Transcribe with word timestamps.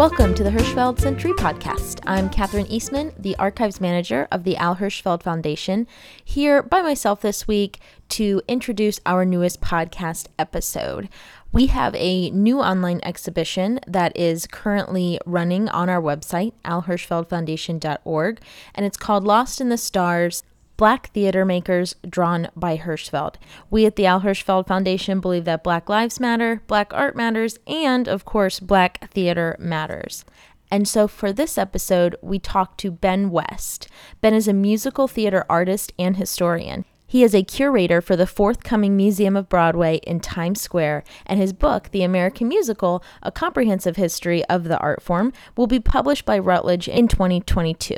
Welcome 0.00 0.34
to 0.36 0.42
the 0.42 0.48
Hirschfeld 0.48 0.98
Century 0.98 1.32
Podcast. 1.34 2.00
I'm 2.06 2.30
Katherine 2.30 2.66
Eastman, 2.68 3.12
the 3.18 3.36
Archives 3.36 3.82
Manager 3.82 4.26
of 4.32 4.44
the 4.44 4.56
Al 4.56 4.76
Hirschfeld 4.76 5.22
Foundation, 5.22 5.86
here 6.24 6.62
by 6.62 6.80
myself 6.80 7.20
this 7.20 7.46
week 7.46 7.80
to 8.08 8.40
introduce 8.48 8.98
our 9.04 9.26
newest 9.26 9.60
podcast 9.60 10.28
episode. 10.38 11.10
We 11.52 11.66
have 11.66 11.94
a 11.96 12.30
new 12.30 12.60
online 12.60 13.00
exhibition 13.02 13.78
that 13.86 14.16
is 14.16 14.46
currently 14.46 15.20
running 15.26 15.68
on 15.68 15.90
our 15.90 16.00
website, 16.00 16.54
alhirschfeldfoundation.org, 16.64 18.40
and 18.74 18.86
it's 18.86 18.96
called 18.96 19.24
Lost 19.24 19.60
in 19.60 19.68
the 19.68 19.76
Stars 19.76 20.44
Black 20.80 21.08
Theater 21.08 21.44
Makers 21.44 21.94
Drawn 22.08 22.48
by 22.56 22.78
Hirschfeld. 22.78 23.34
We 23.68 23.84
at 23.84 23.96
the 23.96 24.06
Al 24.06 24.22
Hirschfeld 24.22 24.66
Foundation 24.66 25.20
believe 25.20 25.44
that 25.44 25.62
Black 25.62 25.90
Lives 25.90 26.18
Matter, 26.18 26.62
Black 26.68 26.94
Art 26.94 27.14
Matters, 27.14 27.58
and 27.66 28.08
of 28.08 28.24
course, 28.24 28.60
Black 28.60 29.10
Theater 29.10 29.56
Matters. 29.58 30.24
And 30.70 30.88
so 30.88 31.06
for 31.06 31.34
this 31.34 31.58
episode, 31.58 32.16
we 32.22 32.38
talked 32.38 32.80
to 32.80 32.90
Ben 32.90 33.28
West. 33.28 33.88
Ben 34.22 34.32
is 34.32 34.48
a 34.48 34.54
musical 34.54 35.06
theater 35.06 35.44
artist 35.50 35.92
and 35.98 36.16
historian. 36.16 36.86
He 37.10 37.24
is 37.24 37.34
a 37.34 37.42
curator 37.42 38.00
for 38.00 38.14
the 38.14 38.24
forthcoming 38.24 38.96
Museum 38.96 39.34
of 39.34 39.48
Broadway 39.48 39.96
in 40.04 40.20
Times 40.20 40.60
Square, 40.60 41.02
and 41.26 41.40
his 41.40 41.52
book, 41.52 41.88
The 41.90 42.04
American 42.04 42.46
Musical 42.46 43.02
A 43.20 43.32
Comprehensive 43.32 43.96
History 43.96 44.44
of 44.44 44.62
the 44.62 44.78
Art 44.78 45.02
Form, 45.02 45.32
will 45.56 45.66
be 45.66 45.80
published 45.80 46.24
by 46.24 46.38
Routledge 46.38 46.86
in 46.86 47.08
2022. 47.08 47.96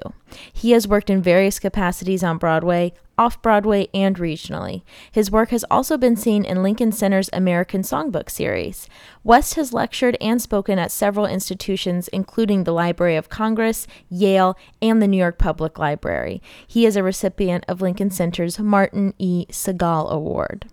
He 0.50 0.70
has 0.70 0.88
worked 0.88 1.10
in 1.10 1.20
various 1.20 1.58
capacities 1.58 2.24
on 2.24 2.38
Broadway, 2.38 2.94
off 3.22 3.40
Broadway, 3.40 3.86
and 3.94 4.16
regionally. 4.16 4.82
His 5.12 5.30
work 5.30 5.50
has 5.50 5.64
also 5.70 5.96
been 5.96 6.16
seen 6.16 6.44
in 6.44 6.60
Lincoln 6.60 6.90
Center's 6.90 7.30
American 7.32 7.82
Songbook 7.82 8.28
series. 8.28 8.88
West 9.22 9.54
has 9.54 9.72
lectured 9.72 10.16
and 10.20 10.42
spoken 10.42 10.76
at 10.76 10.90
several 10.90 11.26
institutions, 11.26 12.08
including 12.08 12.64
the 12.64 12.72
Library 12.72 13.14
of 13.14 13.28
Congress, 13.28 13.86
Yale, 14.10 14.58
and 14.82 15.00
the 15.00 15.06
New 15.06 15.18
York 15.18 15.38
Public 15.38 15.78
Library. 15.78 16.42
He 16.66 16.84
is 16.84 16.96
a 16.96 17.02
recipient 17.04 17.64
of 17.68 17.80
Lincoln 17.80 18.10
Center's 18.10 18.58
Martin 18.58 19.14
E. 19.18 19.46
Segal 19.50 20.10
Award. 20.10 20.66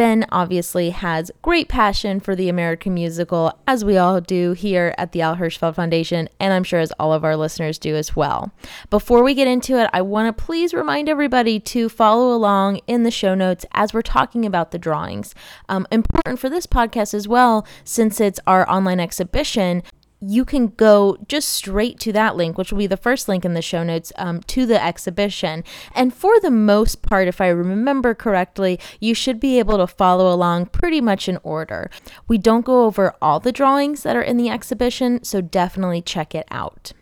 Ben 0.00 0.24
obviously 0.32 0.88
has 0.88 1.30
great 1.42 1.68
passion 1.68 2.20
for 2.20 2.34
the 2.34 2.48
American 2.48 2.94
musical, 2.94 3.52
as 3.66 3.84
we 3.84 3.98
all 3.98 4.18
do 4.18 4.52
here 4.52 4.94
at 4.96 5.12
the 5.12 5.20
Al 5.20 5.36
Hirschfeld 5.36 5.74
Foundation, 5.74 6.26
and 6.40 6.54
I'm 6.54 6.64
sure 6.64 6.80
as 6.80 6.90
all 6.98 7.12
of 7.12 7.22
our 7.22 7.36
listeners 7.36 7.78
do 7.78 7.94
as 7.94 8.16
well. 8.16 8.50
Before 8.88 9.22
we 9.22 9.34
get 9.34 9.46
into 9.46 9.78
it, 9.78 9.90
I 9.92 10.00
want 10.00 10.34
to 10.34 10.42
please 10.42 10.72
remind 10.72 11.10
everybody 11.10 11.60
to 11.60 11.90
follow 11.90 12.34
along 12.34 12.80
in 12.86 13.02
the 13.02 13.10
show 13.10 13.34
notes 13.34 13.66
as 13.72 13.92
we're 13.92 14.00
talking 14.00 14.46
about 14.46 14.70
the 14.70 14.78
drawings. 14.78 15.34
Um, 15.68 15.86
important 15.92 16.38
for 16.38 16.48
this 16.48 16.66
podcast 16.66 17.12
as 17.12 17.28
well, 17.28 17.66
since 17.84 18.22
it's 18.22 18.40
our 18.46 18.66
online 18.70 19.00
exhibition 19.00 19.82
you 20.20 20.44
can 20.44 20.68
go 20.68 21.16
just 21.28 21.48
straight 21.48 21.98
to 22.00 22.12
that 22.12 22.36
link, 22.36 22.58
which 22.58 22.70
will 22.70 22.78
be 22.78 22.86
the 22.86 22.96
first 22.96 23.28
link 23.28 23.44
in 23.44 23.54
the 23.54 23.62
show 23.62 23.82
notes 23.82 24.12
um, 24.16 24.40
to 24.42 24.66
the 24.66 24.82
exhibition. 24.82 25.64
And 25.94 26.12
for 26.14 26.38
the 26.40 26.50
most 26.50 27.02
part, 27.02 27.28
if 27.28 27.40
I 27.40 27.48
remember 27.48 28.14
correctly, 28.14 28.78
you 29.00 29.14
should 29.14 29.40
be 29.40 29.58
able 29.58 29.78
to 29.78 29.86
follow 29.86 30.32
along 30.32 30.66
pretty 30.66 31.00
much 31.00 31.28
in 31.28 31.38
order. 31.42 31.90
We 32.28 32.38
don't 32.38 32.64
go 32.64 32.84
over 32.84 33.14
all 33.22 33.40
the 33.40 33.52
drawings 33.52 34.02
that 34.02 34.16
are 34.16 34.22
in 34.22 34.36
the 34.36 34.50
exhibition, 34.50 35.24
so 35.24 35.40
definitely 35.40 36.02
check 36.02 36.34
it 36.34 36.46
out. 36.50 36.92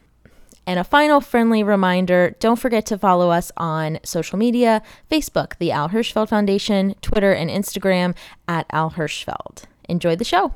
And 0.67 0.79
a 0.79 0.85
final 0.85 1.23
friendly 1.23 1.63
reminder 1.63 2.37
don't 2.41 2.59
forget 2.59 2.85
to 2.87 2.99
follow 2.99 3.31
us 3.31 3.51
on 3.57 4.01
social 4.05 4.39
media 4.39 4.83
Facebook, 5.11 5.57
the 5.59 5.73
Al 5.73 5.89
Hirschfeld 5.89 6.29
Foundation, 6.29 6.95
Twitter, 7.01 7.33
and 7.33 7.49
Instagram 7.49 8.15
at 8.47 8.67
Al 8.71 8.91
Hirschfeld. 8.91 9.63
Enjoy 9.89 10.15
the 10.15 10.25
show. 10.25 10.55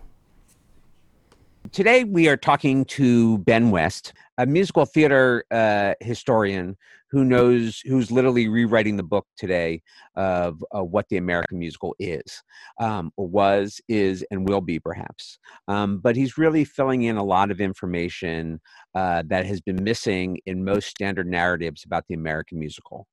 Today, 1.73 2.05
we 2.05 2.29
are 2.29 2.37
talking 2.37 2.85
to 2.85 3.39
Ben 3.39 3.71
West, 3.71 4.13
a 4.37 4.45
musical 4.45 4.85
theater 4.85 5.43
uh, 5.51 5.95
historian 6.01 6.77
who 7.11 7.25
knows, 7.25 7.81
who's 7.87 8.11
literally 8.11 8.47
rewriting 8.47 8.99
the 8.99 9.03
book 9.03 9.27
today 9.39 9.81
of 10.15 10.63
uh, 10.77 10.85
what 10.85 11.07
the 11.09 11.17
American 11.17 11.59
musical 11.59 11.97
is, 11.99 12.43
um, 12.79 13.11
was, 13.17 13.81
is, 13.89 14.23
and 14.31 14.47
will 14.47 14.61
be, 14.61 14.79
perhaps. 14.81 15.39
Um, 15.67 15.97
but 15.97 16.15
he's 16.15 16.37
really 16.37 16.67
filling 16.67 17.05
in 17.05 17.17
a 17.17 17.25
lot 17.25 17.51
of 17.51 17.59
information 17.59 18.61
uh, 18.95 19.23
that 19.29 19.47
has 19.47 19.63
been 19.63 19.83
missing 19.83 20.41
in 20.45 20.67
most 20.67 20.89
standard 20.89 21.27
narratives 21.27 21.85
about 21.87 22.05
the 22.07 22.15
American 22.15 22.59
musical 22.59 23.07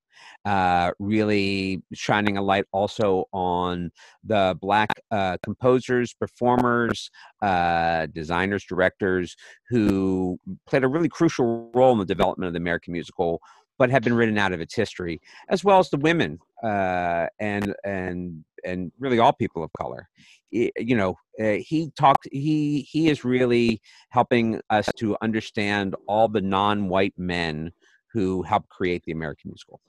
uh, 0.46 0.92
really 1.00 1.82
shining 1.94 2.38
a 2.38 2.42
light 2.42 2.66
also 2.72 3.26
on 3.34 3.92
the 4.24 4.58
black 4.62 4.90
uh, 5.12 5.38
composers, 5.44 6.14
performers, 6.14 7.10
uh, 7.42 8.06
designers, 8.08 8.64
directors 8.64 9.36
who 9.70 10.40
played 10.68 10.84
a 10.84 10.88
really 10.88 11.10
crucial 11.10 11.70
role 11.74 11.92
in 11.94 12.00
the 12.00 12.06
development 12.06 12.48
of 12.48 12.54
the 12.54 12.60
American 12.60 12.94
musical, 12.94 13.42
but 13.78 13.90
have 13.90 14.04
been 14.04 14.14
written 14.14 14.38
out 14.38 14.52
of 14.52 14.62
its 14.62 14.76
history, 14.76 15.22
as 15.50 15.64
well 15.64 15.80
as 15.80 15.90
the 15.90 15.98
women 15.98 16.40
uh, 16.64 17.28
and 17.40 17.74
and 17.84 18.44
and 18.66 18.92
really 19.00 19.20
all 19.20 19.34
people 19.34 19.64
of 19.64 19.72
color. 19.74 20.10
You 20.52 20.96
know, 20.96 21.16
uh, 21.40 21.58
he 21.60 21.92
talked. 21.98 22.28
He 22.32 22.82
he 22.82 23.10
is 23.10 23.24
really 23.24 23.82
helping 24.10 24.60
us 24.70 24.90
to 24.98 25.16
understand 25.22 25.96
all 26.08 26.28
the 26.28 26.42
non-white 26.42 27.14
men 27.18 27.72
who 28.12 28.42
helped 28.42 28.70
create 28.70 29.04
the 29.06 29.12
American 29.12 29.50
musical 29.50 29.80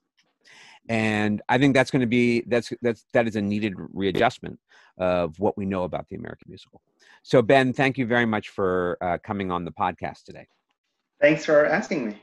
and 0.90 1.40
I 1.48 1.56
think 1.56 1.72
that's 1.72 1.90
going 1.92 2.00
to 2.00 2.06
be 2.06 2.42
that's 2.48 2.72
that's 2.82 3.06
that 3.12 3.28
is 3.28 3.36
a 3.36 3.40
needed 3.40 3.74
readjustment 3.76 4.58
of 4.98 5.38
what 5.38 5.56
we 5.56 5.64
know 5.64 5.84
about 5.84 6.08
the 6.08 6.16
American 6.16 6.46
musical. 6.48 6.82
So 7.22 7.40
Ben, 7.42 7.72
thank 7.72 7.96
you 7.96 8.06
very 8.06 8.26
much 8.26 8.48
for 8.48 8.98
uh, 9.00 9.18
coming 9.22 9.52
on 9.52 9.64
the 9.64 9.70
podcast 9.70 10.24
today. 10.24 10.48
Thanks 11.20 11.44
for 11.44 11.64
asking 11.64 12.08
me. 12.08 12.22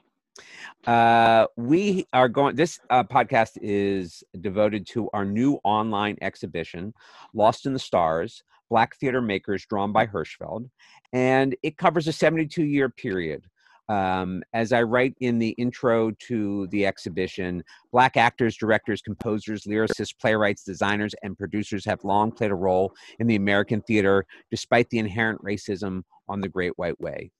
Uh, 0.85 1.47
we 1.55 2.05
are 2.11 2.27
going. 2.27 2.57
This 2.57 2.77
uh, 2.89 3.05
podcast 3.05 3.57
is 3.61 4.21
devoted 4.41 4.85
to 4.87 5.09
our 5.13 5.23
new 5.23 5.59
online 5.63 6.17
exhibition, 6.21 6.93
"Lost 7.33 7.65
in 7.65 7.71
the 7.71 7.79
Stars: 7.79 8.43
Black 8.69 8.97
Theater 8.97 9.21
Makers," 9.21 9.65
drawn 9.65 9.93
by 9.93 10.05
Hirschfeld, 10.05 10.69
and 11.13 11.55
it 11.63 11.77
covers 11.77 12.07
a 12.09 12.11
72-year 12.11 12.89
period 12.89 13.45
um, 13.89 14.43
as 14.53 14.73
I 14.73 14.83
write 14.83 15.15
in 15.21 15.39
the 15.39 15.49
intro 15.51 16.11
to 16.27 16.67
the 16.67 16.85
exhibition, 16.85 17.63
Black 17.91 18.17
actors, 18.17 18.57
directors, 18.57 19.01
composers, 19.01 19.63
lyricists, 19.63 20.17
playwrights, 20.19 20.63
designers, 20.63 21.15
and 21.23 21.37
producers 21.37 21.85
have 21.85 22.03
long 22.03 22.31
played 22.31 22.51
a 22.51 22.55
role 22.55 22.93
in 23.19 23.27
the 23.27 23.35
American 23.35 23.81
theater 23.81 24.25
despite 24.51 24.89
the 24.89 24.99
inherent 24.99 25.41
racism 25.41 26.03
on 26.27 26.41
the 26.41 26.49
Great 26.49 26.73
White 26.77 26.99
Way. 26.99 27.31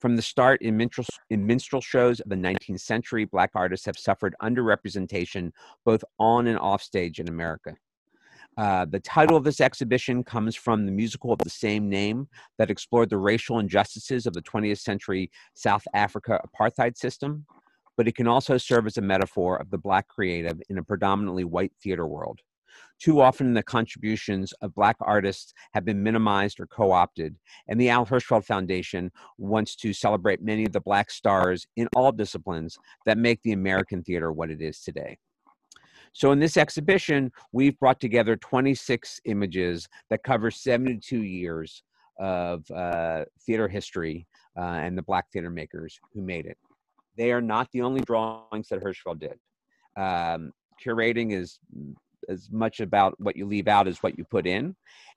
From 0.00 0.16
the 0.16 0.22
start 0.22 0.60
in 0.62 0.76
minstrel, 0.76 1.06
in 1.30 1.46
minstrel 1.46 1.80
shows 1.80 2.20
of 2.20 2.28
the 2.28 2.36
19th 2.36 2.80
century, 2.80 3.24
Black 3.24 3.50
artists 3.54 3.86
have 3.86 3.96
suffered 3.96 4.34
underrepresentation 4.42 5.52
both 5.84 6.02
on 6.18 6.46
and 6.48 6.58
off 6.58 6.82
stage 6.82 7.20
in 7.20 7.28
America. 7.28 7.74
Uh, 8.56 8.86
the 8.86 9.00
title 9.00 9.36
of 9.36 9.44
this 9.44 9.60
exhibition 9.60 10.24
comes 10.24 10.56
from 10.56 10.86
the 10.86 10.92
musical 10.92 11.32
of 11.32 11.38
the 11.40 11.50
same 11.50 11.90
name 11.90 12.26
that 12.58 12.70
explored 12.70 13.10
the 13.10 13.18
racial 13.18 13.58
injustices 13.58 14.26
of 14.26 14.32
the 14.32 14.42
20th 14.42 14.78
century 14.78 15.30
South 15.54 15.84
Africa 15.92 16.40
apartheid 16.46 16.96
system, 16.96 17.44
but 17.98 18.08
it 18.08 18.14
can 18.14 18.26
also 18.26 18.56
serve 18.56 18.86
as 18.86 18.96
a 18.96 19.02
metaphor 19.02 19.56
of 19.56 19.70
the 19.70 19.78
Black 19.78 20.08
creative 20.08 20.58
in 20.70 20.78
a 20.78 20.82
predominantly 20.82 21.44
white 21.44 21.72
theater 21.82 22.06
world. 22.06 22.40
Too 22.98 23.20
often, 23.20 23.52
the 23.52 23.62
contributions 23.62 24.52
of 24.62 24.74
Black 24.74 24.96
artists 25.00 25.52
have 25.74 25.84
been 25.84 26.02
minimized 26.02 26.58
or 26.58 26.66
co 26.66 26.92
opted, 26.92 27.36
and 27.68 27.78
the 27.78 27.90
Al 27.90 28.06
Hirschfeld 28.06 28.44
Foundation 28.44 29.10
wants 29.36 29.76
to 29.76 29.92
celebrate 29.92 30.42
many 30.42 30.64
of 30.64 30.72
the 30.72 30.80
Black 30.80 31.10
stars 31.10 31.66
in 31.76 31.88
all 31.94 32.10
disciplines 32.10 32.78
that 33.04 33.18
make 33.18 33.42
the 33.42 33.52
American 33.52 34.02
theater 34.02 34.32
what 34.32 34.50
it 34.50 34.62
is 34.62 34.80
today. 34.80 35.18
So 36.16 36.32
in 36.32 36.38
this 36.38 36.56
exhibition, 36.56 37.30
we've 37.52 37.78
brought 37.78 38.00
together 38.00 38.36
26 38.36 39.20
images 39.26 39.86
that 40.08 40.22
cover 40.22 40.50
72 40.50 41.22
years 41.22 41.82
of 42.18 42.64
uh, 42.70 43.26
theater 43.44 43.68
history 43.68 44.26
uh, 44.58 44.62
and 44.62 44.96
the 44.96 45.02
Black 45.02 45.26
theater 45.30 45.50
makers 45.50 46.00
who 46.14 46.22
made 46.22 46.46
it. 46.46 46.56
They 47.18 47.32
are 47.32 47.42
not 47.42 47.68
the 47.72 47.82
only 47.82 48.00
drawings 48.00 48.68
that 48.70 48.82
Hirschfeld 48.82 49.20
did. 49.20 49.38
Um, 50.02 50.52
curating 50.82 51.34
is 51.34 51.58
as 52.30 52.48
much 52.50 52.80
about 52.80 53.14
what 53.20 53.36
you 53.36 53.44
leave 53.44 53.68
out 53.68 53.86
as 53.86 53.98
what 53.98 54.16
you 54.16 54.24
put 54.24 54.46
in. 54.46 54.74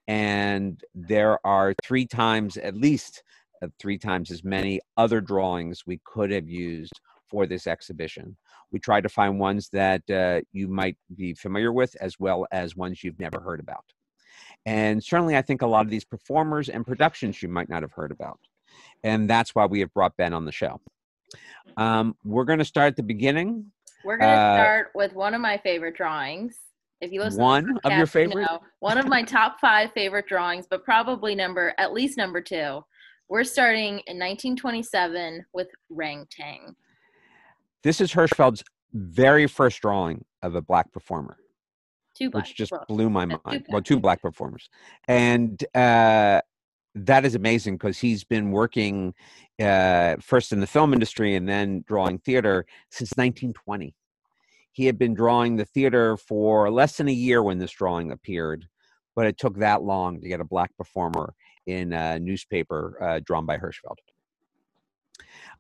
And 0.09 0.83
there 0.93 1.39
are 1.47 1.73
three 1.81 2.07
times, 2.07 2.57
at 2.57 2.75
least 2.75 3.23
uh, 3.63 3.67
three 3.79 3.97
times 3.97 4.31
as 4.31 4.43
many 4.43 4.81
other 4.97 5.21
drawings 5.21 5.83
we 5.87 6.01
could 6.03 6.29
have 6.31 6.49
used 6.49 6.99
for 7.29 7.45
this 7.45 7.67
exhibition. 7.67 8.35
We 8.71 8.79
tried 8.79 9.01
to 9.01 9.09
find 9.09 9.39
ones 9.39 9.69
that 9.73 10.09
uh, 10.09 10.41
you 10.51 10.67
might 10.67 10.97
be 11.15 11.33
familiar 11.33 11.73
with 11.73 11.95
as 12.01 12.19
well 12.19 12.45
as 12.51 12.75
ones 12.75 13.03
you've 13.03 13.19
never 13.19 13.39
heard 13.39 13.59
about. 13.59 13.85
And 14.65 15.03
certainly, 15.03 15.35
I 15.35 15.41
think 15.41 15.61
a 15.61 15.67
lot 15.67 15.85
of 15.85 15.89
these 15.89 16.05
performers 16.05 16.69
and 16.69 16.85
productions 16.85 17.41
you 17.41 17.49
might 17.49 17.69
not 17.69 17.81
have 17.81 17.93
heard 17.93 18.11
about. 18.11 18.39
And 19.03 19.29
that's 19.29 19.55
why 19.55 19.65
we 19.65 19.79
have 19.79 19.93
brought 19.93 20.17
Ben 20.17 20.33
on 20.33 20.45
the 20.45 20.51
show. 20.51 20.79
Um, 21.77 22.15
we're 22.23 22.43
going 22.43 22.59
to 22.59 22.65
start 22.65 22.87
at 22.87 22.95
the 22.95 23.03
beginning. 23.03 23.71
We're 24.03 24.17
going 24.17 24.29
to 24.29 24.35
uh, 24.35 24.55
start 24.55 24.87
with 24.95 25.13
one 25.13 25.33
of 25.33 25.41
my 25.41 25.57
favorite 25.57 25.95
drawings. 25.95 26.57
If 27.01 27.11
you 27.11 27.21
listen, 27.21 27.41
one 27.41 27.65
podcast, 27.65 27.91
of 27.91 27.97
your 27.97 28.07
favorite, 28.07 28.41
you 28.41 28.47
know, 28.47 28.59
one 28.79 28.97
of 28.97 29.07
my 29.07 29.23
top 29.23 29.59
five 29.61 29.91
favorite 29.93 30.27
drawings, 30.27 30.65
but 30.69 30.83
probably 30.83 31.33
number 31.33 31.73
at 31.77 31.93
least 31.93 32.17
number 32.17 32.41
two 32.41 32.83
We're 33.29 33.45
starting 33.45 34.01
in 34.07 34.17
1927 34.17 35.45
with 35.53 35.67
Rang 35.89 36.27
Tang. 36.29 36.75
This 37.83 38.01
is 38.01 38.11
Hirschfeld's 38.11 38.63
very 38.93 39.47
first 39.47 39.81
drawing 39.81 40.25
of 40.41 40.55
a 40.55 40.61
black 40.61 40.91
performer. 40.91 41.37
Two 42.15 42.29
black, 42.29 42.45
which 42.45 42.55
just 42.55 42.71
well, 42.71 42.85
blew 42.87 43.09
my 43.09 43.23
uh, 43.23 43.27
two 43.27 43.39
mind. 43.45 43.65
Well, 43.69 43.81
two 43.81 43.99
black 43.99 44.21
performers, 44.21 44.69
and 45.07 45.63
uh, 45.75 46.41
that 46.95 47.25
is 47.25 47.35
amazing 47.35 47.75
because 47.75 47.97
he's 47.97 48.23
been 48.23 48.51
working 48.51 49.13
uh, 49.61 50.15
first 50.19 50.51
in 50.51 50.59
the 50.59 50.67
film 50.67 50.93
industry 50.93 51.35
and 51.35 51.47
then 51.47 51.83
drawing 51.87 52.19
theater 52.19 52.65
since 52.89 53.11
1920. 53.11 53.95
He 54.71 54.85
had 54.85 54.97
been 54.97 55.13
drawing 55.13 55.55
the 55.55 55.65
theater 55.65 56.17
for 56.17 56.69
less 56.71 56.97
than 56.97 57.07
a 57.07 57.13
year 57.13 57.41
when 57.43 57.59
this 57.59 57.71
drawing 57.71 58.11
appeared, 58.11 58.67
but 59.15 59.25
it 59.25 59.37
took 59.37 59.57
that 59.59 59.83
long 59.83 60.19
to 60.21 60.27
get 60.27 60.41
a 60.41 60.45
black 60.45 60.75
performer 60.77 61.33
in 61.67 61.93
a 61.93 62.19
newspaper 62.19 62.97
uh, 63.01 63.19
drawn 63.23 63.45
by 63.45 63.57
Hirschfeld. 63.57 63.97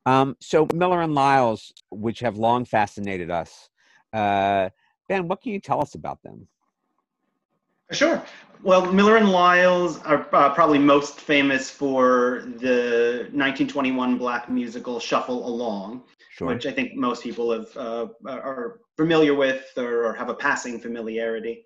Um, 0.05 0.35
so 0.39 0.67
Miller 0.73 1.01
and 1.01 1.13
Lyles, 1.13 1.73
which 1.91 2.19
have 2.21 2.37
long 2.37 2.65
fascinated 2.65 3.29
us, 3.29 3.69
uh, 4.13 4.69
Ben, 5.07 5.27
what 5.27 5.41
can 5.41 5.51
you 5.51 5.59
tell 5.59 5.81
us 5.81 5.95
about 5.95 6.21
them? 6.23 6.47
Sure. 7.91 8.23
Well, 8.61 8.91
Miller 8.91 9.17
and 9.17 9.31
Lyles 9.31 9.99
are 10.03 10.27
uh, 10.33 10.53
probably 10.53 10.77
most 10.77 11.19
famous 11.19 11.69
for 11.71 12.43
the 12.57 13.29
1921 13.31 14.17
black 14.17 14.49
musical 14.49 14.99
Shuffle 14.99 15.47
Along, 15.47 16.03
Sure. 16.31 16.49
which 16.49 16.65
I 16.65 16.71
think 16.71 16.95
most 16.95 17.23
people 17.23 17.51
have 17.51 17.75
uh, 17.75 18.07
are 18.25 18.79
familiar 18.95 19.33
with 19.33 19.65
or, 19.75 20.05
or 20.05 20.13
have 20.13 20.29
a 20.29 20.33
passing 20.33 20.79
familiarity, 20.79 21.65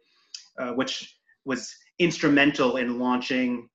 uh, 0.58 0.72
which 0.72 1.18
was 1.46 1.76
instrumental 2.00 2.78
in 2.78 3.00
launching 3.00 3.70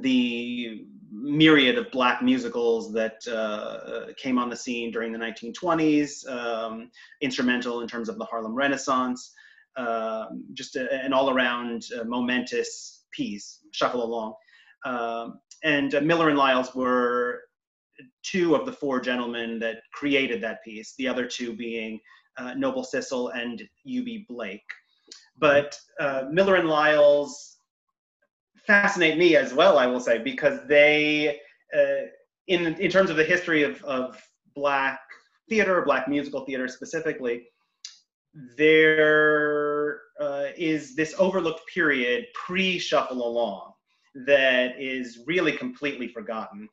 the 0.00 0.86
myriad 1.10 1.78
of 1.78 1.90
black 1.90 2.22
musicals 2.22 2.92
that 2.92 3.26
uh, 3.28 4.12
came 4.16 4.38
on 4.38 4.50
the 4.50 4.56
scene 4.56 4.90
during 4.90 5.12
the 5.12 5.18
1920s, 5.18 6.28
um, 6.28 6.90
instrumental 7.20 7.80
in 7.80 7.88
terms 7.88 8.08
of 8.08 8.18
the 8.18 8.24
Harlem 8.24 8.54
Renaissance, 8.54 9.32
um, 9.76 10.44
just 10.54 10.76
a, 10.76 10.92
an 11.04 11.12
all 11.12 11.30
around 11.30 11.84
uh, 11.98 12.04
momentous 12.04 13.04
piece, 13.12 13.60
Shuffle 13.72 14.04
Along. 14.04 14.34
Um, 14.84 15.40
and 15.62 15.94
uh, 15.94 16.00
Miller 16.00 16.28
and 16.28 16.38
Lyles 16.38 16.74
were 16.74 17.42
two 18.22 18.54
of 18.54 18.66
the 18.66 18.72
four 18.72 19.00
gentlemen 19.00 19.58
that 19.60 19.78
created 19.92 20.42
that 20.42 20.62
piece, 20.64 20.94
the 20.98 21.08
other 21.08 21.26
two 21.26 21.54
being 21.54 22.00
uh, 22.36 22.54
Noble 22.54 22.84
Sissle 22.84 23.30
and 23.36 23.62
Eubie 23.86 24.26
Blake. 24.28 24.64
But 25.38 25.78
uh, 26.00 26.24
Miller 26.30 26.56
and 26.56 26.68
Lyles 26.68 27.53
fascinate 28.66 29.18
me 29.18 29.36
as 29.36 29.52
well, 29.54 29.78
I 29.78 29.86
will 29.86 30.00
say, 30.00 30.18
because 30.18 30.60
they, 30.68 31.40
uh, 31.76 32.06
in, 32.48 32.66
in 32.74 32.90
terms 32.90 33.10
of 33.10 33.16
the 33.16 33.24
history 33.24 33.62
of, 33.62 33.82
of 33.84 34.20
Black 34.54 35.00
theater, 35.48 35.82
Black 35.82 36.08
musical 36.08 36.44
theater 36.44 36.68
specifically, 36.68 37.46
there 38.56 40.00
uh, 40.20 40.46
is 40.56 40.96
this 40.96 41.14
overlooked 41.18 41.62
period 41.72 42.26
pre 42.34 42.78
Shuffle 42.78 43.26
Along 43.26 43.72
that 44.26 44.80
is 44.80 45.20
really 45.26 45.52
completely 45.52 46.08
forgotten. 46.08 46.68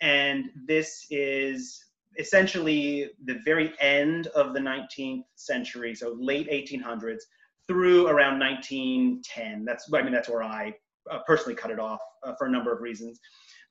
And 0.00 0.50
this 0.66 1.06
is 1.10 1.82
essentially 2.18 3.10
the 3.24 3.38
very 3.44 3.72
end 3.80 4.28
of 4.28 4.54
the 4.54 4.60
19th 4.60 5.24
century, 5.36 5.94
so 5.94 6.16
late 6.18 6.50
1800s 6.50 7.20
through 7.66 8.08
around 8.08 8.38
1910. 8.38 9.64
That's, 9.64 9.90
I 9.92 10.02
mean, 10.02 10.12
that's 10.12 10.28
where 10.28 10.42
I 10.42 10.74
uh, 11.10 11.18
personally 11.26 11.54
cut 11.54 11.70
it 11.70 11.78
off 11.78 12.00
uh, 12.24 12.34
for 12.38 12.46
a 12.46 12.50
number 12.50 12.72
of 12.72 12.80
reasons. 12.80 13.20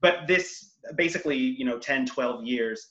But 0.02 0.28
this 0.28 0.74
basically, 0.96 1.38
you 1.38 1.66
know, 1.66 1.80
10, 1.80 2.06
12 2.06 2.44
years 2.44 2.90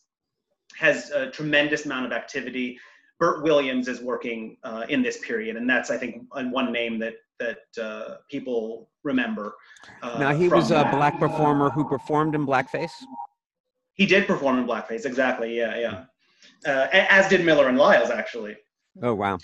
has 0.77 1.11
a 1.11 1.31
tremendous 1.31 1.87
amount 1.87 2.07
of 2.07 2.13
activity. 2.13 2.79
Bert 3.21 3.43
Williams 3.43 3.89
is 3.89 4.01
working 4.01 4.57
uh, 4.65 4.87
in 4.89 5.03
this 5.03 5.19
period, 5.19 5.57
and 5.57 5.69
that's, 5.69 5.91
I 5.91 5.97
think, 5.97 6.23
one 6.31 6.73
name 6.73 6.99
that 6.99 7.15
that 7.41 7.83
uh, 7.83 8.17
people 8.31 8.89
remember. 9.03 9.55
uh, 10.03 10.19
now 10.19 10.35
he 10.35 10.49
was 10.49 10.71
a 10.71 10.75
that. 10.75 10.93
black 10.93 11.19
performer 11.19 11.69
who 11.69 11.85
performed 11.89 12.35
in 12.35 12.47
blackface. 12.47 12.93
He 13.95 14.07
did 14.07 14.27
perform 14.27 14.59
in 14.59 14.67
blackface, 14.67 15.05
exactly. 15.05 15.57
Yeah, 15.57 15.77
yeah. 15.77 16.05
Uh, 16.67 16.89
as 16.93 17.29
did 17.29 17.45
Miller 17.45 17.69
and 17.69 17.79
Lyles, 17.79 18.11
actually. 18.11 18.57
Oh 19.03 19.15
wow! 19.15 19.39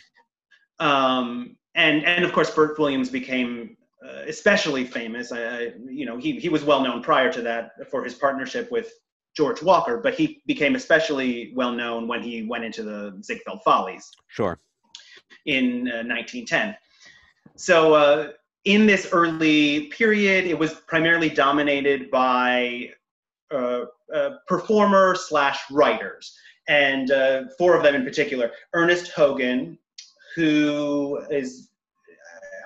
Um, 0.78 1.56
and 1.74 2.04
and 2.04 2.24
of 2.24 2.32
course, 2.32 2.54
Bert 2.54 2.78
Williams 2.78 3.10
became 3.10 3.76
uh, 4.06 4.22
especially 4.26 4.84
famous. 4.84 5.32
I, 5.32 5.42
I, 5.42 5.72
you 5.88 6.06
know, 6.06 6.16
he 6.16 6.38
he 6.38 6.48
was 6.48 6.64
well 6.64 6.82
known 6.82 7.02
prior 7.02 7.32
to 7.32 7.42
that 7.42 7.72
for 7.90 8.02
his 8.02 8.14
partnership 8.14 8.70
with 8.70 8.92
George 9.36 9.62
Walker, 9.62 9.98
but 9.98 10.14
he 10.14 10.42
became 10.46 10.74
especially 10.74 11.52
well 11.54 11.72
known 11.72 12.08
when 12.08 12.22
he 12.22 12.42
went 12.42 12.64
into 12.64 12.82
the 12.82 13.18
Ziegfeld 13.22 13.62
Follies 13.62 14.10
Sure. 14.28 14.58
in 15.46 15.88
uh, 15.88 16.02
1910. 16.02 16.76
So 17.56 17.94
uh, 17.94 18.28
in 18.64 18.86
this 18.86 19.08
early 19.12 19.86
period, 19.86 20.46
it 20.46 20.58
was 20.58 20.74
primarily 20.86 21.28
dominated 21.28 22.10
by 22.10 22.90
uh, 23.50 23.84
uh, 24.14 24.30
performer 24.46 25.14
slash 25.14 25.58
writers, 25.70 26.36
and 26.68 27.10
uh, 27.10 27.44
four 27.58 27.76
of 27.76 27.82
them 27.82 27.94
in 27.94 28.04
particular. 28.04 28.50
Ernest 28.74 29.12
Hogan, 29.12 29.78
who 30.36 31.20
is, 31.30 31.69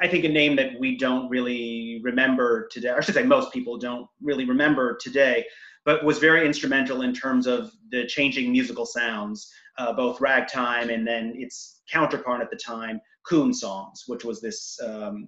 I 0.04 0.08
think, 0.08 0.26
a 0.26 0.28
name 0.28 0.54
that 0.56 0.78
we 0.78 0.98
don't 0.98 1.30
really 1.30 1.98
remember 2.04 2.68
today. 2.70 2.90
Or 2.90 2.98
I 2.98 3.00
should 3.00 3.14
say, 3.14 3.22
most 3.22 3.54
people 3.54 3.78
don't 3.78 4.06
really 4.22 4.44
remember 4.44 4.98
today, 5.00 5.46
but 5.86 6.04
was 6.04 6.18
very 6.18 6.44
instrumental 6.44 7.00
in 7.00 7.14
terms 7.14 7.46
of 7.46 7.72
the 7.90 8.06
changing 8.06 8.52
musical 8.52 8.84
sounds, 8.84 9.50
uh, 9.78 9.94
both 9.94 10.20
ragtime 10.20 10.90
and 10.90 11.06
then 11.06 11.32
its 11.38 11.80
counterpart 11.90 12.42
at 12.42 12.50
the 12.50 12.56
time, 12.56 13.00
coon 13.26 13.54
songs, 13.54 14.04
which 14.06 14.26
was 14.26 14.42
this 14.42 14.78
um, 14.84 15.26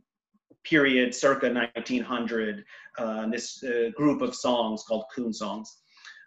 period 0.62 1.14
circa 1.14 1.50
1900, 1.50 2.62
uh, 2.98 3.26
this 3.28 3.64
uh, 3.64 3.88
group 3.96 4.20
of 4.20 4.34
songs 4.34 4.84
called 4.86 5.04
coon 5.14 5.32
songs, 5.32 5.74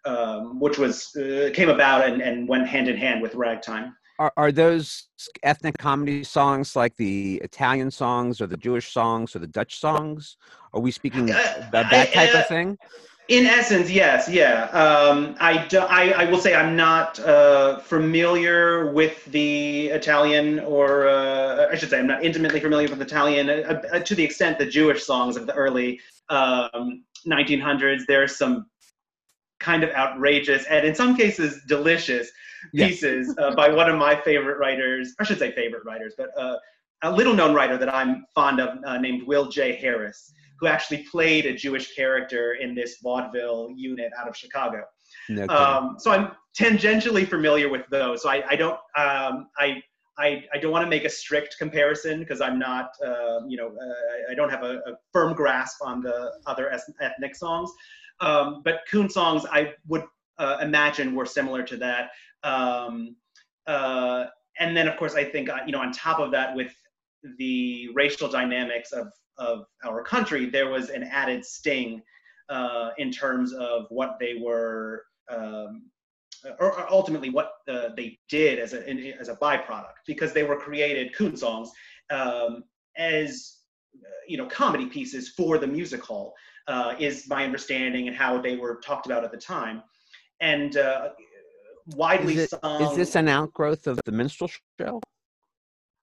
um, 0.05 0.59
which 0.59 0.79
was 0.79 1.15
uh, 1.17 1.51
came 1.53 1.69
about 1.69 2.03
and, 2.03 2.19
and 2.19 2.47
went 2.47 2.67
hand 2.67 2.87
in 2.87 2.97
hand 2.97 3.21
with 3.21 3.35
ragtime. 3.35 3.95
Are 4.19 4.33
are 4.35 4.51
those 4.51 5.07
ethnic 5.43 5.77
comedy 5.77 6.25
songs 6.25 6.75
like 6.75 6.95
the 6.97 7.37
Italian 7.43 7.89
songs 7.89 8.41
or 8.41 8.47
the 8.47 8.57
Jewish 8.57 8.91
songs 8.91 9.33
or 9.35 9.39
the 9.39 9.47
Dutch 9.47 9.79
songs? 9.79 10.35
Are 10.73 10.81
we 10.81 10.91
speaking 10.91 11.31
Uh, 11.31 11.53
about 11.69 11.89
that 11.91 12.13
type 12.13 12.35
uh, 12.35 12.39
of 12.39 12.47
thing? 12.47 12.77
In 13.29 13.45
essence, 13.45 13.89
yes, 13.89 14.27
yeah. 14.27 14.63
Um, 14.71 15.35
I, 15.39 15.65
do, 15.67 15.79
I, 15.79 16.23
I 16.23 16.25
will 16.25 16.39
say 16.39 16.55
I'm 16.55 16.75
not 16.75 17.19
uh, 17.19 17.77
familiar 17.77 18.91
with 18.91 19.23
the 19.25 19.87
Italian, 19.89 20.59
or 20.61 21.07
uh, 21.07 21.67
I 21.71 21.75
should 21.75 21.91
say 21.91 21.99
I'm 21.99 22.07
not 22.07 22.23
intimately 22.23 22.59
familiar 22.59 22.89
with 22.89 23.01
Italian 23.01 23.49
uh, 23.49 23.81
uh, 23.93 23.99
to 23.99 24.15
the 24.15 24.23
extent 24.23 24.57
the 24.57 24.65
Jewish 24.65 25.03
songs 25.03 25.37
of 25.37 25.45
the 25.45 25.53
early 25.53 26.01
um, 26.29 27.05
1900s. 27.27 28.05
There 28.07 28.23
are 28.23 28.27
some 28.27 28.65
kind 29.59 29.83
of 29.83 29.91
outrageous 29.91 30.65
and 30.65 30.87
in 30.87 30.95
some 30.95 31.15
cases 31.15 31.61
delicious 31.67 32.31
Pieces 32.73 33.35
uh, 33.37 33.55
by 33.55 33.69
one 33.69 33.89
of 33.89 33.97
my 33.97 34.15
favorite 34.21 34.57
writers. 34.57 35.13
I 35.19 35.23
should 35.23 35.39
say 35.39 35.51
favorite 35.51 35.85
writers, 35.85 36.13
but 36.17 36.29
uh, 36.37 36.57
a 37.03 37.11
little 37.11 37.33
known 37.33 37.53
writer 37.53 37.77
that 37.77 37.93
I'm 37.93 38.25
fond 38.35 38.59
of 38.59 38.77
uh, 38.83 38.97
named 38.97 39.25
Will 39.27 39.47
J. 39.47 39.75
Harris, 39.75 40.33
who 40.59 40.67
actually 40.67 41.05
played 41.09 41.45
a 41.45 41.53
Jewish 41.53 41.95
character 41.95 42.53
in 42.53 42.75
this 42.75 42.97
vaudeville 43.01 43.71
unit 43.75 44.11
out 44.19 44.27
of 44.27 44.35
Chicago. 44.35 44.83
No. 45.29 45.47
Um, 45.47 45.95
so 45.99 46.11
I'm 46.11 46.31
tangentially 46.57 47.27
familiar 47.27 47.69
with 47.69 47.83
those. 47.89 48.23
So 48.23 48.29
I, 48.29 48.43
I 48.49 48.55
don't 48.55 48.77
um, 48.97 49.47
I, 49.57 49.81
I 50.17 50.43
I 50.53 50.57
don't 50.59 50.71
want 50.71 50.83
to 50.85 50.89
make 50.89 51.05
a 51.05 51.09
strict 51.09 51.55
comparison 51.57 52.19
because 52.19 52.41
I'm 52.41 52.59
not 52.59 52.89
uh, 53.05 53.39
you 53.47 53.57
know 53.57 53.67
uh, 53.67 54.31
I 54.31 54.35
don't 54.35 54.49
have 54.49 54.63
a, 54.63 54.77
a 54.85 54.97
firm 55.13 55.33
grasp 55.33 55.77
on 55.81 56.01
the 56.01 56.31
other 56.45 56.71
ethnic 56.99 57.35
songs. 57.35 57.71
Um, 58.21 58.61
but 58.65 58.81
coon 58.91 59.09
songs 59.09 59.45
I 59.49 59.73
would 59.87 60.03
uh, 60.37 60.57
imagine 60.61 61.15
were 61.15 61.25
similar 61.25 61.63
to 61.63 61.77
that. 61.77 62.11
Um, 62.43 63.15
uh, 63.67 64.25
and 64.59 64.75
then 64.75 64.87
of 64.87 64.97
course 64.97 65.15
I 65.15 65.23
think 65.23 65.49
uh, 65.49 65.59
you 65.65 65.71
know 65.71 65.79
on 65.79 65.91
top 65.91 66.19
of 66.19 66.31
that 66.31 66.55
with 66.55 66.73
the 67.37 67.89
racial 67.93 68.29
dynamics 68.29 68.91
of 68.91 69.07
of 69.37 69.65
our 69.85 70.03
country, 70.03 70.49
there 70.49 70.69
was 70.69 70.89
an 70.89 71.03
added 71.03 71.45
sting 71.45 72.01
uh, 72.49 72.89
in 72.97 73.11
terms 73.11 73.53
of 73.53 73.85
what 73.89 74.17
they 74.19 74.35
were, 74.35 75.05
um, 75.29 75.83
or, 76.59 76.73
or 76.73 76.91
ultimately 76.91 77.29
what 77.29 77.53
uh, 77.67 77.89
they 77.95 78.19
did 78.29 78.59
as 78.59 78.73
a 78.73 78.87
in, 78.87 79.13
as 79.19 79.29
a 79.29 79.35
byproduct, 79.35 79.93
because 80.05 80.33
they 80.33 80.43
were 80.43 80.57
created 80.57 81.15
coon 81.15 81.37
songs 81.37 81.71
um, 82.09 82.63
as 82.97 83.59
you 84.27 84.37
know 84.37 84.45
comedy 84.45 84.87
pieces 84.87 85.29
for 85.29 85.57
the 85.57 85.67
music 85.67 86.03
hall, 86.03 86.33
uh, 86.67 86.95
is 86.99 87.27
my 87.27 87.43
understanding 87.43 88.07
and 88.07 88.15
how 88.15 88.41
they 88.41 88.55
were 88.55 88.79
talked 88.83 89.05
about 89.05 89.23
at 89.23 89.31
the 89.31 89.37
time, 89.37 89.81
and 90.41 90.77
uh, 90.77 91.09
widely 91.95 92.35
Is 92.35 92.53
it- 92.53 92.59
sung. 92.61 92.81
Is 92.83 92.95
this 92.95 93.15
an 93.15 93.27
outgrowth 93.27 93.87
of 93.87 93.99
the 94.05 94.11
minstrel 94.11 94.49
show? 94.79 95.01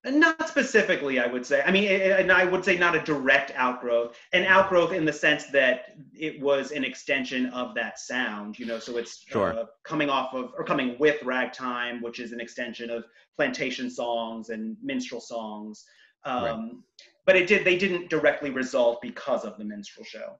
Not 0.05 0.49
specifically, 0.49 1.19
I 1.19 1.27
would 1.27 1.45
say. 1.45 1.63
I 1.67 1.73
mean, 1.73 1.89
and 1.89 2.31
I 2.31 2.45
would 2.45 2.65
say 2.65 2.79
not 2.79 2.95
a 2.95 3.01
direct 3.01 3.51
outgrowth, 3.57 4.17
an 4.33 4.45
outgrowth 4.45 4.93
in 4.93 5.05
the 5.05 5.13
sense 5.13 5.47
that 5.47 5.97
it 6.15 6.41
was 6.41 6.71
an 6.71 6.85
extension 6.85 7.47
of 7.47 7.75
that 7.75 7.99
sound, 7.99 8.57
you 8.57 8.67
know. 8.67 8.79
So 8.79 8.99
it's 8.99 9.25
Sure. 9.27 9.53
uh, 9.59 9.65
coming 9.83 10.09
off 10.09 10.33
of 10.33 10.53
or 10.57 10.65
coming 10.65 10.97
with 11.01 11.21
ragtime, 11.25 12.01
which 12.03 12.21
is 12.21 12.31
an 12.31 12.41
extension 12.41 12.89
of 12.89 13.05
plantation 13.37 13.91
songs 13.91 14.51
and 14.51 14.77
minstrel 14.81 15.21
songs. 15.21 15.85
Um, 16.25 16.85
But 17.25 17.35
it 17.35 17.49
did. 17.49 17.65
They 17.65 17.77
didn't 17.77 18.09
directly 18.09 18.51
result 18.51 19.03
because 19.03 19.45
of 19.45 19.59
the 19.59 19.65
minstrel 19.65 20.05
show. 20.05 20.39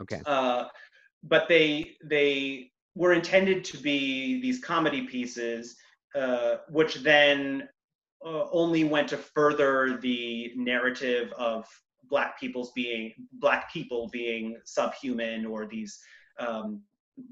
Okay. 0.00 0.22
Uh, 0.26 0.68
but 1.24 1.48
they 1.48 1.96
they 2.04 2.70
were 2.98 3.12
intended 3.12 3.64
to 3.64 3.76
be 3.78 4.40
these 4.40 4.58
comedy 4.58 5.02
pieces, 5.02 5.76
uh, 6.16 6.56
which 6.68 6.96
then 6.96 7.68
uh, 8.26 8.50
only 8.50 8.82
went 8.82 9.06
to 9.08 9.16
further 9.16 9.98
the 10.02 10.52
narrative 10.56 11.32
of 11.38 11.64
black 12.10 12.40
people's 12.40 12.72
being 12.72 13.12
black 13.34 13.72
people 13.72 14.08
being 14.12 14.56
subhuman 14.64 15.46
or 15.46 15.66
these 15.66 16.00
um, 16.40 16.80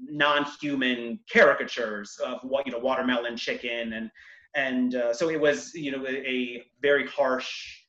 non-human 0.03 1.19
caricatures 1.31 2.17
of 2.23 2.39
what 2.43 2.65
you 2.65 2.71
know 2.71 2.79
watermelon 2.79 3.35
chicken 3.35 3.93
and 3.93 4.09
and 4.55 4.95
uh, 4.95 5.13
so 5.13 5.29
it 5.29 5.39
was 5.39 5.73
you 5.73 5.91
know 5.91 6.05
a, 6.05 6.15
a 6.29 6.65
very 6.81 7.07
harsh 7.07 7.81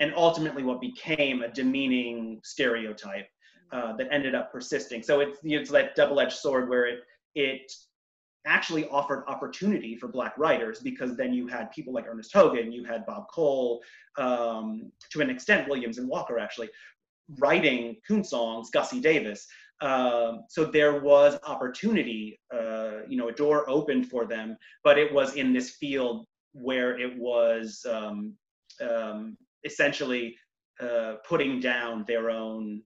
and 0.00 0.12
ultimately 0.16 0.64
what 0.64 0.80
became 0.80 1.42
a 1.42 1.48
demeaning 1.48 2.40
stereotype 2.42 3.28
uh, 3.72 3.96
that 3.96 4.08
ended 4.10 4.34
up 4.34 4.52
persisting. 4.52 5.02
So 5.02 5.20
it's, 5.20 5.38
it's 5.42 5.70
that 5.70 5.94
double-edged 5.96 6.36
sword 6.36 6.68
where 6.68 6.86
it 6.86 7.00
it 7.34 7.72
actually 8.46 8.86
offered 8.88 9.24
opportunity 9.26 9.96
for 9.96 10.08
black 10.08 10.36
writers 10.36 10.80
because 10.80 11.16
then 11.16 11.32
you 11.32 11.46
had 11.46 11.70
people 11.72 11.92
like 11.92 12.06
Ernest 12.06 12.32
Hogan, 12.32 12.70
you 12.70 12.84
had 12.84 13.06
Bob 13.06 13.24
Cole, 13.32 13.80
um, 14.18 14.92
to 15.10 15.20
an 15.20 15.30
extent 15.30 15.68
Williams 15.68 15.98
and 15.98 16.08
Walker 16.08 16.38
actually 16.38 16.68
writing 17.38 17.96
coon 18.06 18.22
songs, 18.22 18.70
Gussie 18.70 19.00
Davis. 19.00 19.46
Um, 19.80 20.44
so 20.48 20.64
there 20.64 21.00
was 21.00 21.38
opportunity, 21.46 22.38
uh, 22.54 23.02
you 23.08 23.16
know, 23.16 23.28
a 23.28 23.32
door 23.32 23.68
opened 23.68 24.08
for 24.08 24.26
them, 24.26 24.56
but 24.82 24.98
it 24.98 25.12
was 25.12 25.34
in 25.34 25.52
this 25.52 25.70
field 25.70 26.26
where 26.52 26.98
it 26.98 27.18
was 27.18 27.84
um, 27.90 28.34
um, 28.80 29.36
essentially 29.64 30.36
uh, 30.80 31.14
putting 31.26 31.60
down 31.60 32.04
their 32.06 32.30
own 32.30 32.82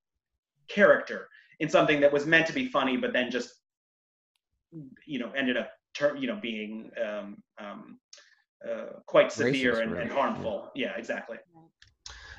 character 0.68 1.28
in 1.60 1.68
something 1.68 2.00
that 2.00 2.12
was 2.12 2.26
meant 2.26 2.46
to 2.46 2.52
be 2.52 2.68
funny, 2.68 2.96
but 2.96 3.12
then 3.12 3.30
just 3.30 3.50
you 5.06 5.18
know 5.18 5.30
ended 5.36 5.56
up 5.56 5.70
ter- 5.94 6.16
you 6.16 6.26
know 6.26 6.38
being 6.40 6.90
um, 7.04 7.42
um, 7.58 7.98
uh, 8.68 9.00
quite 9.06 9.32
severe 9.32 9.74
Racist, 9.74 9.82
and, 9.82 9.92
right. 9.92 10.02
and 10.02 10.12
harmful. 10.12 10.70
Yeah, 10.74 10.92
exactly. 10.96 11.38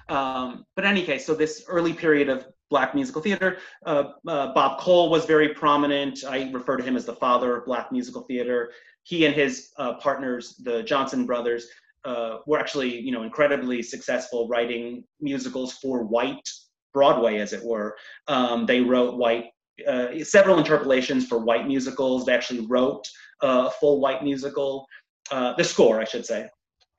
Um, 0.09 0.65
but 0.75 0.85
in 0.85 0.91
any 0.91 1.03
case, 1.03 1.25
so 1.25 1.35
this 1.35 1.65
early 1.67 1.93
period 1.93 2.29
of 2.29 2.47
black 2.69 2.95
musical 2.95 3.21
theater, 3.21 3.57
uh, 3.85 4.11
uh, 4.27 4.53
Bob 4.53 4.79
Cole 4.79 5.09
was 5.09 5.25
very 5.25 5.49
prominent. 5.49 6.23
I 6.27 6.49
refer 6.51 6.77
to 6.77 6.83
him 6.83 6.95
as 6.95 7.05
the 7.05 7.15
father 7.15 7.57
of 7.57 7.65
black 7.65 7.91
musical 7.91 8.23
theater. 8.23 8.71
He 9.03 9.25
and 9.25 9.35
his 9.35 9.69
uh, 9.77 9.95
partners, 9.95 10.55
the 10.63 10.83
Johnson 10.83 11.25
brothers, 11.25 11.67
uh, 12.05 12.37
were 12.47 12.59
actually, 12.59 12.99
you 12.99 13.11
know, 13.11 13.23
incredibly 13.23 13.81
successful 13.83 14.47
writing 14.47 15.03
musicals 15.19 15.73
for 15.73 16.03
white 16.03 16.47
Broadway, 16.93 17.37
as 17.39 17.53
it 17.53 17.63
were. 17.63 17.95
Um, 18.27 18.65
they 18.65 18.81
wrote 18.81 19.15
white 19.17 19.45
uh, 19.87 20.23
several 20.23 20.57
interpolations 20.57 21.25
for 21.25 21.39
white 21.39 21.67
musicals. 21.67 22.25
They 22.25 22.33
actually 22.33 22.65
wrote 22.67 23.07
uh, 23.41 23.65
a 23.67 23.71
full 23.79 23.99
white 23.99 24.23
musical, 24.23 24.85
uh, 25.31 25.53
the 25.55 25.63
score, 25.63 26.01
I 26.01 26.03
should 26.03 26.25
say. 26.25 26.47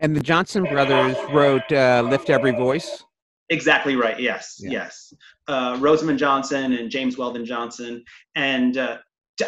And 0.00 0.16
the 0.16 0.20
Johnson 0.20 0.64
brothers 0.64 1.16
wrote 1.30 1.70
uh, 1.72 2.02
"Lift 2.08 2.30
Every 2.30 2.52
Voice." 2.52 3.04
Exactly 3.50 3.96
right. 3.96 4.18
Yes, 4.18 4.56
Yeah. 4.60 4.70
yes. 4.70 5.12
Uh, 5.48 5.76
Rosamond 5.80 6.18
Johnson 6.18 6.72
and 6.72 6.88
James 6.88 7.18
Weldon 7.18 7.44
Johnson. 7.44 8.04
And 8.36 8.78
uh, 8.78 8.98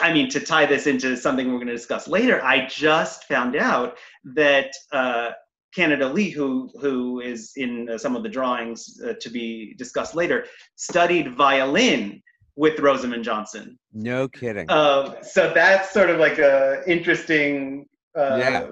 I 0.03 0.13
mean, 0.13 0.29
to 0.31 0.41
tie 0.41 0.67
this 0.67 0.87
into 0.87 1.17
something 1.17 1.47
we're 1.49 1.59
going 1.59 1.69
to 1.69 1.73
discuss 1.73 2.09
later, 2.09 2.43
I 2.45 2.67
just 2.67 3.25
found 3.25 3.57
out 3.57 3.97
that 4.25 4.73
uh, 4.91 5.31
Canada 5.75 6.09
Lee, 6.09 6.31
who 6.31 6.71
who 6.81 7.21
is 7.21 7.53
in 7.57 7.89
uh, 7.89 7.99
some 7.99 8.15
of 8.17 8.23
the 8.23 8.29
drawings 8.29 9.01
uh, 9.07 9.15
to 9.21 9.31
be 9.31 9.75
discussed 9.79 10.15
later, 10.15 10.47
studied 10.77 11.37
violin 11.37 12.23
with 12.57 12.79
Rosamond 12.81 13.25
Johnson. 13.25 13.79
No 13.93 14.29
kidding. 14.29 14.71
Um, 14.71 15.17
so 15.23 15.53
that's 15.55 15.91
sort 15.91 16.11
of 16.11 16.19
like 16.19 16.39
a 16.39 16.83
interesting 16.87 17.87
uh, 18.17 18.37
Yeah. 18.39 18.67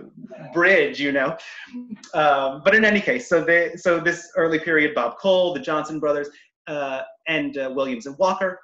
bridge, 0.52 1.00
you 1.00 1.12
know. 1.12 1.36
Um, 2.12 2.60
but 2.64 2.74
in 2.74 2.84
any 2.84 3.00
case, 3.00 3.28
so 3.28 3.42
they 3.42 3.76
so 3.76 3.98
this 3.98 4.30
early 4.36 4.58
period, 4.58 4.94
Bob 4.94 5.16
Cole, 5.16 5.54
the 5.54 5.60
Johnson 5.60 5.98
brothers, 5.98 6.28
uh, 6.66 7.02
and 7.26 7.56
uh, 7.56 7.72
Williams 7.74 8.04
and 8.06 8.16
Walker, 8.18 8.60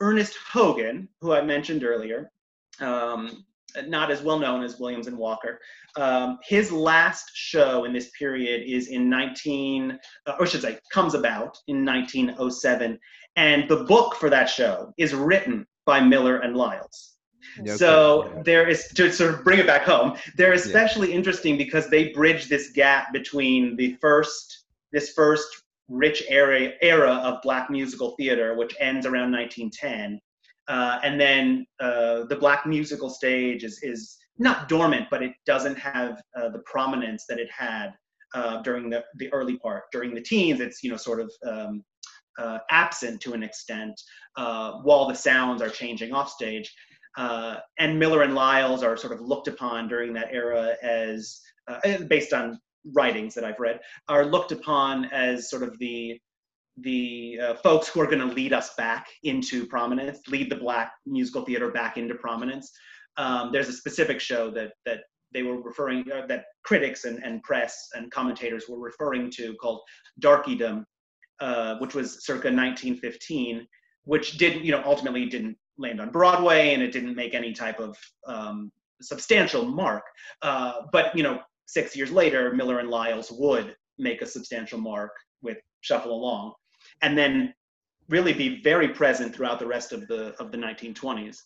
Ernest 0.00 0.36
Hogan, 0.52 1.08
who 1.20 1.32
I 1.32 1.42
mentioned 1.42 1.84
earlier, 1.84 2.30
um, 2.80 3.44
not 3.86 4.10
as 4.10 4.22
well 4.22 4.38
known 4.38 4.62
as 4.62 4.78
Williams 4.78 5.06
and 5.06 5.16
Walker. 5.16 5.60
Um, 5.96 6.38
his 6.44 6.70
last 6.70 7.30
show 7.34 7.84
in 7.84 7.92
this 7.92 8.10
period 8.18 8.62
is 8.66 8.88
in 8.88 9.08
19, 9.08 9.98
uh, 10.26 10.32
or 10.38 10.46
I 10.46 10.48
should 10.48 10.62
say, 10.62 10.78
comes 10.92 11.14
about 11.14 11.56
in 11.68 11.84
1907, 11.84 12.98
and 13.36 13.68
the 13.68 13.84
book 13.84 14.14
for 14.16 14.30
that 14.30 14.48
show 14.48 14.92
is 14.98 15.14
written 15.14 15.66
by 15.86 16.00
Miller 16.00 16.38
and 16.38 16.56
Lyles. 16.56 17.16
No 17.58 17.76
so 17.76 18.22
kidding. 18.22 18.42
there 18.44 18.68
is 18.68 18.88
to 18.88 19.12
sort 19.12 19.34
of 19.34 19.44
bring 19.44 19.58
it 19.58 19.66
back 19.66 19.82
home. 19.82 20.16
They're 20.36 20.52
especially 20.52 21.12
interesting 21.12 21.56
because 21.56 21.88
they 21.88 22.10
bridge 22.10 22.48
this 22.48 22.70
gap 22.70 23.12
between 23.12 23.76
the 23.76 23.96
first, 24.00 24.66
this 24.92 25.12
first 25.12 25.46
rich 25.88 26.22
era 26.28 26.70
era 26.80 27.14
of 27.24 27.42
black 27.42 27.70
musical 27.70 28.14
theater, 28.16 28.54
which 28.56 28.74
ends 28.78 29.06
around 29.06 29.32
1910, 29.32 30.20
uh, 30.70 31.00
and 31.02 31.20
then 31.20 31.66
uh, 31.80 32.24
the 32.28 32.36
black 32.36 32.64
musical 32.64 33.10
stage 33.10 33.64
is 33.64 33.80
is 33.82 34.16
not 34.38 34.68
dormant, 34.68 35.08
but 35.10 35.22
it 35.22 35.32
doesn't 35.44 35.76
have 35.76 36.22
uh, 36.38 36.48
the 36.48 36.62
prominence 36.64 37.24
that 37.28 37.40
it 37.40 37.48
had 37.50 37.88
uh, 38.34 38.62
during 38.62 38.88
the 38.88 39.04
the 39.16 39.30
early 39.32 39.58
part. 39.58 39.84
During 39.90 40.14
the 40.14 40.22
teens, 40.22 40.60
it's 40.60 40.82
you 40.84 40.90
know 40.90 40.96
sort 40.96 41.20
of 41.20 41.30
um, 41.46 41.82
uh, 42.38 42.58
absent 42.70 43.20
to 43.22 43.32
an 43.32 43.42
extent, 43.42 44.00
uh, 44.36 44.74
while 44.84 45.08
the 45.08 45.14
sounds 45.14 45.60
are 45.60 45.68
changing 45.68 46.12
off 46.12 46.30
stage. 46.30 46.72
And 47.18 47.98
Miller 47.98 48.22
and 48.22 48.36
Lyles 48.36 48.84
are 48.84 48.96
sort 48.96 49.12
of 49.12 49.20
looked 49.20 49.48
upon 49.48 49.88
during 49.88 50.12
that 50.12 50.28
era 50.30 50.76
as, 50.82 51.40
based 52.08 52.32
on 52.32 52.60
writings 52.94 53.34
that 53.34 53.44
I've 53.44 53.58
read, 53.58 53.80
are 54.08 54.24
looked 54.24 54.52
upon 54.52 55.06
as 55.06 55.50
sort 55.50 55.64
of 55.64 55.76
the 55.80 56.20
the 56.82 57.38
uh, 57.42 57.54
folks 57.56 57.88
who 57.88 58.00
are 58.00 58.06
going 58.06 58.26
to 58.26 58.34
lead 58.34 58.52
us 58.52 58.74
back 58.74 59.06
into 59.22 59.66
prominence, 59.66 60.20
lead 60.28 60.50
the 60.50 60.56
black 60.56 60.92
musical 61.06 61.44
theater 61.44 61.70
back 61.70 61.96
into 61.96 62.14
prominence. 62.14 62.70
Um, 63.16 63.50
there's 63.52 63.68
a 63.68 63.72
specific 63.72 64.20
show 64.20 64.50
that 64.52 64.72
that 64.86 65.00
they 65.32 65.42
were 65.42 65.60
referring 65.60 66.10
uh, 66.10 66.26
that 66.26 66.44
critics 66.64 67.04
and, 67.04 67.22
and 67.22 67.42
press 67.42 67.88
and 67.94 68.10
commentators 68.10 68.64
were 68.68 68.78
referring 68.78 69.30
to 69.30 69.54
called 69.54 69.80
Darkydom, 70.20 70.84
uh, 71.40 71.76
which 71.78 71.94
was 71.94 72.24
circa 72.24 72.48
1915, 72.48 73.66
which 74.04 74.38
didn't 74.38 74.64
you 74.64 74.72
know 74.72 74.82
ultimately 74.84 75.26
didn't 75.26 75.56
land 75.78 76.00
on 76.00 76.10
Broadway 76.10 76.74
and 76.74 76.82
it 76.82 76.92
didn't 76.92 77.16
make 77.16 77.34
any 77.34 77.52
type 77.52 77.80
of 77.80 77.96
um, 78.26 78.70
substantial 79.00 79.64
mark. 79.64 80.02
Uh, 80.42 80.82
but 80.92 81.16
you 81.16 81.22
know, 81.22 81.40
six 81.66 81.96
years 81.96 82.10
later, 82.10 82.52
Miller 82.54 82.78
and 82.78 82.88
Lyles 82.88 83.30
would 83.30 83.74
make 83.98 84.22
a 84.22 84.26
substantial 84.26 84.78
mark 84.78 85.12
with 85.42 85.58
Shuffle 85.80 86.12
Along, 86.12 86.52
and 87.02 87.16
then 87.16 87.54
really 88.08 88.32
be 88.32 88.62
very 88.62 88.88
present 88.88 89.34
throughout 89.34 89.58
the 89.58 89.66
rest 89.66 89.92
of 89.92 90.06
the 90.08 90.34
of 90.40 90.50
the 90.50 90.58
1920s 90.58 91.42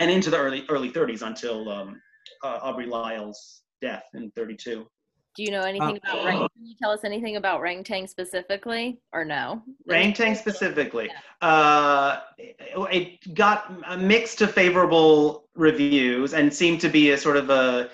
and 0.00 0.10
into 0.10 0.30
the 0.30 0.36
early 0.36 0.64
early 0.68 0.90
30s 0.90 1.22
until 1.22 1.68
um, 1.68 2.00
uh, 2.44 2.58
Aubrey 2.62 2.86
Lyles' 2.86 3.62
death 3.80 4.04
in 4.14 4.30
32. 4.32 4.86
Do 5.34 5.42
you 5.42 5.50
know 5.50 5.62
anything 5.62 5.98
Uh, 6.06 6.12
about 6.12 6.24
Rang? 6.26 6.38
Can 6.38 6.66
you 6.66 6.74
tell 6.80 6.90
us 6.90 7.04
anything 7.04 7.36
about 7.36 7.62
Rang 7.62 7.82
Tang 7.82 8.06
specifically, 8.06 9.00
or 9.12 9.24
no? 9.24 9.62
Rang 9.86 10.12
Tang 10.12 10.34
specifically, 10.34 11.10
uh, 11.40 12.20
it, 12.36 12.56
it 12.92 13.34
got 13.34 13.98
mixed 13.98 14.38
to 14.38 14.46
favorable 14.46 15.48
reviews 15.54 16.34
and 16.34 16.52
seemed 16.52 16.82
to 16.82 16.90
be 16.90 17.12
a 17.12 17.18
sort 17.18 17.38
of 17.38 17.48
a 17.48 17.88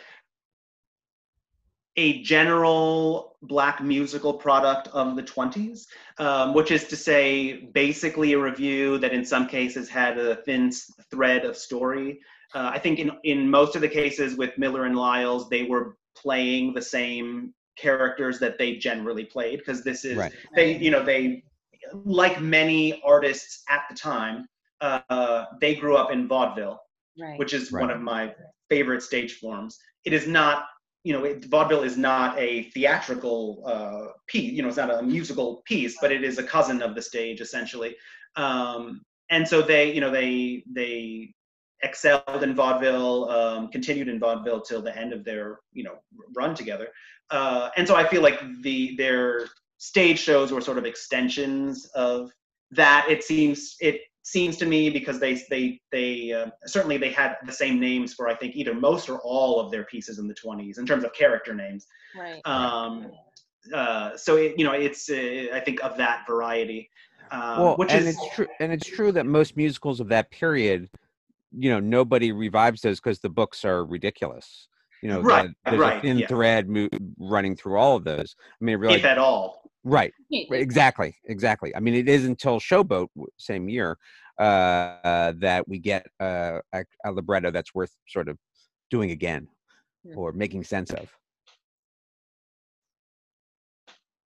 a 1.99 2.23
general 2.23 3.37
black 3.43 3.83
musical 3.83 4.33
product 4.33 4.88
of 4.88 5.17
the 5.17 5.23
20s, 5.23 5.87
um, 6.19 6.55
which 6.55 6.71
is 6.71 6.85
to 6.85 6.97
say, 6.97 7.69
basically 7.75 8.33
a 8.35 8.38
review 8.38 8.99
that 8.99 9.12
in 9.12 9.25
some 9.25 9.47
cases 9.49 9.88
had 9.88 10.17
a 10.19 10.37
thin 10.47 10.71
thread 11.11 11.45
of 11.45 11.57
story. 11.57 12.21
Uh, 12.55 12.71
I 12.73 12.78
think 12.78 12.99
in, 13.00 13.11
in 13.25 13.50
most 13.50 13.75
of 13.76 13.83
the 13.83 13.88
cases 13.88 14.37
with 14.37 14.57
Miller 14.59 14.85
and 14.87 14.97
Lyles, 14.97 15.49
they 15.49 15.64
were 15.64 15.97
playing 16.17 16.73
the 16.75 16.83
same 16.83 17.52
characters 17.76 18.38
that 18.40 18.59
they 18.59 18.76
generally 18.76 19.25
played 19.25 19.59
because 19.61 19.85
this 19.85 20.05
is 20.05 20.19
Right. 20.19 20.33
they 20.57 20.76
you 20.78 20.90
know 20.90 21.02
they 21.05 21.43
like 22.05 22.40
many 22.40 23.00
artists 23.05 23.62
at 23.69 23.83
the 23.88 23.95
time 23.95 24.47
uh, 24.81 25.45
they 25.61 25.75
grew 25.76 25.97
up 25.97 26.11
in 26.11 26.26
vaudeville 26.28 26.81
Right. 27.21 27.38
which 27.38 27.52
is 27.55 27.71
Right. 27.73 27.83
one 27.83 27.90
of 27.90 28.00
my 28.00 28.35
favorite 28.69 29.02
stage 29.02 29.35
forms 29.43 29.78
it 30.05 30.12
is 30.12 30.26
not 30.26 30.64
you 31.05 31.12
know, 31.12 31.25
it, 31.25 31.45
vaudeville 31.47 31.85
is 31.85 31.97
not 31.97 32.38
a 32.38 32.64
theatrical 32.71 33.62
uh, 33.64 34.12
piece. 34.26 34.52
You 34.52 34.62
know, 34.62 34.69
it's 34.69 34.76
not 34.76 34.93
a 34.93 35.02
musical 35.02 35.62
piece, 35.64 35.97
but 36.00 36.12
it 36.12 36.25
is 36.25 36.38
a 36.38 36.43
cousin 36.43 36.83
of 36.83 36.95
the 36.95 37.02
stage 37.02 37.40
essentially. 37.40 37.97
Um, 38.37 39.02
and 39.31 39.47
so 39.47 39.62
they, 39.62 39.93
you 39.93 40.00
know, 40.00 40.11
they 40.11 40.64
they 40.73 41.33
excelled 41.83 42.43
in 42.43 42.55
vaudeville, 42.55 43.31
um, 43.31 43.69
continued 43.69 44.09
in 44.09 44.19
vaudeville 44.19 44.61
till 44.61 44.83
the 44.83 44.97
end 44.97 45.12
of 45.12 45.25
their, 45.25 45.61
you 45.73 45.85
know, 45.85 45.97
run 46.37 46.55
together. 46.55 46.88
Uh, 47.31 47.69
and 47.76 47.87
so 47.87 47.95
I 47.95 48.07
feel 48.07 48.23
like 48.23 48.40
the 48.62 48.97
their 48.97 49.47
stage 49.78 50.19
shows 50.19 50.50
were 50.50 50.61
sort 50.61 50.78
of 50.78 50.85
extensions 50.85 51.87
of 51.95 52.31
that. 52.73 53.07
It 53.09 53.23
seems 53.23 53.76
it 53.81 54.00
seems 54.29 54.59
to 54.59 54.67
me 54.67 54.91
because 54.91 55.19
they 55.19 55.35
they 55.49 55.81
they 55.91 56.33
uh, 56.33 56.51
certainly 56.67 56.99
they 56.99 57.11
had 57.11 57.37
the 57.47 57.53
same 57.53 57.81
names 57.81 58.13
for 58.13 58.29
I 58.29 58.35
think 58.35 58.57
either 58.57 58.75
most 58.75 59.09
or 59.09 59.19
all 59.21 59.59
of 59.59 59.71
their 59.71 59.85
pieces 59.85 60.19
in 60.19 60.29
the 60.29 60.35
20s 60.35 60.79
in 60.79 60.87
terms 60.87 61.03
of 61.05 61.15
character 61.15 61.55
names. 61.55 61.87
Right. 62.19 62.41
Um, 62.45 63.11
uh, 63.75 64.17
so 64.17 64.37
it, 64.37 64.55
you 64.59 64.65
know 64.65 64.73
it's 64.73 65.09
uh, 65.09 65.47
I 65.55 65.61
think 65.61 65.83
of 65.83 65.97
that 65.97 66.27
variety. 66.27 66.91
Um, 67.31 67.59
well, 67.61 67.77
which 67.77 67.91
and 67.91 68.07
is 68.07 68.17
it's 68.17 68.35
true, 68.35 68.47
and 68.61 68.71
it's 68.73 68.87
true 68.87 69.13
that 69.13 69.25
most 69.25 69.57
musicals 69.57 69.99
of 70.01 70.09
that 70.09 70.31
period, 70.31 70.89
you 71.57 71.71
know, 71.71 71.81
nobody 71.81 72.33
revives 72.33 72.83
those 72.83 73.01
because 73.01 73.21
the 73.21 73.29
books 73.31 73.65
are 73.65 73.85
ridiculous. 73.85 74.69
You 75.03 75.11
know, 75.11 75.21
Right, 75.21 75.49
the- 75.65 75.71
there's 75.71 75.81
right, 75.81 75.99
a 75.99 76.01
thin 76.01 76.19
yeah. 76.19 76.27
thread 76.27 76.69
mo- 76.69 76.89
running 77.19 77.55
through 77.57 77.77
all 77.79 77.97
of 77.97 78.05
those. 78.05 78.35
I 78.61 78.65
mean, 78.65 78.79
really, 78.79 78.97
if 78.97 79.05
at 79.05 79.19
all. 79.19 79.68
Right, 79.85 80.13
right, 80.51 80.61
exactly, 80.61 81.15
exactly. 81.27 81.75
I 81.75 81.81
mean, 81.81 81.95
it 81.95 82.09
is 82.09 82.25
until 82.25 82.59
Showboat, 82.61 83.09
same 83.39 83.69
year, 83.69 83.97
uh, 84.39 84.43
uh, 84.43 85.33
that 85.39 85.67
we 85.69 85.79
get 85.79 86.07
uh, 86.21 86.61
a, 86.73 86.85
a 87.05 87.13
libretto 87.13 87.51
that's 87.51 87.75
worth 87.75 87.93
sort 88.09 88.29
of 88.29 88.39
doing 88.91 89.11
again 89.11 89.49
Yeah. 90.05 90.15
or 90.17 90.33
making 90.33 90.65
sense 90.65 90.91
of. 90.93 91.09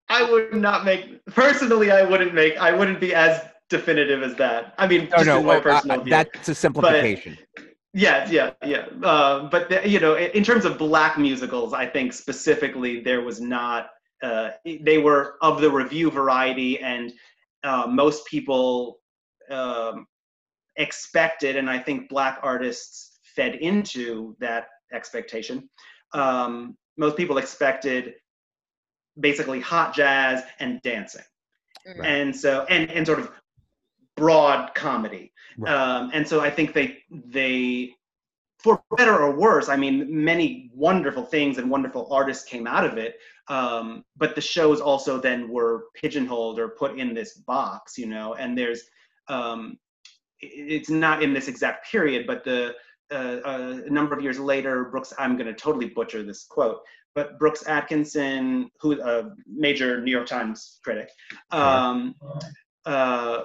I 0.08 0.28
would 0.28 0.54
not 0.54 0.84
make 0.84 1.24
personally. 1.26 1.92
I 1.92 2.02
wouldn't 2.02 2.34
make. 2.34 2.56
I 2.58 2.72
wouldn't 2.72 3.00
be 3.00 3.14
as 3.14 3.42
definitive 3.68 4.22
as 4.24 4.34
that. 4.36 4.74
I 4.76 4.88
mean, 4.88 5.08
No, 5.08 5.16
just 5.18 5.26
no, 5.26 5.38
in 5.38 5.46
my 5.46 5.56
oh, 5.56 5.60
personal 5.60 6.00
view. 6.00 6.10
that's 6.10 6.48
a 6.48 6.54
simplification. 6.54 7.38
Yeah, 7.94 8.28
yeah, 8.30 8.50
yeah. 8.64 8.86
Uh, 9.02 9.48
but 9.48 9.68
the, 9.68 9.88
you 9.88 10.00
know, 10.00 10.14
in 10.16 10.30
in 10.32 10.42
terms 10.44 10.64
of 10.64 10.78
black 10.78 11.18
musicals, 11.18 11.72
I 11.72 11.86
think 11.86 12.12
specifically 12.12 13.00
there 13.00 13.20
was 13.20 13.40
not. 13.40 13.90
Uh, 14.22 14.50
they 14.82 14.98
were 14.98 15.36
of 15.42 15.60
the 15.60 15.70
review 15.70 16.10
variety, 16.10 16.78
and 16.80 17.12
uh, 17.64 17.86
most 17.86 18.26
people 18.26 19.00
um, 19.50 20.06
expected, 20.76 21.56
and 21.56 21.68
I 21.70 21.78
think 21.78 22.08
black 22.08 22.38
artists 22.42 23.18
fed 23.24 23.56
into 23.56 24.36
that 24.40 24.66
expectation. 24.92 25.68
Um, 26.12 26.76
most 26.96 27.16
people 27.16 27.38
expected 27.38 28.14
basically 29.18 29.60
hot 29.60 29.94
jazz 29.94 30.42
and 30.60 30.80
dancing 30.82 31.22
Mm. 31.86 32.04
and 32.04 32.36
so 32.36 32.66
and 32.68 32.90
and 32.90 33.06
sort 33.06 33.20
of 33.20 33.30
broad 34.16 34.74
comedy 34.74 35.32
Right. 35.56 35.72
um, 35.72 36.10
and 36.12 36.28
so 36.28 36.40
i 36.40 36.50
think 36.50 36.74
they 36.74 36.98
they 37.10 37.94
for 38.58 38.82
better 38.98 39.18
or 39.18 39.34
worse 39.34 39.70
i 39.70 39.76
mean 39.76 40.06
many 40.24 40.70
wonderful 40.74 41.24
things 41.24 41.56
and 41.56 41.70
wonderful 41.70 42.06
artists 42.12 42.44
came 42.44 42.66
out 42.66 42.84
of 42.84 42.98
it 42.98 43.16
um, 43.50 44.04
but 44.16 44.34
the 44.34 44.40
shows 44.40 44.80
also 44.80 45.20
then 45.20 45.50
were 45.50 45.86
pigeonholed 45.94 46.58
or 46.58 46.68
put 46.68 46.98
in 46.98 47.12
this 47.12 47.34
box 47.34 47.98
you 47.98 48.06
know 48.06 48.34
and 48.34 48.56
there's 48.56 48.84
um, 49.28 49.76
it's 50.40 50.88
not 50.88 51.22
in 51.22 51.34
this 51.34 51.48
exact 51.48 51.90
period 51.90 52.26
but 52.26 52.44
the 52.44 52.74
uh, 53.10 53.80
a 53.86 53.90
number 53.90 54.14
of 54.16 54.22
years 54.22 54.38
later 54.38 54.84
brooks 54.84 55.12
i'm 55.18 55.36
going 55.36 55.46
to 55.46 55.54
totally 55.54 55.86
butcher 55.86 56.22
this 56.22 56.44
quote 56.44 56.80
but 57.14 57.38
brooks 57.38 57.66
atkinson 57.66 58.70
who 58.80 59.00
a 59.02 59.34
major 59.46 60.00
new 60.00 60.12
york 60.12 60.26
times 60.26 60.78
critic 60.84 61.10
um, 61.50 62.14
uh, 62.86 63.42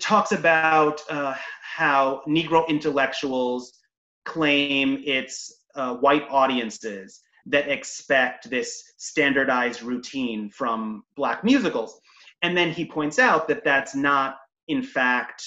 talks 0.00 0.32
about 0.32 1.00
uh, 1.10 1.34
how 1.60 2.22
Negro 2.28 2.66
intellectuals 2.68 3.80
claim 4.24 5.02
it's 5.04 5.64
uh, 5.74 5.96
white 5.96 6.24
audiences 6.30 7.20
that 7.46 7.68
expect 7.68 8.48
this 8.50 8.92
standardized 8.96 9.82
routine 9.82 10.50
from 10.50 11.04
black 11.16 11.44
musicals. 11.44 12.00
And 12.42 12.56
then 12.56 12.72
he 12.72 12.84
points 12.84 13.18
out 13.18 13.48
that 13.48 13.64
that's 13.64 13.94
not, 13.94 14.36
in 14.68 14.82
fact, 14.82 15.44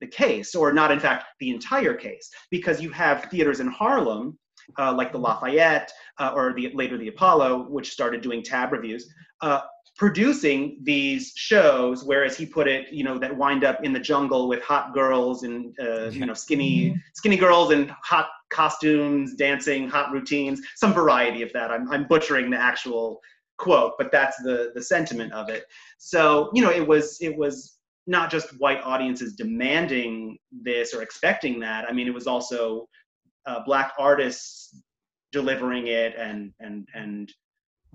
the 0.00 0.06
case, 0.06 0.54
or 0.54 0.72
not, 0.72 0.90
in 0.90 1.00
fact, 1.00 1.26
the 1.40 1.50
entire 1.50 1.94
case, 1.94 2.30
because 2.50 2.80
you 2.80 2.90
have 2.90 3.24
theaters 3.30 3.60
in 3.60 3.68
Harlem, 3.68 4.38
uh, 4.78 4.92
like 4.92 5.12
the 5.12 5.18
Lafayette, 5.18 5.90
uh, 6.18 6.32
or 6.34 6.52
the, 6.52 6.70
later 6.74 6.98
the 6.98 7.08
Apollo, 7.08 7.66
which 7.68 7.90
started 7.90 8.20
doing 8.20 8.42
tab 8.42 8.72
reviews, 8.72 9.08
uh, 9.40 9.60
producing 9.96 10.78
these 10.82 11.32
shows, 11.36 12.04
whereas 12.04 12.36
he 12.36 12.44
put 12.44 12.68
it, 12.68 12.92
you 12.92 13.02
know, 13.02 13.18
that 13.18 13.34
wind 13.34 13.64
up 13.64 13.82
in 13.82 13.92
the 13.92 14.00
jungle 14.00 14.48
with 14.48 14.62
hot 14.62 14.92
girls 14.92 15.42
and 15.42 15.74
uh, 15.80 16.10
you 16.10 16.26
know 16.26 16.34
skinny 16.34 16.94
skinny 17.14 17.36
girls 17.36 17.72
and 17.72 17.90
hot 18.02 18.28
costumes, 18.50 19.34
dancing, 19.34 19.88
hot 19.88 20.12
routines, 20.12 20.60
some 20.76 20.92
variety 20.92 21.42
of 21.42 21.52
that. 21.52 21.70
I'm 21.70 21.90
I'm 21.90 22.06
butchering 22.06 22.50
the 22.50 22.60
actual 22.60 23.20
quote, 23.58 23.94
but 23.98 24.12
that's 24.12 24.36
the 24.38 24.72
the 24.74 24.82
sentiment 24.82 25.32
of 25.32 25.48
it. 25.48 25.64
So 25.98 26.50
you 26.54 26.62
know, 26.62 26.70
it 26.70 26.86
was 26.86 27.18
it 27.20 27.36
was 27.36 27.78
not 28.06 28.30
just 28.30 28.58
white 28.60 28.80
audiences 28.82 29.34
demanding 29.34 30.38
this 30.50 30.94
or 30.94 31.02
expecting 31.02 31.58
that. 31.60 31.86
I 31.88 31.92
mean, 31.92 32.06
it 32.06 32.14
was 32.14 32.26
also 32.26 32.88
uh, 33.46 33.60
black 33.64 33.92
artists 33.98 34.80
delivering 35.32 35.88
it 35.88 36.14
and 36.16 36.52
and 36.60 36.86
and 36.94 37.32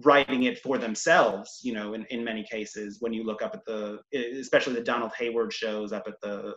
writing 0.03 0.43
it 0.43 0.57
for 0.59 0.77
themselves 0.77 1.59
you 1.61 1.73
know 1.73 1.93
in, 1.93 2.05
in 2.05 2.23
many 2.23 2.43
cases 2.43 2.97
when 3.01 3.13
you 3.13 3.23
look 3.23 3.41
up 3.41 3.53
at 3.53 3.63
the 3.65 3.99
especially 4.39 4.73
the 4.73 4.81
donald 4.81 5.11
heywood 5.17 5.53
shows 5.53 5.91
up 5.91 6.07
at 6.07 6.19
the 6.21 6.55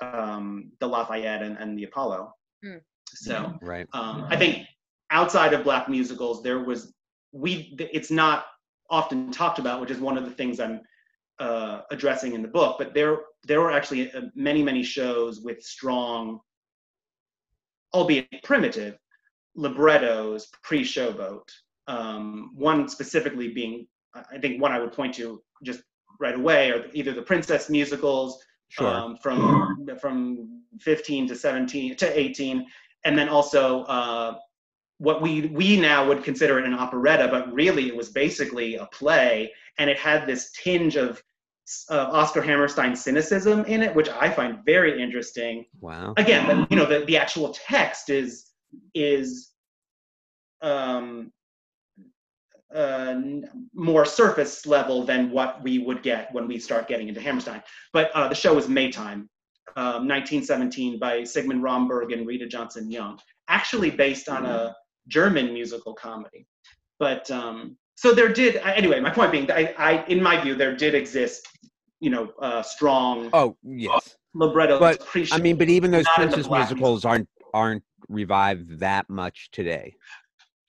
um 0.00 0.72
the 0.80 0.86
lafayette 0.86 1.42
and, 1.42 1.56
and 1.58 1.78
the 1.78 1.84
apollo 1.84 2.32
Hmm. 2.62 2.76
So 3.16 3.54
Right. 3.60 3.86
um 3.92 4.26
i 4.30 4.36
think 4.36 4.66
outside 5.10 5.52
of 5.52 5.64
black 5.64 5.88
musicals 5.88 6.42
there 6.42 6.60
was 6.60 6.92
we 7.32 7.74
it's 7.78 8.10
not 8.10 8.46
often 8.90 9.30
talked 9.30 9.58
about 9.58 9.80
which 9.80 9.90
is 9.90 9.98
one 9.98 10.16
of 10.18 10.24
the 10.24 10.30
things 10.30 10.60
i'm 10.60 10.80
uh, 11.38 11.80
addressing 11.90 12.34
in 12.34 12.42
the 12.42 12.48
book 12.48 12.76
but 12.78 12.94
there 12.94 13.16
there 13.44 13.60
were 13.60 13.72
actually 13.72 14.12
uh, 14.12 14.22
many 14.34 14.62
many 14.62 14.82
shows 14.82 15.40
with 15.40 15.60
strong 15.62 16.38
albeit 17.94 18.42
primitive 18.44 18.96
librettos 19.56 20.48
pre-showboat 20.62 21.48
um, 21.88 22.50
one 22.54 22.88
specifically 22.88 23.48
being 23.52 23.86
i 24.14 24.38
think 24.38 24.60
one 24.62 24.72
i 24.72 24.78
would 24.78 24.92
point 24.92 25.14
to 25.14 25.42
just 25.64 25.82
right 26.20 26.36
away 26.36 26.70
are 26.70 26.84
either 26.92 27.12
the 27.12 27.22
princess 27.22 27.68
musicals 27.68 28.42
Sure. 28.68 28.86
um, 28.88 29.16
from 29.22 29.86
from 30.00 30.62
15 30.80 31.28
to 31.28 31.34
17 31.36 31.94
to 31.96 32.18
18 32.18 32.64
and 33.04 33.16
then 33.16 33.28
also 33.28 33.82
uh, 33.84 34.36
what 34.98 35.20
we 35.20 35.46
we 35.48 35.78
now 35.78 36.06
would 36.06 36.22
consider 36.22 36.58
an 36.58 36.74
operetta 36.74 37.28
but 37.28 37.52
really 37.52 37.88
it 37.88 37.96
was 37.96 38.10
basically 38.10 38.76
a 38.76 38.86
play 38.86 39.52
and 39.78 39.90
it 39.90 39.98
had 39.98 40.26
this 40.26 40.52
tinge 40.52 40.96
of 40.96 41.22
uh, 41.90 42.08
oscar 42.12 42.42
hammerstein 42.42 42.94
cynicism 42.94 43.64
in 43.64 43.82
it 43.82 43.94
which 43.94 44.08
i 44.08 44.28
find 44.28 44.64
very 44.64 45.02
interesting 45.02 45.64
wow. 45.80 46.12
again 46.16 46.46
the, 46.46 46.66
you 46.70 46.76
know 46.76 46.86
the, 46.86 47.04
the 47.06 47.16
actual 47.16 47.54
text 47.66 48.10
is 48.10 48.50
is 48.94 49.50
um 50.60 51.32
uh, 52.74 53.20
more 53.74 54.04
surface 54.04 54.66
level 54.66 55.04
than 55.04 55.30
what 55.30 55.62
we 55.62 55.78
would 55.78 56.02
get 56.02 56.32
when 56.32 56.48
we 56.48 56.58
start 56.58 56.88
getting 56.88 57.08
into 57.08 57.20
Hammerstein. 57.20 57.62
But 57.92 58.10
uh, 58.14 58.28
the 58.28 58.34
show 58.34 58.56
is 58.56 58.66
Maytime, 58.66 59.28
um, 59.76 60.08
1917 60.08 60.98
by 60.98 61.24
Sigmund 61.24 61.62
Romberg 61.62 62.12
and 62.12 62.26
Rida 62.26 62.48
Johnson 62.48 62.90
Young, 62.90 63.18
actually 63.48 63.90
based 63.90 64.28
on 64.28 64.46
a 64.46 64.74
German 65.08 65.52
musical 65.52 65.94
comedy. 65.94 66.46
But 66.98 67.30
um, 67.30 67.76
so 67.96 68.14
there 68.14 68.28
did, 68.28 68.56
anyway, 68.56 69.00
my 69.00 69.10
point 69.10 69.32
being, 69.32 69.50
I, 69.50 69.74
I, 69.76 70.04
in 70.06 70.22
my 70.22 70.40
view, 70.40 70.54
there 70.54 70.74
did 70.76 70.94
exist, 70.94 71.48
you 72.00 72.10
know, 72.10 72.32
uh, 72.40 72.62
strong 72.62 73.30
Oh 73.32 73.56
yes. 73.62 74.16
libretto. 74.34 74.78
But, 74.78 75.02
I 75.32 75.38
mean, 75.38 75.56
but 75.56 75.68
even 75.68 75.90
those 75.90 76.04
not 76.04 76.24
in 76.24 76.30
the 76.30 76.36
princess 76.36 76.52
musicals 76.52 77.04
aren't 77.04 77.28
aren't 77.54 77.82
revived 78.08 78.78
that 78.80 79.08
much 79.10 79.50
today. 79.52 79.94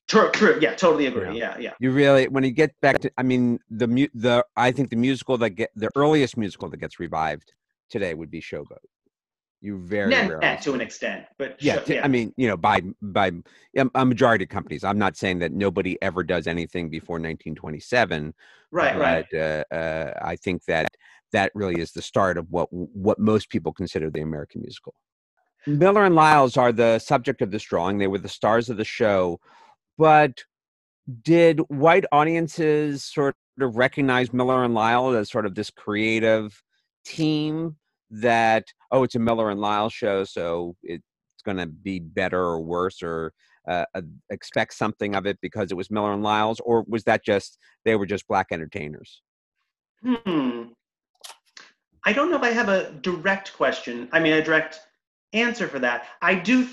true, 0.07 0.29
true, 0.31 0.57
yeah, 0.61 0.75
totally 0.75 1.07
agree. 1.07 1.37
Yeah. 1.37 1.55
Yeah, 1.55 1.57
yeah. 1.59 1.73
You 1.79 1.91
really, 1.91 2.27
when 2.27 2.43
you 2.43 2.51
get 2.51 2.73
back 2.81 2.99
to, 3.01 3.11
I 3.17 3.23
mean, 3.23 3.59
the 3.69 3.87
mu- 3.87 4.07
the 4.13 4.45
I 4.55 4.71
think 4.71 4.89
the 4.89 4.95
musical 4.95 5.37
that 5.39 5.51
get 5.51 5.71
the 5.75 5.89
earliest 5.95 6.37
musical 6.37 6.69
that 6.69 6.77
gets 6.77 6.99
revived 6.99 7.53
today 7.89 8.13
would 8.13 8.31
be 8.31 8.41
Showboat. 8.41 8.77
You 9.63 9.77
very 9.77 10.09
Net, 10.09 10.29
rarely. 10.29 10.57
to 10.61 10.73
an 10.73 10.81
extent, 10.81 11.25
but 11.39 11.55
yeah, 11.59 11.75
sure, 11.75 11.83
t- 11.83 11.99
I 11.99 12.07
mean, 12.07 12.33
you 12.35 12.47
know, 12.47 12.57
by 12.57 12.81
by 13.01 13.31
a 13.95 14.05
majority 14.05 14.43
of 14.43 14.49
companies. 14.49 14.83
I'm 14.83 14.99
not 14.99 15.15
saying 15.15 15.39
that 15.39 15.53
nobody 15.53 15.97
ever 16.01 16.21
does 16.21 16.47
anything 16.47 16.89
before 16.89 17.15
1927. 17.15 18.33
right, 18.71 18.99
right. 18.99 19.25
Uh, 19.33 19.63
uh, 19.73 20.13
I 20.21 20.35
think 20.35 20.65
that 20.65 20.91
that 21.31 21.51
really 21.55 21.79
is 21.79 21.93
the 21.93 22.01
start 22.01 22.37
of 22.37 22.45
what 22.51 22.67
what 22.71 23.19
most 23.19 23.49
people 23.49 23.71
consider 23.71 24.09
the 24.09 24.21
American 24.21 24.61
musical. 24.61 24.93
Miller 25.65 26.03
and 26.03 26.13
Lyles 26.13 26.57
are 26.57 26.73
the 26.73 26.99
subject 26.99 27.41
of 27.41 27.49
this 27.49 27.63
drawing. 27.63 27.97
They 27.97 28.07
were 28.07 28.17
the 28.17 28.27
stars 28.27 28.69
of 28.69 28.75
the 28.75 28.83
show 28.83 29.39
but 29.97 30.43
did 31.21 31.59
white 31.67 32.05
audiences 32.11 33.03
sort 33.03 33.35
of 33.59 33.75
recognize 33.75 34.33
Miller 34.33 34.63
and 34.63 34.73
Lyle 34.73 35.09
as 35.09 35.29
sort 35.29 35.45
of 35.45 35.55
this 35.55 35.69
creative 35.69 36.61
team 37.05 37.75
that 38.21 38.65
oh 38.91 39.03
it's 39.03 39.15
a 39.15 39.19
Miller 39.19 39.49
and 39.49 39.59
Lyle 39.59 39.89
show 39.89 40.23
so 40.23 40.75
it's 40.83 41.03
going 41.43 41.57
to 41.57 41.65
be 41.65 41.99
better 41.99 42.39
or 42.39 42.61
worse 42.61 43.01
or 43.01 43.33
uh, 43.67 43.85
uh, 43.95 44.01
expect 44.29 44.73
something 44.73 45.15
of 45.15 45.25
it 45.25 45.37
because 45.41 45.71
it 45.71 45.75
was 45.75 45.89
Miller 45.89 46.13
and 46.13 46.23
Lyle's 46.23 46.59
or 46.61 46.83
was 46.87 47.03
that 47.05 47.23
just 47.23 47.57
they 47.85 47.95
were 47.95 48.05
just 48.05 48.27
black 48.27 48.47
entertainers? 48.51 49.21
Hmm. 50.03 50.63
I 52.05 52.11
don't 52.11 52.29
know 52.29 52.37
if 52.37 52.43
I 52.43 52.49
have 52.49 52.69
a 52.69 52.91
direct 52.91 53.53
question. 53.53 54.09
I 54.11 54.19
mean, 54.19 54.33
a 54.33 54.43
direct 54.43 54.81
answer 55.31 55.67
for 55.67 55.79
that. 55.79 56.07
I 56.21 56.35
do 56.35 56.67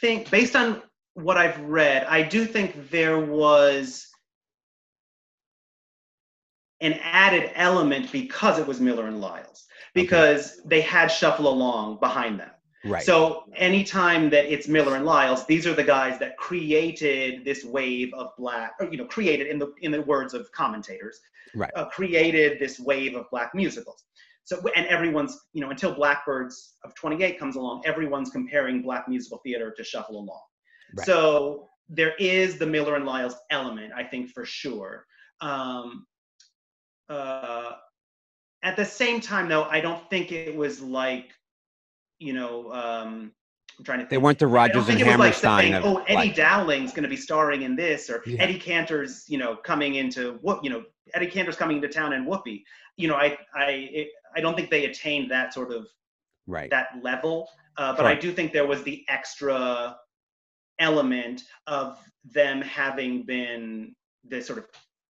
think, 0.00 0.30
based 0.30 0.54
on 0.54 0.82
what 1.14 1.38
I've 1.38 1.58
read, 1.60 2.04
I 2.04 2.22
do 2.22 2.44
think 2.44 2.90
there 2.90 3.18
was 3.18 4.06
an 6.80 6.94
added 7.02 7.50
element 7.54 8.12
because 8.12 8.58
it 8.58 8.66
was 8.66 8.80
Miller 8.80 9.06
and 9.06 9.20
Lyle's, 9.20 9.64
because 9.94 10.58
okay. 10.58 10.60
they 10.66 10.80
had 10.80 11.08
Shuffle 11.08 11.48
Along 11.48 11.98
behind 11.98 12.38
them. 12.38 12.50
Right. 12.84 13.02
So 13.02 13.44
anytime 13.56 14.28
that 14.30 14.52
it's 14.52 14.68
Miller 14.68 14.96
and 14.96 15.06
Lyle's, 15.06 15.46
these 15.46 15.66
are 15.66 15.72
the 15.72 15.84
guys 15.84 16.18
that 16.18 16.36
created 16.36 17.44
this 17.44 17.64
wave 17.64 18.12
of 18.12 18.32
black, 18.36 18.74
or, 18.78 18.90
you 18.90 18.98
know, 18.98 19.06
created 19.06 19.46
in 19.46 19.58
the 19.58 19.72
in 19.80 19.90
the 19.90 20.02
words 20.02 20.34
of 20.34 20.50
commentators, 20.52 21.18
right. 21.54 21.70
Uh, 21.74 21.86
created 21.86 22.58
this 22.58 22.78
wave 22.78 23.16
of 23.16 23.30
black 23.30 23.54
musicals. 23.54 24.04
So 24.44 24.62
and 24.76 24.86
everyone's, 24.86 25.38
you 25.54 25.62
know, 25.62 25.70
until 25.70 25.94
Blackbirds 25.94 26.74
of 26.84 26.94
28 26.94 27.38
comes 27.38 27.56
along, 27.56 27.82
everyone's 27.86 28.28
comparing 28.28 28.82
black 28.82 29.08
musical 29.08 29.38
theater 29.38 29.72
to 29.74 29.82
Shuffle 29.82 30.16
Along. 30.16 30.42
Right. 30.94 31.06
So 31.06 31.68
there 31.88 32.14
is 32.18 32.58
the 32.58 32.66
Miller 32.66 32.96
and 32.96 33.06
Lyle's 33.06 33.36
element, 33.50 33.92
I 33.96 34.04
think 34.04 34.30
for 34.30 34.44
sure. 34.44 35.06
Um, 35.40 36.06
uh, 37.08 37.72
at 38.64 38.76
the 38.76 38.84
same 38.84 39.20
time, 39.20 39.48
though, 39.48 39.64
I 39.64 39.80
don't 39.80 40.08
think 40.10 40.32
it 40.32 40.56
was 40.56 40.80
like, 40.80 41.30
you 42.18 42.32
know, 42.32 42.72
um, 42.72 43.32
I'm 43.78 43.84
trying 43.84 43.98
to 43.98 44.04
think. 44.04 44.10
They 44.10 44.18
weren't 44.18 44.38
the 44.38 44.46
Rodgers 44.46 44.88
and 44.88 44.98
Hammerstein. 44.98 45.72
Like 45.72 45.82
saying, 45.82 45.96
oh, 45.96 46.02
Eddie 46.08 46.32
Dowling's 46.32 46.92
going 46.92 47.02
to 47.02 47.08
be 47.08 47.16
starring 47.16 47.62
in 47.62 47.76
this, 47.76 48.08
or 48.08 48.22
yeah. 48.24 48.40
Eddie 48.40 48.58
Cantor's, 48.58 49.24
you 49.28 49.36
know, 49.36 49.54
coming 49.54 49.96
into 49.96 50.38
what, 50.40 50.64
you 50.64 50.70
know, 50.70 50.82
Eddie 51.12 51.26
Cantor's 51.26 51.56
coming 51.56 51.76
into 51.76 51.88
town 51.88 52.14
and 52.14 52.26
Whoopee. 52.26 52.64
You 52.96 53.08
know, 53.08 53.16
I, 53.16 53.36
I, 53.54 53.70
it, 53.92 54.08
I 54.34 54.40
don't 54.40 54.56
think 54.56 54.70
they 54.70 54.86
attained 54.86 55.30
that 55.30 55.52
sort 55.52 55.70
of, 55.70 55.86
right, 56.46 56.70
that 56.70 56.88
level. 57.02 57.48
Uh, 57.76 57.92
but 57.92 58.02
sure. 58.02 58.06
I 58.06 58.14
do 58.14 58.32
think 58.32 58.52
there 58.52 58.66
was 58.66 58.82
the 58.84 59.04
extra 59.08 59.96
element 60.78 61.42
of 61.66 61.98
them 62.24 62.62
having 62.62 63.24
been 63.24 63.94
the 64.26 64.40
sort 64.40 64.58
of 64.58 64.66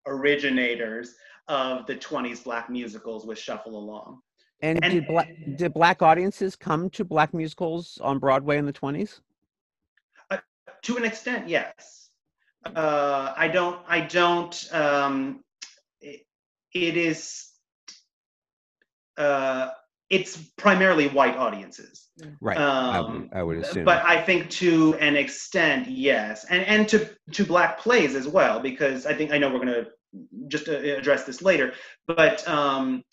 originators 0.07 1.15
of 1.47 1.85
the 1.85 1.95
20s 1.95 2.43
black 2.43 2.69
musicals 2.69 3.25
with 3.25 3.37
Shuffle 3.37 3.77
Along. 3.77 4.21
And, 4.61 4.83
and 4.83 4.93
did, 4.93 5.07
black, 5.07 5.29
did 5.57 5.73
black 5.73 6.01
audiences 6.01 6.55
come 6.55 6.89
to 6.91 7.03
black 7.03 7.33
musicals 7.33 7.99
on 8.01 8.19
Broadway 8.19 8.57
in 8.57 8.65
the 8.65 8.73
20s? 8.73 9.19
Uh, 10.31 10.37
to 10.83 10.97
an 10.97 11.03
extent, 11.03 11.47
yes. 11.47 12.09
Uh, 12.65 13.33
I 13.35 13.47
don't, 13.47 13.79
I 13.87 14.01
don't, 14.01 14.73
um, 14.73 15.43
it, 16.01 16.25
it 16.73 16.97
is, 16.97 17.51
uh, 19.17 19.69
it's 20.09 20.37
primarily 20.57 21.09
white 21.09 21.35
audiences. 21.35 22.07
Right. 22.41 22.57
Um, 22.57 23.29
I, 23.33 23.39
I, 23.39 23.43
would 23.43 23.57
assume. 23.57 23.85
But 23.85 24.03
I 24.05 24.21
think 24.21 24.49
to 24.51 24.95
an 24.95 25.15
extent, 25.15 25.89
yes, 25.89 26.45
and 26.49 26.63
and 26.65 26.87
to 26.89 27.09
to 27.31 27.43
black 27.43 27.79
plays 27.79 28.15
as 28.15 28.27
well, 28.27 28.59
because 28.59 29.05
I 29.05 29.13
think 29.13 29.31
I 29.31 29.37
know 29.37 29.49
we're 29.49 29.65
going 29.65 29.67
to 29.67 29.87
just 30.47 30.69
uh, 30.69 30.73
address 30.73 31.23
this 31.23 31.41
later, 31.41 31.73
but 32.07 32.47
um, 32.47 33.03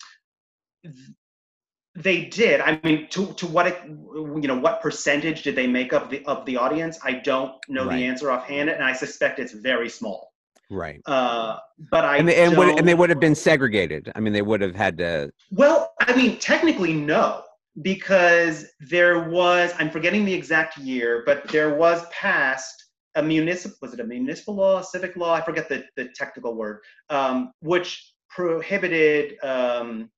they 1.95 2.25
did. 2.25 2.61
I 2.61 2.79
mean, 2.83 3.07
to 3.09 3.33
to 3.33 3.47
what 3.47 3.85
you 3.87 4.47
know, 4.47 4.57
what 4.57 4.81
percentage 4.81 5.43
did 5.43 5.55
they 5.55 5.67
make 5.67 5.93
up 5.93 6.09
the 6.09 6.25
of 6.25 6.45
the 6.45 6.57
audience? 6.57 6.99
I 7.03 7.13
don't 7.13 7.53
know 7.69 7.85
right. 7.85 7.97
the 7.97 8.05
answer 8.05 8.31
offhand, 8.31 8.69
and 8.69 8.83
I 8.83 8.93
suspect 8.93 9.39
it's 9.39 9.53
very 9.53 9.89
small. 9.89 10.33
Right. 10.69 11.01
Uh, 11.05 11.57
but 11.91 12.03
I 12.03 12.17
and 12.17 12.27
they, 12.27 12.43
and, 12.43 12.57
would, 12.57 12.79
and 12.79 12.87
they 12.87 12.95
would 12.95 13.09
have 13.09 13.19
been 13.19 13.35
segregated. 13.35 14.11
I 14.15 14.19
mean, 14.19 14.33
they 14.33 14.41
would 14.41 14.61
have 14.61 14.75
had 14.75 14.97
to. 14.97 15.31
Well, 15.51 15.93
I 16.01 16.15
mean, 16.15 16.39
technically, 16.39 16.93
no, 16.93 17.43
because 17.81 18.65
there 18.79 19.29
was. 19.29 19.73
I'm 19.77 19.91
forgetting 19.91 20.25
the 20.25 20.33
exact 20.33 20.77
year, 20.77 21.23
but 21.25 21.47
there 21.49 21.75
was 21.75 22.05
passed 22.07 22.82
a 23.15 23.23
municipal. 23.23 23.77
Was 23.81 23.93
it 23.93 23.99
a 23.99 24.03
municipal 24.03 24.55
law, 24.55 24.79
a 24.79 24.83
civic 24.83 25.15
law? 25.15 25.33
I 25.33 25.41
forget 25.41 25.69
the 25.69 25.85
the 25.95 26.09
technical 26.15 26.55
word, 26.55 26.79
um, 27.09 27.51
which 27.61 28.13
prohibited 28.29 29.43
um, 29.43 30.09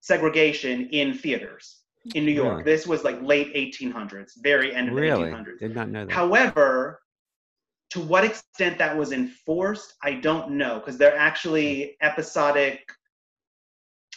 segregation 0.00 0.88
in 0.90 1.14
theaters 1.14 1.80
in 2.14 2.24
New 2.24 2.32
York. 2.32 2.58
Really? 2.58 2.64
This 2.64 2.86
was 2.86 3.04
like 3.04 3.20
late 3.22 3.54
1800s, 3.54 4.32
very 4.42 4.74
end 4.74 4.88
of 4.88 4.94
really? 4.94 5.30
the 5.30 5.36
1800s. 5.36 5.58
Did 5.58 5.74
not 5.74 5.88
know 5.90 6.06
that. 6.06 6.12
However, 6.12 7.00
to 7.90 8.00
what 8.00 8.24
extent 8.24 8.78
that 8.78 8.96
was 8.96 9.12
enforced, 9.12 9.94
I 10.02 10.14
don't 10.14 10.52
know, 10.52 10.78
because 10.78 10.96
there 10.96 11.12
are 11.12 11.18
actually 11.18 11.96
episodic 12.00 12.80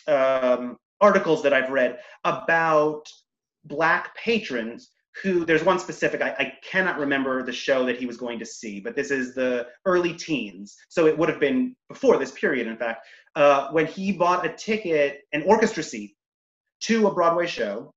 um, 0.07 0.77
articles 1.01 1.43
that 1.43 1.53
I've 1.53 1.69
read 1.69 1.99
about 2.23 3.03
black 3.65 4.15
patrons 4.15 4.91
who 5.21 5.45
there's 5.45 5.63
one 5.63 5.79
specific 5.79 6.21
I, 6.21 6.35
I, 6.39 6.53
cannot 6.63 6.99
remember 6.99 7.43
the 7.43 7.51
show 7.51 7.85
that 7.85 7.97
he 7.97 8.05
was 8.05 8.17
going 8.17 8.39
to 8.39 8.45
see 8.45 8.79
but 8.79 8.95
this 8.95 9.11
is 9.11 9.35
the 9.35 9.67
early 9.85 10.13
teens. 10.13 10.75
So 10.89 11.05
it 11.05 11.17
would 11.17 11.29
have 11.29 11.39
been 11.39 11.75
before 11.87 12.17
this 12.17 12.31
period 12.31 12.67
in 12.67 12.77
fact 12.77 13.05
uh, 13.35 13.69
when 13.71 13.85
he 13.85 14.11
bought 14.11 14.45
a 14.45 14.49
ticket 14.49 15.21
an 15.31 15.43
orchestra 15.43 15.83
seat 15.83 16.15
to 16.81 17.07
a 17.07 17.13
broadway 17.13 17.47
show 17.47 17.93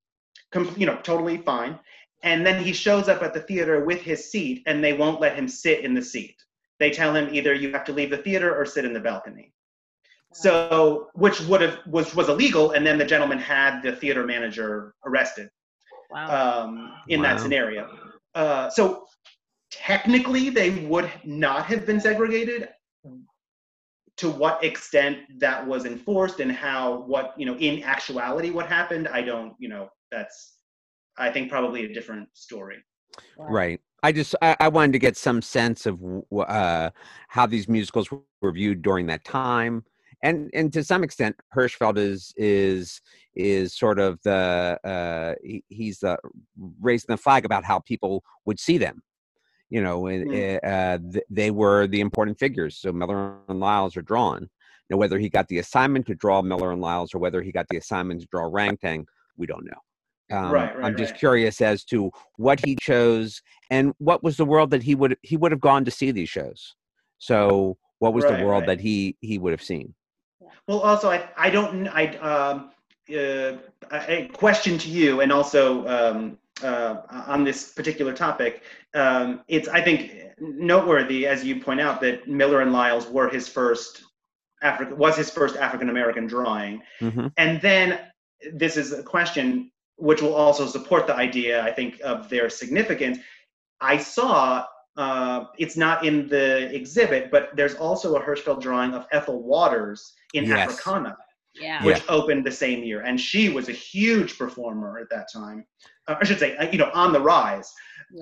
com- 0.53 0.75
you 0.77 0.87
know 0.87 0.97
totally 1.03 1.39
fine. 1.39 1.79
And 2.23 2.45
then 2.45 2.63
he 2.63 2.73
shows 2.73 3.09
up 3.09 3.23
at 3.23 3.35
the 3.35 3.41
theater 3.41 3.85
with 3.85 4.01
his 4.01 4.31
seat 4.31 4.63
and 4.67 4.83
they 4.83 4.95
won't 4.95 5.21
let 5.21 5.37
him 5.37 5.47
sit 5.47 5.85
in 5.85 5.95
the 5.95 6.03
seat. 6.03 6.37
They 6.79 6.91
tell 6.91 7.15
him 7.15 7.33
either 7.33 7.55
you 7.55 7.71
have 7.73 7.85
to 7.85 7.93
leave 7.93 8.11
the 8.11 8.17
theater 8.17 8.55
or 8.55 8.67
sit 8.67 8.85
in 8.85 8.93
the 8.93 9.01
balcony. 9.01 9.53
So 10.33 11.09
which 11.15 11.41
would 11.43 11.61
have 11.61 11.79
was 11.87 12.15
was 12.15 12.29
illegal 12.29 12.73
and 12.73 12.87
then 12.87 12.99
the 12.99 13.05
gentleman 13.05 13.39
had 13.39 13.81
the 13.83 13.93
theater 13.93 14.25
manager 14.27 14.95
arrested 15.05 15.49
wow. 16.11 16.65
um, 16.65 16.93
in 17.09 17.21
wow. 17.21 17.35
that 17.35 17.41
scenario 17.41 17.89
uh, 18.35 18.69
so 18.71 19.07
technically 19.71 20.51
they 20.51 20.71
would 20.87 21.11
not 21.25 21.67
have 21.67 21.87
been 21.87 22.01
segregated 22.01 22.69
to 24.17 24.31
what 24.31 24.63
extent 24.65 25.19
that 25.39 25.67
was 25.67 25.85
enforced 25.85 26.41
and 26.41 26.51
how 26.51 27.01
what 27.03 27.35
you 27.37 27.45
know 27.45 27.57
in 27.57 27.83
actuality 27.83 28.51
what 28.51 28.67
happened 28.67 29.09
i 29.09 29.21
don't 29.21 29.55
you 29.59 29.69
know 29.69 29.89
that's 30.11 30.57
I 31.19 31.31
think 31.31 31.51
probably 31.51 31.85
a 31.85 31.93
different 31.93 32.29
story. 32.35 32.79
Right. 33.39 33.81
I 34.03 34.13
just 34.13 34.35
I, 34.43 34.57
I, 34.61 34.69
wanted 34.69 34.93
to 34.93 34.99
get 34.99 35.17
some 35.17 35.41
sense 35.41 35.87
of 35.87 35.99
uh, 36.37 36.91
how 37.29 37.47
these 37.47 37.69
musicals 37.69 38.11
were 38.11 38.53
viewed 38.53 38.83
during 38.83 39.07
that 39.07 39.25
time, 39.25 39.85
and 40.23 40.51
and 40.55 40.73
to 40.73 40.83
some 40.83 41.05
extent, 41.05 41.37
Hirschfeld 41.55 41.99
is 41.99 42.33
is 42.37 43.01
is 43.35 43.75
sort 43.75 43.99
of 43.99 44.19
the 44.23 44.79
uh, 44.85 45.35
he, 45.43 45.63
he's 45.69 46.01
the 46.01 46.19
raising 46.81 47.09
the 47.09 47.17
flag 47.17 47.45
about 47.45 47.65
how 47.65 47.81
people 47.81 48.25
would 48.45 48.59
see 48.59 48.79
them. 48.79 49.03
You 49.69 49.83
know, 49.83 50.03
mm. 50.03 50.59
uh, 50.63 51.21
they 51.29 51.51
were 51.51 51.87
the 51.87 52.01
important 52.01 52.39
figures. 52.39 52.79
So 52.79 52.93
Miller 52.93 53.37
and 53.49 53.61
Lyles 53.61 53.97
are 53.97 54.03
drawn. 54.03 54.49
Now, 54.89 54.97
whether 54.97 55.19
he 55.19 55.29
got 55.29 55.49
the 55.49 55.59
assignment 55.59 56.07
to 56.07 56.15
draw 56.15 56.41
Miller 56.43 56.71
and 56.71 56.81
Lyles 56.81 57.15
or 57.15 57.19
whether 57.19 57.43
he 57.43 57.51
got 57.51 57.67
the 57.69 57.77
assignment 57.77 58.21
to 58.21 58.29
draw 58.31 58.49
Rang 58.51 58.77
Tang, 58.77 59.05
we 59.37 59.47
don't 59.47 59.65
know. 59.65 60.37
Um, 60.37 60.51
right, 60.51 60.77
right, 60.77 60.85
I'm 60.85 60.97
just 60.97 61.13
right. 61.13 61.21
curious 61.21 61.61
as 61.61 61.85
to 61.85 62.11
what 62.37 62.65
he 62.65 62.77
chose 62.81 63.43
and 63.71 63.93
what 63.99 64.25
was 64.25 64.37
the 64.37 64.45
world 64.45 64.71
that 64.71 64.83
he 64.83 64.95
would 64.95 65.17
he 65.23 65.37
would 65.37 65.53
have 65.53 65.61
gone 65.61 65.85
to 65.85 65.91
see 65.91 66.11
these 66.11 66.29
shows. 66.29 66.75
So 67.19 67.77
what 67.99 68.13
was 68.13 68.25
the 68.25 68.45
world 68.45 68.67
that 68.67 68.81
he 68.81 69.17
he 69.21 69.39
would 69.39 69.53
have 69.53 69.63
seen? 69.63 69.95
Well, 70.67 70.81
also 70.81 71.11
I 71.11 71.29
I 71.37 71.51
don't 71.51 71.89
I 71.89 72.17
um 72.17 72.71
uh, 73.09 73.57
a 73.93 74.29
question 74.33 74.79
to 74.79 74.89
you 74.89 75.21
and 75.21 75.33
also 75.33 75.87
um, 75.87 76.39
uh, 76.63 77.03
on 77.27 77.45
this 77.45 77.73
particular 77.73 78.13
topic. 78.13 78.63
Um, 78.95 79.43
it's 79.49 79.69
I 79.69 79.81
think 79.81 80.13
noteworthy 80.39 81.27
as 81.27 81.45
you 81.45 81.61
point 81.61 81.81
out 81.81 82.01
that 82.01 82.27
Miller 82.27 82.63
and 82.63 82.73
Lyles 82.73 83.07
were 83.07 83.29
his 83.29 83.49
first 83.49 84.03
Africa 84.63 84.95
was 84.95 85.17
his 85.17 85.31
first 85.31 85.57
African 85.57 85.91
American 85.91 86.27
drawing, 86.27 86.83
mm-hmm. 87.01 87.29
and 87.37 87.61
then 87.61 88.01
this 88.53 88.77
is 88.77 88.93
a 88.93 89.03
question 89.03 89.71
which 89.97 90.21
will 90.21 90.35
also 90.35 90.67
support 90.67 91.07
the 91.07 91.15
idea, 91.15 91.63
I 91.63 91.73
think, 91.73 92.01
of 92.03 92.29
their 92.29 92.51
significance. 92.51 93.19
I 93.81 93.99
saw 93.99 94.65
uh, 94.97 95.45
it's 95.59 95.77
not 95.77 96.05
in 96.05 96.29
the 96.29 96.75
exhibit, 96.75 97.31
but 97.31 97.51
there's 97.55 97.75
also 97.75 98.17
a 98.17 98.21
Hirschfeld 98.21 98.61
drawing 98.61 98.95
of 98.95 99.07
Ethel 99.13 99.43
Waters 99.43 100.15
in 100.35 100.45
yes. 100.45 100.71
Africana, 100.71 101.17
yeah. 101.55 101.85
which 101.85 101.99
yeah. 101.99 102.15
opened 102.15 102.47
the 102.47 102.53
same 102.53 102.83
year, 102.83 103.03
and 103.03 103.21
she 103.21 103.49
was 103.49 103.69
a 103.69 103.73
huge 103.73 104.39
performer 104.39 104.99
at 104.99 105.11
that 105.11 105.29
time. 105.33 105.67
Uh, 106.09 106.17
I 106.21 106.25
should 106.25 106.39
say, 106.39 106.57
uh, 106.57 106.71
you 106.71 106.79
know, 106.79 106.91
on 106.95 107.13
the 107.13 107.21
rise. 107.21 107.73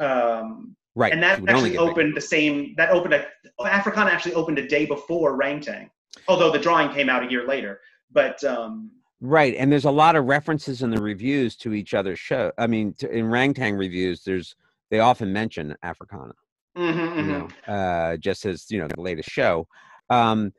Um, 0.00 0.76
Right. 0.96 1.12
and 1.12 1.20
that 1.24 1.40
actually 1.48 1.70
get 1.70 1.80
bigger. 1.80 1.90
opened 1.90 2.16
the 2.16 2.20
same. 2.20 2.74
That 2.76 2.90
opened 2.90 3.14
a 3.14 3.26
Africana 3.64 4.10
actually 4.10 4.34
opened 4.34 4.60
a 4.60 4.68
day 4.68 4.86
before 4.86 5.34
Rang 5.34 5.60
Tang, 5.60 5.90
although 6.28 6.52
the 6.52 6.58
drawing 6.58 6.88
came 6.94 7.08
out 7.08 7.26
a 7.26 7.28
year 7.28 7.48
later. 7.48 7.80
But 8.12 8.42
um, 8.44 8.92
Right, 9.20 9.56
and 9.56 9.72
there's 9.72 9.86
a 9.86 9.90
lot 9.90 10.14
of 10.14 10.26
references 10.26 10.82
in 10.82 10.90
the 10.90 11.00
reviews 11.02 11.56
to 11.56 11.72
each 11.72 11.94
other's 11.94 12.20
show. 12.20 12.52
I 12.58 12.68
mean, 12.68 12.94
to, 12.98 13.10
in 13.10 13.26
Rang 13.26 13.54
Tang 13.54 13.74
reviews, 13.74 14.22
there's 14.22 14.54
they 14.90 15.00
often 15.00 15.32
mention 15.32 15.74
Africana. 15.82 16.34
Mhm, 16.76 17.16
you 17.18 17.24
know, 17.24 17.48
uh, 17.66 18.16
just 18.16 18.44
as 18.46 18.70
you 18.70 18.78
know 18.80 18.88
the 18.88 19.00
latest 19.00 19.30
show. 19.30 19.66
Um, 20.10 20.52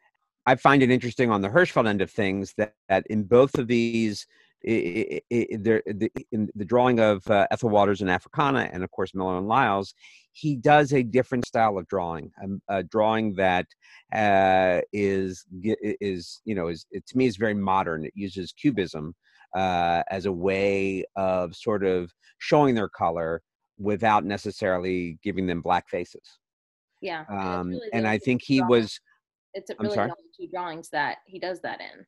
I 0.45 0.56
find 0.56 0.84
it 0.84 0.91
interesting 0.91 1.32
on 1.32 1.41
the 1.41 1.49
Hirschfeld 1.49 1.88
end 1.88 2.01
of 2.01 2.12
things 2.12 2.54
that, 2.58 2.75
that 2.89 3.06
in 3.08 3.23
both 3.23 3.58
of 3.58 3.67
these, 3.67 4.28
i 4.67 5.21
i 5.32 5.36
i 5.36 5.47
there, 5.60 5.82
the, 5.86 6.12
in 6.32 6.49
the 6.56 6.65
drawing 6.65 6.99
of 6.99 7.28
uh, 7.30 7.47
Ethel 7.51 7.69
Waters 7.69 8.01
and 8.01 8.10
Africana, 8.10 8.69
and 8.71 8.84
of 8.84 8.91
course 8.91 9.13
Miller 9.13 9.38
and 9.38 9.47
Lyles, 9.47 9.93
he 10.34 10.56
does 10.56 10.93
a 10.93 11.04
different 11.04 11.45
style 11.45 11.78
of 11.78 11.88
drawing, 11.88 12.32
um, 12.43 12.62
a 12.69 12.84
drawing 12.84 13.34
that 13.36 13.67
uh, 14.13 14.82
is 14.93 15.45
is 15.63 16.41
you 16.45 16.56
know 16.56 16.67
is 16.69 16.86
it, 16.91 17.06
to 17.08 17.17
me 17.17 17.25
is 17.28 17.38
very 17.38 17.54
modern. 17.56 18.06
It 18.06 18.13
uses 18.15 18.54
cubism 18.54 19.13
uh, 19.56 20.04
as 20.10 20.25
a 20.25 20.32
way 20.32 21.06
of 21.15 21.56
sort 21.56 21.84
of 21.84 22.12
showing 22.39 22.75
their 22.75 22.89
color 22.89 23.41
without 23.77 24.23
necessarily 24.25 25.17
giving 25.23 25.45
them 25.47 25.61
black 25.61 25.89
faces 25.89 26.39
Yeah. 27.01 27.25
and 27.29 27.39
um, 27.39 27.69
really 27.69 27.89
and 27.93 28.07
I 28.07 28.17
think 28.17 28.41
he 28.43 28.57
drawing- 28.59 28.69
was 28.71 28.99
It's 29.53 29.69
I'm 29.71 29.77
really 29.79 29.95
sorry? 29.95 30.07
the 30.09 30.13
only 30.17 30.31
two 30.39 30.47
drawings 30.51 30.89
that 30.89 31.17
he 31.25 31.39
does 31.39 31.59
that 31.61 31.79
in. 31.81 32.05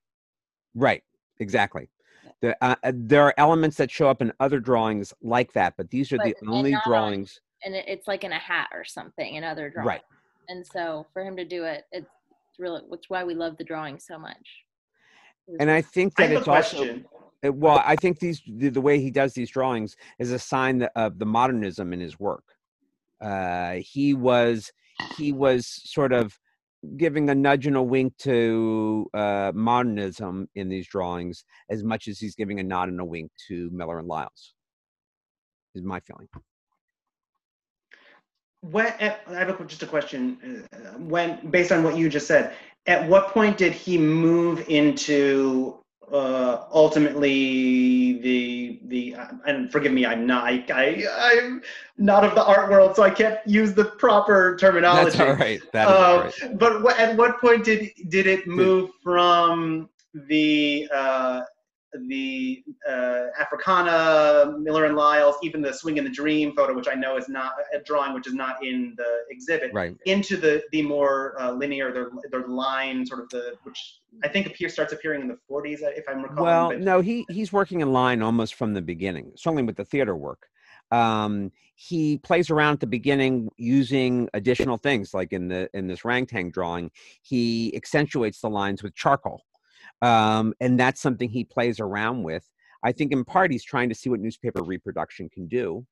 right, 0.75 1.03
exactly. 1.39 1.89
Yeah. 2.23 2.32
The, 2.41 2.58
uh, 2.63 2.75
uh, 2.84 2.91
there 2.95 3.23
are 3.23 3.34
elements 3.38 3.77
that 3.77 3.89
show 3.91 4.10
up 4.10 4.21
in 4.21 4.32
other 4.39 4.60
drawings 4.60 5.13
like 5.21 5.51
that, 5.53 5.75
but 5.77 5.89
these 5.89 6.12
are 6.12 6.17
the 6.17 6.34
But- 6.34 6.41
and 6.41 6.49
only 6.49 6.73
on- 6.73 6.82
drawings. 6.86 7.39
And 7.63 7.73
it's 7.75 8.08
like 8.08 8.23
in 8.23 8.32
a 8.32 8.38
hat 8.39 8.69
or 8.73 8.84
something 8.86 9.36
in 9.36 9.43
other 9.43 9.69
drawings. 9.69 9.88
Right. 9.88 10.01
And 10.49 10.65
so 10.65 11.06
for 11.12 11.23
him 11.25 11.36
to 11.38 11.43
do 11.45 11.63
it, 11.65 11.86
it's 11.91 12.08
really, 12.60 12.82
which 12.88 13.06
why 13.10 13.23
we 13.23 13.34
love 13.34 13.58
the 13.58 13.63
drawing 13.63 13.99
so 13.99 14.17
much. 14.19 14.63
And 15.60 15.71
I 15.71 15.82
think 15.82 16.13
I 16.17 16.27
that 16.27 16.34
have 16.34 16.38
a 16.38 16.39
it's 16.39 16.47
also 16.47 16.77
question. 16.77 17.06
Uh, 17.45 17.52
well. 17.52 17.82
I 17.86 17.95
think 17.95 18.19
these 18.19 18.41
the, 18.47 18.82
way 18.82 19.00
he 19.00 19.12
does 19.12 19.34
these 19.34 19.50
drawings 19.50 19.95
is 20.19 20.32
a 20.32 20.39
sign 20.39 20.88
of 20.95 21.19
the 21.19 21.26
modernism 21.26 21.93
in 21.93 22.00
his 22.00 22.19
work. 22.19 22.43
Uh, 23.21 23.76
he 23.76 24.13
was 24.13 24.71
he 25.17 25.32
was 25.32 25.67
sort 25.67 26.13
of 26.13 26.38
giving 26.95 27.30
a 27.30 27.36
nudge 27.36 27.67
and 27.67 27.76
a 27.76 27.82
wink 27.82 28.15
to 28.19 29.10
uh, 29.13 29.52
modernism 29.54 30.47
in 30.56 30.69
these 30.69 30.88
drawings 30.88 31.43
as 31.69 31.84
much 31.84 32.08
as 32.08 32.19
he's 32.19 32.36
giving 32.36 32.60
a 32.60 32.63
nod 32.63 32.89
and 32.89 33.00
a 33.00 33.06
wink 33.06 33.32
to 33.47 33.69
Miller 33.71 34.00
and 34.00 34.08
Lyles. 34.08 34.54
Is 35.76 35.84
my 35.84 36.00
feeling. 36.00 36.28
When, 38.62 38.88
I 38.88 39.15
have 39.30 39.50
a, 39.50 39.65
just 39.65 39.84
a 39.84 39.88
question. 39.88 40.65
uh, 40.73 40.78
When, 40.97 41.50
based 41.52 41.71
on 41.71 41.84
what 41.84 41.95
you 41.97 42.10
just 42.10 42.28
said, 42.28 42.56
at 42.88 43.08
what 43.08 43.30
point 43.30 43.58
did 43.58 43.73
he 43.73 43.97
move 43.97 44.67
into 44.69 45.80
uh, 46.12 46.63
ultimately 46.72 48.20
the 48.22 48.80
the? 48.88 49.15
uh, 49.15 49.28
And 49.46 49.72
forgive 49.72 49.91
me, 49.91 50.06
I'm 50.06 50.26
not. 50.26 50.43
I, 50.43 50.62
I 50.72 51.04
I'm 51.12 51.62
not 51.98 52.24
of 52.24 52.36
the 52.36 52.43
art 52.46 52.70
world, 52.70 52.96
so 52.96 53.04
I 53.04 53.10
can't 53.10 53.39
use 53.46 53.74
the 53.74 53.86
proper 53.86 54.56
terminology. 54.60 55.17
That's 55.17 55.20
all 55.20 55.36
right. 55.36 55.62
That 55.74 55.88
is 55.89 55.93
all 55.96 56.20
Uh, 56.20 56.24
right. 56.24 56.60
But 56.60 56.82
what, 56.84 57.00
at 57.00 57.15
what 57.17 57.39
point 57.41 57.63
did 57.65 57.89
did 58.10 58.28
it 58.28 58.48
move 58.48 58.89
from 59.04 59.89
the 60.13 60.88
uh, 60.93 61.41
the 62.08 62.63
uh, 62.88 63.26
Africana, 63.39 64.56
Miller 64.60 64.86
and 64.86 64.95
Lyles, 64.95 65.36
even 65.43 65.62
the 65.62 65.73
Swingin' 65.73 66.04
the 66.04 66.10
Dream 66.10 66.54
photo, 66.56 66.73
which 66.76 66.88
I 66.88 66.93
know 66.93 67.17
is 67.17 67.30
not 67.30 67.54
a 67.73 67.80
drawing, 67.80 68.13
which 68.13 68.28
is 68.28 68.34
not 68.34 68.63
in 68.63 68.93
the 68.97 69.19
exhibit, 69.30 69.71
Right. 69.73 69.95
into 70.06 70.38
the 70.38 70.63
the 70.71 70.82
more 70.82 71.39
uh, 71.39 71.52
linear, 71.52 71.91
their 71.91 72.10
the 72.32 72.47
line 72.47 73.06
sort 73.06 73.21
of 73.21 73.30
the 73.30 73.54
which 73.63 74.00
I 74.23 74.28
think 74.28 74.47
appears 74.47 74.73
starts 74.73 74.93
appearing 74.93 75.21
in 75.21 75.28
the 75.28 75.38
40s, 75.50 75.80
if 75.82 76.06
I'm 76.10 76.21
recalling. 76.23 76.43
Well, 76.43 76.69
but- 76.69 76.82
no, 76.82 77.02
he 77.02 77.26
he's 77.30 77.54
working 77.54 77.82
in 77.82 77.91
line 77.93 78.21
almost 78.21 78.56
from 78.56 78.73
the 78.73 78.82
beginning. 78.82 79.32
Certainly 79.36 79.63
with 79.63 79.78
the 79.78 79.86
theater 79.86 80.15
work, 80.15 80.47
um, 80.91 81.52
he 81.76 82.17
plays 82.17 82.50
around 82.50 82.73
at 82.73 82.80
the 82.80 82.88
beginning 82.88 83.50
using 83.58 84.28
additional 84.34 84.78
things, 84.78 85.13
like 85.13 85.32
in 85.32 85.47
the 85.47 85.69
in 85.73 85.88
this 85.88 86.04
rang 86.04 86.26
tang 86.26 86.50
drawing, 86.50 86.89
he 87.21 87.76
accentuates 87.76 88.41
the 88.41 88.50
lines 88.50 88.82
with 88.82 88.95
charcoal, 88.95 89.43
um, 90.01 90.53
and 90.60 90.79
that's 90.79 91.01
something 91.01 91.29
he 91.29 91.43
plays 91.43 91.79
around 91.79 92.23
with. 92.23 92.47
I 92.83 92.91
think 92.91 93.12
in 93.12 93.25
part 93.25 93.51
he's 93.51 93.63
trying 93.63 93.89
to 93.89 93.95
see 93.95 94.10
what 94.10 94.19
newspaper 94.19 94.63
reproduction 94.63 95.29
can 95.29 95.47
do. 95.47 95.86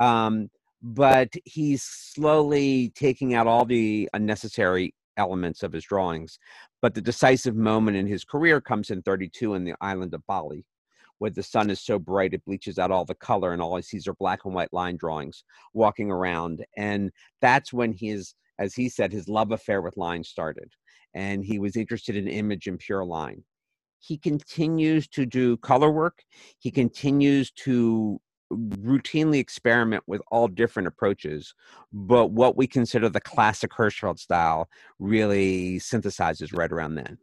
Um, 0.00 0.50
but 0.82 1.32
he's 1.44 1.82
slowly 1.82 2.92
taking 2.96 3.34
out 3.34 3.46
all 3.46 3.64
the 3.64 4.08
unnecessary 4.14 4.94
elements 5.16 5.62
of 5.62 5.72
his 5.72 5.84
drawings. 5.84 6.38
But 6.80 6.94
the 6.94 7.00
decisive 7.00 7.54
moment 7.54 7.96
in 7.96 8.06
his 8.06 8.24
career 8.24 8.60
comes 8.60 8.90
in 8.90 9.02
32 9.02 9.54
in 9.54 9.64
the 9.64 9.74
island 9.80 10.14
of 10.14 10.26
Bali, 10.26 10.64
where 11.18 11.30
the 11.30 11.42
sun 11.42 11.70
is 11.70 11.80
so 11.80 11.98
bright 11.98 12.34
it 12.34 12.44
bleaches 12.44 12.78
out 12.78 12.90
all 12.90 13.04
the 13.04 13.14
color, 13.14 13.52
and 13.52 13.62
all 13.62 13.76
he 13.76 13.82
sees 13.82 14.08
are 14.08 14.14
black 14.14 14.40
and 14.44 14.54
white 14.54 14.72
line 14.72 14.96
drawings 14.96 15.44
walking 15.72 16.10
around. 16.10 16.64
And 16.76 17.12
that's 17.40 17.72
when 17.72 17.92
his, 17.92 18.34
as 18.58 18.74
he 18.74 18.88
said, 18.88 19.12
his 19.12 19.28
love 19.28 19.52
affair 19.52 19.82
with 19.82 19.96
line 19.96 20.24
started. 20.24 20.72
And 21.14 21.44
he 21.44 21.58
was 21.60 21.76
interested 21.76 22.16
in 22.16 22.26
image 22.26 22.66
and 22.66 22.78
pure 22.78 23.04
line. 23.04 23.44
He 24.02 24.18
continues 24.18 25.06
to 25.08 25.24
do 25.24 25.56
color 25.58 25.90
work. 25.90 26.24
He 26.58 26.72
continues 26.72 27.52
to 27.52 28.20
routinely 28.52 29.38
experiment 29.38 30.02
with 30.08 30.20
all 30.30 30.48
different 30.48 30.88
approaches, 30.88 31.54
but 31.92 32.32
what 32.32 32.56
we 32.56 32.66
consider 32.66 33.08
the 33.08 33.20
classic 33.20 33.70
Hirschfeld 33.70 34.18
style 34.18 34.68
really 34.98 35.78
synthesizes 35.78 36.56
right 36.56 36.70
around 36.70 36.96
then. 36.96 37.18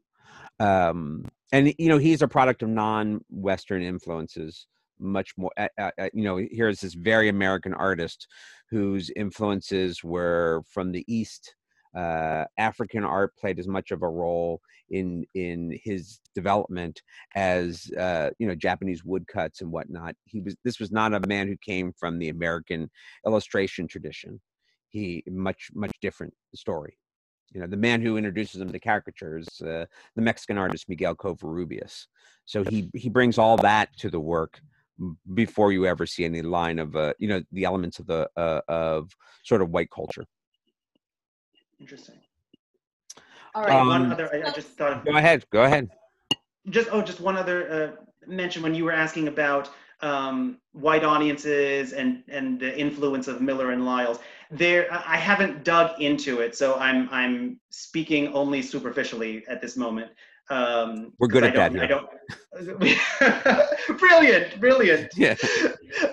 Um, 0.59 1.25
and 1.51 1.73
you 1.77 1.89
know, 1.89 1.97
he's 1.97 2.21
a 2.21 2.27
product 2.27 2.63
of 2.63 2.69
non-Western 2.69 3.81
influences, 3.81 4.65
much 4.99 5.33
more. 5.37 5.51
Uh, 5.57 5.67
uh, 5.77 5.91
you 6.13 6.23
know, 6.23 6.37
here's 6.51 6.79
this 6.79 6.93
very 6.93 7.27
American 7.27 7.73
artist 7.73 8.27
whose 8.69 9.11
influences 9.17 10.01
were 10.01 10.63
from 10.65 10.93
the 10.93 11.03
East. 11.13 11.55
Uh, 11.99 12.45
African 12.57 13.03
art 13.03 13.35
played 13.35 13.59
as 13.59 13.67
much 13.67 13.91
of 13.91 14.03
a 14.03 14.09
role 14.09 14.61
in 14.89 15.25
in 15.33 15.77
his 15.83 16.19
development 16.33 17.01
as 17.35 17.91
uh, 17.99 18.29
you 18.39 18.47
know 18.47 18.55
Japanese 18.55 19.03
woodcuts 19.03 19.61
and 19.61 19.71
whatnot. 19.71 20.15
He 20.25 20.39
was 20.39 20.55
this 20.63 20.79
was 20.79 20.91
not 20.91 21.13
a 21.13 21.27
man 21.27 21.47
who 21.47 21.57
came 21.57 21.91
from 21.99 22.17
the 22.17 22.29
American 22.29 22.89
illustration 23.25 23.85
tradition. 23.87 24.39
He 24.87 25.23
much 25.27 25.71
much 25.73 25.91
different 26.01 26.33
story. 26.55 26.97
You 27.51 27.61
know, 27.61 27.67
the 27.67 27.77
man 27.89 28.01
who 28.01 28.17
introduces 28.17 28.61
him 28.61 28.71
to 28.71 28.79
caricatures, 28.79 29.47
uh, 29.61 29.85
the 30.15 30.21
Mexican 30.21 30.57
artist 30.57 30.87
Miguel 30.87 31.15
Covarrubias. 31.15 32.05
So 32.45 32.63
he 32.63 32.89
he 32.93 33.09
brings 33.09 33.37
all 33.37 33.57
that 33.57 33.89
to 33.97 34.09
the 34.09 34.19
work 34.19 34.61
before 35.33 35.71
you 35.71 35.85
ever 35.85 36.05
see 36.05 36.23
any 36.25 36.43
line 36.43 36.79
of 36.79 36.95
uh, 36.95 37.13
you 37.19 37.27
know 37.27 37.41
the 37.51 37.65
elements 37.65 37.99
of 37.99 38.05
the 38.07 38.29
uh, 38.37 38.61
of 38.69 39.11
sort 39.43 39.61
of 39.61 39.71
white 39.71 39.91
culture. 39.91 40.25
Interesting. 41.79 42.15
All 43.55 43.63
Wait, 43.63 43.69
right. 43.69 43.87
one 43.87 44.05
Um, 44.05 44.11
other, 44.11 44.29
I, 44.33 44.47
I 44.49 44.51
just 44.51 44.69
thought 44.69 44.93
of 44.93 45.05
Go 45.05 45.15
ahead, 45.15 45.45
go 45.49 45.63
ahead. 45.63 45.89
just 46.69 46.89
oh 46.91 47.01
just 47.01 47.19
one 47.19 47.37
other 47.37 47.71
uh, 47.71 48.03
mention 48.27 48.61
when 48.61 48.75
you 48.75 48.85
were 48.85 48.91
asking 48.91 49.27
about 49.27 49.69
um, 50.01 50.57
white 50.73 51.03
audiences 51.03 51.93
and 51.93 52.23
and 52.27 52.59
the 52.59 52.77
influence 52.77 53.27
of 53.27 53.41
Miller 53.41 53.71
and 53.71 53.85
Lyles 53.85 54.19
there 54.51 54.91
I 54.93 55.15
I 55.15 55.17
haven't 55.17 55.63
dug 55.63 55.99
into 56.01 56.39
it 56.41 56.55
so 56.55 56.75
I'm 56.75 57.09
I'm 57.11 57.59
speaking 57.69 58.27
only 58.33 58.61
superficially 58.61 59.43
at 59.47 59.61
this 59.61 59.75
moment 59.75 60.11
um, 60.49 61.13
We're 61.19 61.27
good 61.27 61.43
at 61.43 61.53
I 61.57 61.69
that 61.69 61.73
don't, 61.89 62.07
I 62.57 62.63
don't 63.97 63.99
brilliant 63.99 64.59
brilliant 64.59 65.11
Yeah. 65.17 65.35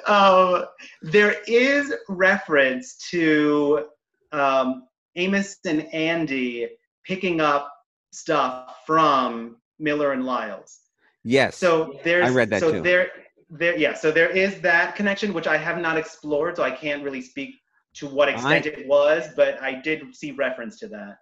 um, 0.07 0.64
there 1.02 1.37
is 1.46 1.92
reference 2.09 2.96
to 3.11 3.87
um, 4.33 4.85
Amos 5.16 5.57
and 5.66 5.92
Andy 5.92 6.68
picking 7.05 7.40
up 7.40 7.72
stuff 8.12 8.76
from 8.87 9.57
Miller 9.79 10.12
and 10.12 10.24
Lyles. 10.24 10.81
Yes. 11.24 11.57
So 11.57 11.98
there's 12.05 12.31
I 12.31 12.33
read 12.33 12.50
that 12.50 12.61
so 12.61 12.72
too. 12.72 12.83
there 12.83 13.11
there 13.48 13.76
yeah 13.76 13.94
so 13.94 14.11
there 14.11 14.29
is 14.29 14.61
that 14.61 14.96
connection 14.96 15.33
which 15.33 15.46
I 15.46 15.57
have 15.57 15.79
not 15.79 15.96
explored 15.96 16.57
so 16.57 16.64
I 16.64 16.70
can't 16.70 17.05
really 17.05 17.22
speak 17.22 17.55
to 17.94 18.09
what 18.09 18.29
extent 18.29 18.66
it 18.66 18.88
was 18.88 19.29
but 19.37 19.62
I 19.62 19.74
did 19.74 20.02
see 20.14 20.33
reference 20.33 20.79
to 20.81 20.88
that. 20.88 21.18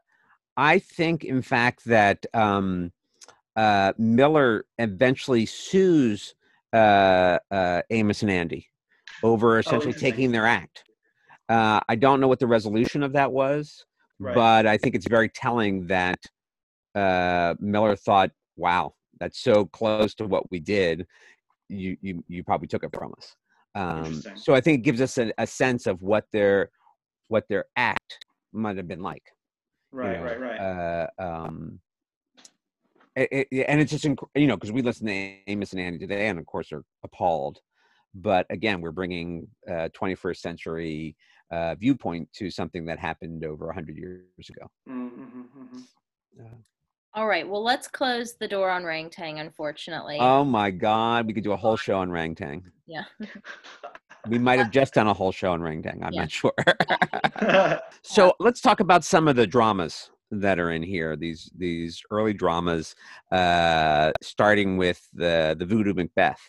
I 0.57 0.78
think, 0.78 1.24
in 1.24 1.42
fact, 1.42 1.85
that 1.87 2.26
um, 2.33 2.92
uh, 3.57 3.92
Miller 3.98 4.66
eventually 4.78 5.46
sues 5.46 6.35
uh, 6.72 7.38
uh, 7.50 7.83
Amos 7.90 8.22
and 8.22 8.30
Andy 8.30 8.68
over 9.22 9.59
essentially 9.59 9.88
interesting. 9.88 10.12
taking 10.12 10.33
their 10.33 10.46
act. 10.46 10.85
Uh, 11.48 11.80
I 11.88 11.96
don't 11.96 12.20
know 12.20 12.28
what 12.28 12.38
the 12.38 12.46
resolution 12.46 13.02
of 13.02 13.12
that 13.12 13.30
was, 13.33 13.85
Right. 14.18 14.35
but 14.35 14.66
I 14.66 14.78
think 14.78 14.94
it's 14.94 15.09
very 15.09 15.28
telling 15.28 15.87
that 15.88 16.18
uh, 16.94 17.54
Miller 17.61 17.96
thought, 17.96 18.30
"Wow, 18.57 18.94
that's 19.20 19.40
so 19.40 19.66
close 19.66 20.14
to 20.16 20.26
what 20.26 20.50
we 20.50 20.61
did. 20.61 21.07
You 21.68 21.96
you 22.00 22.24
you 22.28 22.44
probably 22.44 22.68
took 22.68 22.85
it 22.85 22.94
from 22.94 23.12
us." 23.18 23.35
Um, 23.74 24.22
so 24.37 24.54
I 24.54 24.61
think 24.61 24.78
it 24.78 24.83
gives 24.83 25.00
us 25.00 25.18
a, 25.18 25.33
a 25.38 25.46
sense 25.46 25.87
of 25.87 26.00
what 26.02 26.24
their 26.33 26.70
what 27.28 27.44
their 27.48 27.64
act 27.76 28.18
might 28.52 28.76
have 28.76 28.87
been 28.88 29.02
like. 29.02 29.24
you 29.92 29.98
Right, 29.98 30.18
know, 30.18 30.24
right, 30.24 30.40
right. 30.40 30.61
Uh, 30.61 31.07
um, 31.18 31.80
it, 33.16 33.48
it- 33.50 33.66
and 33.68 33.80
it's 33.80 33.90
just 33.90 34.04
inc- 34.04 34.28
you 34.35 34.46
know 34.46 34.57
because 34.57 34.72
we 34.72 34.83
listen 34.83 35.07
to 35.07 35.35
Amos 35.48 35.72
and 35.72 35.80
Andy 35.80 35.98
today, 35.98 36.28
and 36.28 36.38
of 36.38 36.46
course 36.46 36.72
are 36.72 36.85
appalled. 37.02 37.59
But 38.14 38.46
again, 38.50 38.80
we're 38.80 38.92
bringing 38.92 39.48
uh, 39.68 39.88
21st 40.00 40.37
century 40.37 41.16
uh, 41.50 41.74
viewpoint 41.76 42.28
to 42.35 42.50
something 42.50 42.85
that 42.87 42.98
happened 42.98 43.44
over 43.44 43.66
100 43.66 43.96
years 43.96 44.50
ago. 44.50 44.70
Mm, 44.88 45.11
mhm, 45.11 45.44
mhm. 46.38 46.59
All 47.16 47.28
right. 47.28 47.48
Well, 47.48 47.62
let's 47.62 47.87
close 47.87 48.35
the 48.35 48.48
door 48.48 48.68
on 48.70 48.83
Rang 48.85 49.09
Tang. 49.09 49.38
Unfortunately. 49.38 50.18
Oh 50.20 50.44
my 50.44 50.70
God, 50.70 51.26
we 51.26 51.33
could 51.33 51.44
do 51.44 51.52
a 51.52 51.57
whole 51.57 51.76
show 51.76 51.98
on 51.98 52.11
Rang 52.11 52.35
Tang. 52.35 52.64
yeah. 52.87 53.04
We 54.28 54.38
might 54.38 54.59
have 54.59 54.70
just 54.72 54.94
done 54.94 55.07
a 55.07 55.12
whole 55.14 55.30
show 55.30 55.52
on 55.52 55.62
Rang 55.62 55.80
Tang. 55.83 56.02
I'm 56.02 56.12
Yeah. 56.12 56.22
not 56.22 56.30
sure. 56.33 56.54
so 58.02 58.35
let's 58.40 58.61
talk 58.61 58.80
about 58.80 59.04
some 59.04 59.28
of 59.28 59.37
the 59.37 59.46
dramas 59.46 60.11
that 60.33 60.59
are 60.59 60.72
in 60.72 60.83
here. 60.83 61.14
These 61.14 61.52
these 61.57 62.02
early 62.11 62.33
dramas, 62.33 62.96
uh, 63.30 64.11
starting 64.20 64.76
with 64.76 65.07
the 65.12 65.54
the 65.57 65.66
Voodoo 65.66 65.94
Macbeth. 65.94 66.40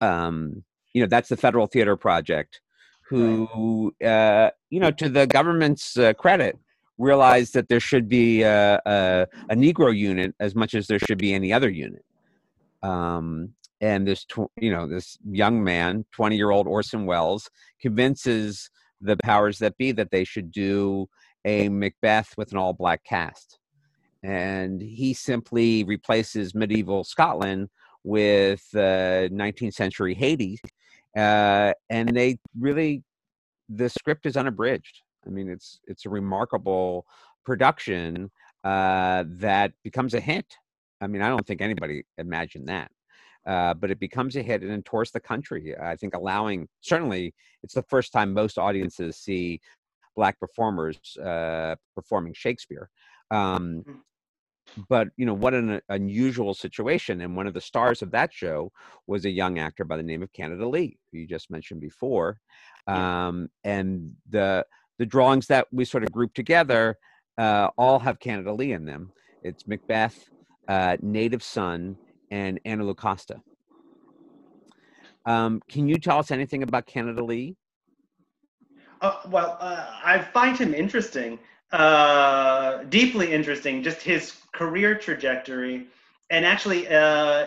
Um, 0.00 0.64
you 0.92 1.02
know, 1.02 1.06
that's 1.08 1.28
the 1.28 1.36
Federal 1.36 1.66
Theater 1.66 1.96
Project, 1.96 2.60
who, 3.08 3.94
uh, 4.04 4.50
you 4.70 4.80
know, 4.80 4.90
to 4.90 5.08
the 5.08 5.26
government's 5.26 5.96
uh, 5.96 6.12
credit, 6.14 6.58
realized 6.98 7.54
that 7.54 7.68
there 7.68 7.80
should 7.80 8.08
be 8.08 8.42
a, 8.42 8.80
a, 8.86 9.26
a 9.50 9.54
Negro 9.54 9.96
unit 9.96 10.34
as 10.40 10.54
much 10.54 10.74
as 10.74 10.86
there 10.86 10.98
should 10.98 11.18
be 11.18 11.34
any 11.34 11.52
other 11.52 11.68
unit. 11.68 12.04
Um, 12.82 13.52
and 13.80 14.06
this, 14.06 14.24
tw- 14.24 14.50
you 14.56 14.70
know, 14.70 14.88
this 14.88 15.18
young 15.30 15.62
man, 15.62 16.04
twenty-year-old 16.12 16.66
Orson 16.66 17.04
Welles, 17.06 17.50
convinces 17.80 18.70
the 19.00 19.16
powers 19.18 19.58
that 19.58 19.76
be 19.76 19.92
that 19.92 20.10
they 20.10 20.24
should 20.24 20.50
do 20.50 21.06
a 21.44 21.68
Macbeth 21.68 22.32
with 22.36 22.50
an 22.52 22.58
all-black 22.58 23.04
cast, 23.04 23.58
and 24.22 24.80
he 24.80 25.12
simply 25.14 25.84
replaces 25.84 26.54
medieval 26.54 27.04
Scotland 27.04 27.68
with 28.02 28.64
uh, 28.74 29.28
19th 29.28 29.74
century 29.74 30.14
Haiti, 30.14 30.58
uh, 31.16 31.72
and 31.90 32.08
they 32.10 32.38
really 32.58 33.02
the 33.68 33.88
script 33.88 34.26
is 34.26 34.36
unabridged. 34.36 35.00
I 35.26 35.30
mean, 35.30 35.48
it's 35.48 35.80
it's 35.86 36.06
a 36.06 36.10
remarkable 36.10 37.06
production 37.44 38.30
uh, 38.64 39.24
that 39.26 39.72
becomes 39.82 40.14
a 40.14 40.20
hit. 40.20 40.46
I 41.00 41.06
mean, 41.06 41.22
I 41.22 41.28
don't 41.28 41.46
think 41.46 41.60
anybody 41.60 42.04
imagined 42.18 42.68
that. 42.68 42.90
Uh, 43.46 43.72
but 43.74 43.92
it 43.92 44.00
becomes 44.00 44.34
a 44.34 44.42
hit 44.42 44.62
and 44.62 44.72
it 44.72 44.84
tours 44.84 45.12
the 45.12 45.20
country. 45.20 45.72
I 45.80 45.94
think 45.94 46.16
allowing 46.16 46.66
certainly 46.80 47.32
it's 47.62 47.74
the 47.74 47.82
first 47.82 48.12
time 48.12 48.32
most 48.32 48.58
audiences 48.58 49.16
see 49.16 49.60
black 50.16 50.40
performers 50.40 50.98
uh, 51.18 51.76
performing 51.94 52.34
Shakespeare. 52.34 52.90
Um, 53.30 53.84
but 54.88 55.08
you 55.16 55.26
know 55.26 55.34
what 55.34 55.54
an 55.54 55.80
unusual 55.88 56.54
situation 56.54 57.20
and 57.20 57.36
one 57.36 57.46
of 57.46 57.54
the 57.54 57.60
stars 57.60 58.02
of 58.02 58.10
that 58.10 58.32
show 58.32 58.70
was 59.06 59.24
a 59.24 59.30
young 59.30 59.58
actor 59.58 59.84
by 59.84 59.96
the 59.96 60.02
name 60.02 60.22
of 60.22 60.32
canada 60.32 60.66
lee 60.66 60.98
who 61.10 61.18
you 61.18 61.26
just 61.26 61.50
mentioned 61.50 61.80
before 61.80 62.40
um, 62.86 63.48
and 63.64 64.12
the 64.30 64.64
the 64.98 65.06
drawings 65.06 65.46
that 65.46 65.66
we 65.72 65.84
sort 65.84 66.02
of 66.02 66.12
grouped 66.12 66.36
together 66.36 66.96
uh, 67.38 67.68
all 67.76 67.98
have 67.98 68.18
canada 68.18 68.52
lee 68.52 68.72
in 68.72 68.86
them. 68.86 69.12
It's 69.42 69.66
macbeth 69.66 70.16
uh, 70.68 70.96
native 71.02 71.42
son 71.42 71.98
and 72.30 72.58
anna 72.64 72.84
lucasta 72.84 73.40
um, 75.26 75.60
can 75.68 75.88
you 75.88 75.98
tell 75.98 76.18
us 76.18 76.30
anything 76.30 76.62
about 76.62 76.86
canada 76.86 77.22
lee? 77.22 77.56
Uh, 79.00 79.16
well, 79.28 79.58
uh, 79.60 79.86
I 80.04 80.20
find 80.32 80.56
him 80.56 80.72
interesting, 80.72 81.38
uh, 81.72 82.84
deeply 82.84 83.32
interesting. 83.32 83.82
Just 83.82 84.02
his 84.02 84.34
career 84.52 84.94
trajectory, 84.94 85.86
and 86.30 86.44
actually, 86.44 86.88
uh, 86.88 87.46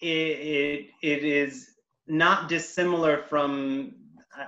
it, 0.00 0.06
it 0.06 0.90
it 1.02 1.24
is 1.24 1.70
not 2.06 2.48
dissimilar 2.48 3.24
from 3.28 3.94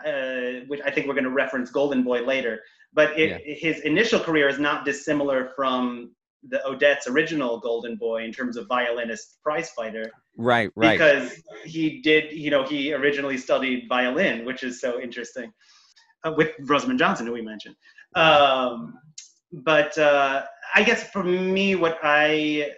uh, 0.06 0.64
which 0.66 0.80
I 0.85 0.90
think 0.90 1.06
we're 1.06 1.14
going 1.14 1.24
to 1.24 1.30
reference 1.30 1.70
Golden 1.70 2.02
Boy 2.02 2.22
later. 2.22 2.61
But 2.92 3.16
it, 3.18 3.40
his 3.44 3.80
initial 3.80 4.18
career 4.18 4.48
is 4.48 4.59
not 4.59 4.85
dissimilar 4.85 5.52
from 5.54 6.12
the 6.48 6.61
Odets' 6.66 7.06
original 7.09 7.61
Golden 7.61 7.96
Boy 7.96 8.24
in 8.24 8.33
terms 8.33 8.56
of 8.56 8.66
violinist 8.66 9.38
prize 9.44 9.70
fighter 9.70 10.11
right 10.40 10.70
right 10.74 10.92
because 10.92 11.42
he 11.64 12.00
did 12.00 12.33
you 12.33 12.50
know 12.50 12.64
he 12.64 12.92
originally 12.94 13.37
studied 13.37 13.87
violin 13.88 14.44
which 14.44 14.62
is 14.62 14.80
so 14.80 15.00
interesting 15.00 15.52
uh, 16.24 16.33
with 16.37 16.50
rosamond 16.61 16.98
johnson 16.98 17.26
who 17.26 17.33
we 17.33 17.42
mentioned 17.42 17.74
um, 18.14 18.94
but 19.53 19.96
uh, 19.99 20.44
i 20.75 20.83
guess 20.83 21.11
for 21.11 21.23
me 21.25 21.75
what 21.75 21.99
i 22.03 22.70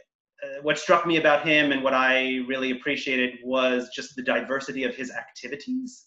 uh, 0.42 0.60
what 0.62 0.78
struck 0.78 1.06
me 1.06 1.16
about 1.16 1.46
him 1.46 1.72
and 1.72 1.82
what 1.82 1.94
i 1.94 2.38
really 2.48 2.70
appreciated 2.70 3.38
was 3.44 3.90
just 3.94 4.16
the 4.16 4.22
diversity 4.22 4.84
of 4.84 4.94
his 4.94 5.10
activities. 5.10 6.06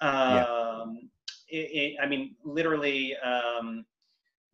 Um, 0.00 1.10
it, 1.48 1.70
it, 1.72 1.96
i 2.02 2.06
mean 2.06 2.36
literally 2.44 3.16
um, 3.16 3.84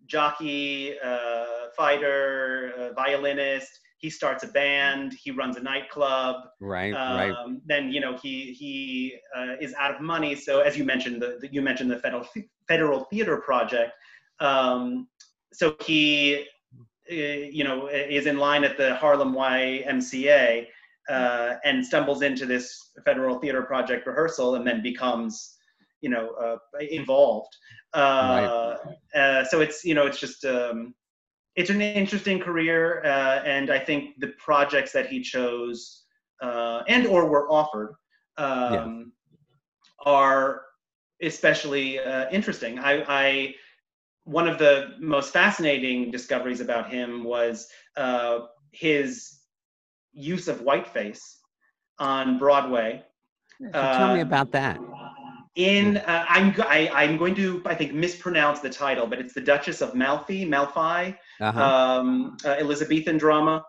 jockey 0.06 0.94
uh, 1.04 1.44
fighter 1.76 2.72
uh, 2.78 2.92
violinist 2.94 3.70
he 4.04 4.10
starts 4.10 4.44
a 4.44 4.48
band 4.48 5.14
he 5.24 5.30
runs 5.30 5.56
a 5.56 5.60
nightclub 5.60 6.36
right 6.60 6.92
right 6.92 7.32
um, 7.32 7.62
then 7.64 7.90
you 7.90 8.00
know 8.00 8.16
he 8.22 8.52
he 8.52 9.16
uh, 9.36 9.54
is 9.60 9.74
out 9.74 9.94
of 9.94 10.00
money. 10.00 10.34
So 10.34 10.60
as 10.60 10.76
you 10.76 10.84
mentioned, 10.84 11.22
the, 11.22 11.38
the 11.40 11.48
you 11.52 11.62
mentioned 11.62 11.90
the 11.90 11.98
federal 11.98 12.26
federal 12.68 13.04
theater 13.04 13.36
project. 13.38 13.92
Um, 14.40 15.08
so 15.52 15.76
he 15.84 16.46
uh, 17.10 17.14
you 17.14 17.64
know 17.64 17.88
is 17.88 18.26
in 18.26 18.38
line 18.38 18.64
at 18.64 18.76
the 18.76 18.94
Harlem 18.96 19.32
YMCA 19.34 20.66
uh, 21.08 21.54
and 21.64 21.84
stumbles 21.84 22.22
into 22.22 22.46
this 22.46 22.92
federal 23.04 23.38
theater 23.38 23.62
project 23.62 24.06
rehearsal 24.06 24.56
and 24.56 24.66
then 24.66 24.82
becomes 24.82 25.56
you 26.00 26.10
know 26.10 26.30
uh, 26.44 26.56
involved. 26.78 27.54
Uh, 27.94 28.76
uh, 29.14 29.44
so 29.44 29.60
it's 29.60 29.84
you 29.84 29.94
know 29.94 30.06
it's 30.06 30.20
just. 30.20 30.44
Um, 30.44 30.94
it's 31.56 31.70
an 31.70 31.80
interesting 31.80 32.40
career, 32.40 33.02
uh, 33.04 33.42
and 33.44 33.70
I 33.70 33.78
think 33.78 34.18
the 34.18 34.28
projects 34.38 34.92
that 34.92 35.06
he 35.06 35.20
chose 35.20 36.04
uh, 36.42 36.82
and 36.88 37.06
or 37.06 37.26
were 37.28 37.50
offered 37.50 37.94
um, 38.36 39.12
are 40.04 40.62
especially 41.22 41.98
uh, 42.00 42.28
interesting. 42.30 42.78
I, 42.78 43.04
I 43.08 43.54
one 44.24 44.48
of 44.48 44.58
the 44.58 44.94
most 44.98 45.32
fascinating 45.32 46.10
discoveries 46.10 46.60
about 46.60 46.90
him 46.90 47.24
was 47.24 47.68
uh, 47.96 48.40
his 48.72 49.38
use 50.12 50.48
of 50.48 50.60
whiteface 50.60 51.40
on 51.98 52.38
Broadway. 52.38 53.02
So 53.60 53.68
tell 53.70 54.14
me 54.14 54.20
Uh, 54.20 54.22
about 54.22 54.50
that 54.52 54.80
In 55.56 55.98
uh, 55.98 56.24
I'm 56.28 56.52
go- 56.52 56.64
I, 56.64 56.90
I'm 56.92 57.16
going 57.16 57.34
to 57.36 57.62
I 57.64 57.74
think 57.76 57.92
mispronounce 57.92 58.58
the 58.58 58.70
title, 58.70 59.06
but 59.06 59.20
it's 59.20 59.34
the 59.34 59.40
Duchess 59.40 59.82
of 59.82 59.94
Malfi, 59.94 60.44
Malfi, 60.44 61.16
uh-huh. 61.40 61.62
um, 61.62 62.36
uh, 62.44 62.56
Elizabethan 62.58 63.18
drama, 63.18 63.64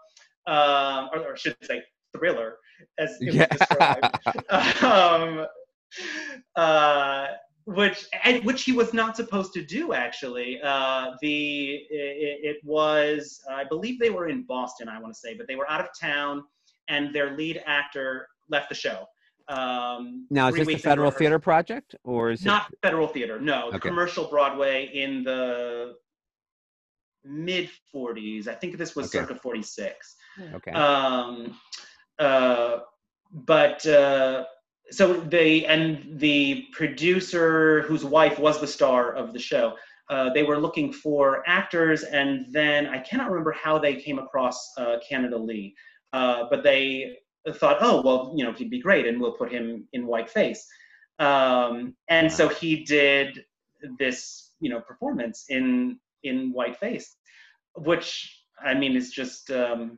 uh, 0.47 1.07
or, 1.13 1.19
or 1.19 1.33
I 1.33 1.37
should 1.37 1.55
say 1.61 1.83
thriller, 2.17 2.57
as 2.97 3.15
it 3.21 3.35
was 3.35 3.47
described. 3.59 4.83
um, 4.83 5.45
uh, 6.55 7.27
which 7.65 8.05
and 8.23 8.43
which 8.43 8.63
he 8.63 8.71
was 8.71 8.93
not 8.93 9.15
supposed 9.15 9.53
to 9.53 9.63
do 9.63 9.93
actually. 9.93 10.59
Uh, 10.63 11.11
the 11.21 11.85
it, 11.89 12.39
it 12.43 12.57
was 12.63 13.41
I 13.49 13.63
believe 13.63 13.99
they 13.99 14.11
were 14.11 14.27
in 14.27 14.43
Boston, 14.43 14.87
I 14.87 14.99
want 14.99 15.13
to 15.13 15.19
say, 15.19 15.35
but 15.35 15.47
they 15.47 15.55
were 15.55 15.69
out 15.69 15.81
of 15.81 15.87
town, 15.99 16.43
and 16.87 17.13
their 17.13 17.35
lead 17.35 17.63
actor 17.65 18.27
left 18.49 18.69
the 18.69 18.75
show. 18.75 19.05
Um, 19.47 20.25
now 20.29 20.47
is 20.47 20.55
this 20.55 20.67
the 20.67 20.77
federal 20.77 21.05
rehearsal. 21.05 21.19
theater 21.19 21.39
project 21.39 21.95
or 22.03 22.31
is 22.31 22.43
Not 22.43 22.73
federal 22.81 23.07
theater, 23.07 23.39
no. 23.39 23.67
Okay. 23.67 23.79
Commercial 23.79 24.25
Broadway 24.25 24.89
in 24.93 25.23
the 25.23 25.95
mid 27.23 27.69
40s. 27.93 28.47
I 28.47 28.55
think 28.55 28.77
this 28.77 28.95
was 28.95 29.07
Okay. 29.07 29.19
circa 29.25 29.39
46. 29.39 30.15
okay 30.55 30.71
Um, 30.71 31.59
uh, 32.19 32.79
but 33.31 33.85
uh, 33.85 34.45
so 34.91 35.13
they 35.13 35.65
and 35.65 36.19
the 36.19 36.65
producer 36.71 37.81
whose 37.83 38.05
wife 38.05 38.39
was 38.39 38.59
the 38.61 38.67
star 38.67 39.13
of 39.13 39.33
the 39.33 39.39
show. 39.39 39.75
Uh, 40.09 40.29
they 40.29 40.43
were 40.43 40.57
looking 40.59 40.93
for 40.93 41.43
actors, 41.47 42.03
and 42.03 42.45
then 42.51 42.85
I 42.87 42.99
cannot 42.99 43.29
remember 43.31 43.51
how 43.51 43.79
they 43.79 43.95
came 43.95 44.19
across 44.19 44.71
uh, 44.77 44.97
Canada 45.07 45.37
Lee, 45.37 45.75
uh, 46.13 46.43
but 46.51 46.61
they 46.63 47.17
thought, 47.53 47.77
oh 47.81 48.01
well, 48.01 48.33
you 48.35 48.43
know, 48.43 48.51
he'd 48.53 48.69
be 48.69 48.81
great, 48.81 49.05
and 49.05 49.19
we'll 49.19 49.33
put 49.33 49.51
him 49.51 49.87
in 49.93 50.05
whiteface. 50.05 50.65
Um, 51.19 51.95
and 52.09 52.31
so 52.31 52.49
he 52.49 52.83
did 52.83 53.43
this, 53.99 54.51
you 54.59 54.69
know, 54.69 54.81
performance 54.81 55.45
in 55.49 55.99
in 56.23 56.53
whiteface, 56.53 57.15
which 57.75 58.43
I 58.63 58.73
mean 58.73 58.95
is 58.95 59.11
just 59.11 59.51
um, 59.51 59.97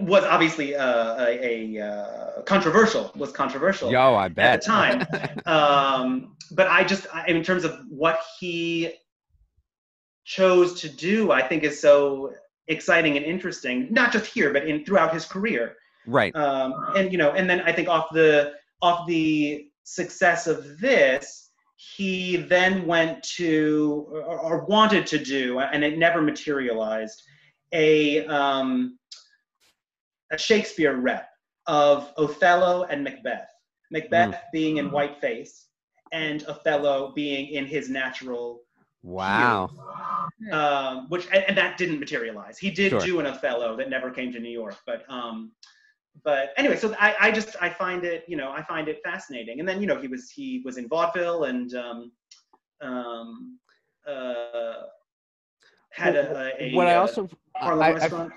was 0.00 0.24
obviously 0.24 0.74
uh, 0.74 1.24
a, 1.24 1.78
a 1.78 1.86
uh, 1.86 2.42
controversial 2.42 3.12
was 3.16 3.32
controversial 3.32 3.90
Yo, 3.90 4.14
I 4.14 4.28
bet. 4.28 4.46
at 4.46 4.60
the 4.60 4.66
time. 4.66 5.40
um, 5.46 6.36
but 6.52 6.68
I 6.68 6.84
just, 6.84 7.06
I, 7.12 7.26
in 7.26 7.42
terms 7.42 7.64
of 7.64 7.78
what 7.88 8.20
he 8.38 8.92
chose 10.24 10.80
to 10.80 10.88
do, 10.88 11.32
I 11.32 11.42
think 11.42 11.64
is 11.64 11.80
so 11.80 12.32
exciting 12.68 13.16
and 13.16 13.24
interesting. 13.24 13.88
Not 13.90 14.12
just 14.12 14.26
here, 14.26 14.52
but 14.52 14.66
in 14.66 14.84
throughout 14.84 15.12
his 15.12 15.24
career. 15.24 15.76
Right. 16.06 16.34
Um, 16.34 16.74
and 16.96 17.12
you 17.12 17.18
know, 17.18 17.32
and 17.32 17.48
then 17.48 17.60
I 17.62 17.72
think 17.72 17.88
off 17.88 18.08
the 18.12 18.54
off 18.82 19.06
the 19.06 19.66
success 19.84 20.46
of 20.46 20.78
this, 20.78 21.50
he 21.76 22.36
then 22.36 22.86
went 22.86 23.22
to 23.36 24.06
or, 24.10 24.38
or 24.38 24.64
wanted 24.64 25.06
to 25.08 25.18
do, 25.18 25.58
and 25.60 25.84
it 25.84 25.98
never 25.98 26.22
materialized, 26.22 27.22
a 27.72 28.26
um, 28.26 28.98
a 30.32 30.38
Shakespeare 30.38 30.96
rep 30.96 31.28
of 31.66 32.12
Othello 32.16 32.84
and 32.84 33.02
Macbeth. 33.02 33.48
Macbeth 33.90 34.40
being 34.52 34.78
in 34.78 34.90
whiteface, 34.90 35.66
and 36.12 36.44
Othello 36.44 37.12
being 37.14 37.48
in 37.48 37.66
his 37.66 37.88
natural 37.88 38.62
wow. 39.02 39.70
um, 40.50 41.08
which 41.10 41.26
and, 41.32 41.44
and 41.48 41.56
that 41.56 41.78
didn't 41.78 42.00
materialize. 42.00 42.58
He 42.58 42.70
did 42.70 42.90
Sure. 42.90 43.00
do 43.00 43.20
an 43.20 43.26
Othello 43.26 43.76
that 43.76 43.90
never 43.90 44.10
came 44.10 44.32
to 44.32 44.40
New 44.40 44.50
York, 44.50 44.76
but 44.86 45.04
um, 45.08 45.52
but 46.22 46.50
anyway, 46.56 46.76
so 46.76 46.94
I, 46.98 47.14
I 47.20 47.30
just 47.32 47.56
I 47.60 47.68
find 47.68 48.04
it 48.04 48.24
you 48.28 48.36
know 48.36 48.50
I 48.52 48.62
find 48.62 48.88
it 48.88 49.00
fascinating. 49.02 49.60
And 49.60 49.68
then 49.68 49.80
you 49.80 49.86
know 49.86 50.00
he 50.00 50.08
was 50.08 50.30
he 50.30 50.62
was 50.64 50.76
in 50.76 50.88
vaudeville 50.88 51.44
and 51.44 51.74
um, 51.74 52.12
um, 52.82 53.58
uh, 54.06 54.74
had 55.90 56.16
a, 56.16 56.52
a, 56.60 56.72
a 56.72 56.74
what 56.74 56.86
I 56.86 56.96
uh, 56.96 57.00
also 57.00 57.28
I- 57.60 57.92
I- 57.94 58.30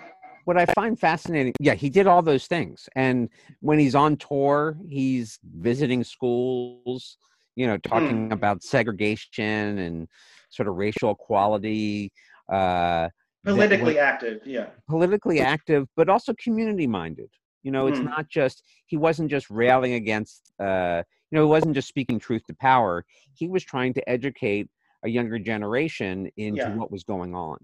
what 0.46 0.58
I 0.58 0.66
find 0.68 0.98
fascinating, 0.98 1.52
yeah, 1.60 1.74
he 1.74 1.90
did 1.90 2.08
all 2.08 2.22
those 2.22 2.48
things. 2.48 2.88
And 2.96 3.28
when 3.60 3.80
he's 3.80 3.96
on 3.96 4.16
tour, 4.16 4.78
he's 4.88 5.40
visiting 5.44 6.06
schools, 6.06 7.18
you 7.58 7.68
know, 7.68 7.78
talking 7.80 8.32
about 8.32 8.64
segregation 8.64 9.78
and 9.78 10.08
sort 10.50 10.70
of 10.70 10.76
racial 10.76 11.12
equality, 11.12 12.14
uh, 12.50 13.10
politically 13.44 14.00
active, 14.00 14.40
yeah. 14.46 14.68
politically 14.88 15.42
active, 15.42 15.86
but 15.98 16.08
also 16.08 16.34
community 16.42 16.88
minded. 16.88 17.30
You 17.68 17.74
know, 17.74 17.88
it's 17.88 18.00
Hmm. 18.00 18.06
not 18.16 18.30
just, 18.30 18.64
he 18.86 18.96
wasn't 18.96 19.30
just 19.30 19.50
railing 19.50 19.92
against, 19.96 20.54
uh, 20.58 21.04
you 21.30 21.36
know, 21.36 21.44
he 21.44 21.50
wasn't 21.50 21.76
just 21.76 21.90
speaking 21.90 22.18
truth 22.18 22.46
to 22.48 22.54
power. 22.54 23.06
He 23.34 23.50
was 23.50 23.62
trying 23.66 23.94
to 23.96 24.10
educate 24.10 24.70
a 25.04 25.10
younger 25.10 25.38
generation 25.38 26.32
into 26.38 26.56
Yeah. 26.56 26.70
what 26.70 26.92
was 26.94 27.04
going 27.04 27.36
on. 27.36 27.58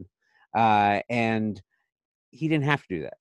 Uh, 0.54 1.00
and 1.10 1.62
he 2.32 2.50
didn't 2.50 2.66
have 2.66 2.82
to 2.82 2.88
do 2.90 3.02
that. 3.04 3.18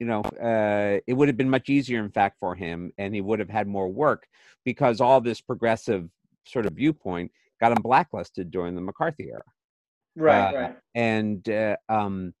You 0.00 0.06
know, 0.06 0.22
uh, 0.22 1.00
it 1.06 1.12
would 1.12 1.28
have 1.28 1.36
been 1.36 1.50
much 1.50 1.68
easier, 1.68 2.02
in 2.02 2.10
fact, 2.10 2.38
for 2.40 2.54
him, 2.54 2.92
and 2.96 3.14
he 3.14 3.20
would 3.20 3.38
have 3.38 3.50
had 3.50 3.68
more 3.68 3.90
work 3.90 4.26
because 4.64 5.02
all 5.02 5.20
this 5.20 5.42
progressive 5.42 6.08
sort 6.46 6.64
of 6.64 6.72
viewpoint 6.72 7.30
got 7.60 7.72
him 7.76 7.82
blacklisted 7.82 8.50
during 8.50 8.74
the 8.74 8.80
McCarthy 8.80 9.28
era 9.28 9.42
Right, 10.16 10.54
Uh, 10.54 10.56
right. 10.56 10.76
and 10.94 11.46
uh, 11.50 11.76
um, 11.90 12.32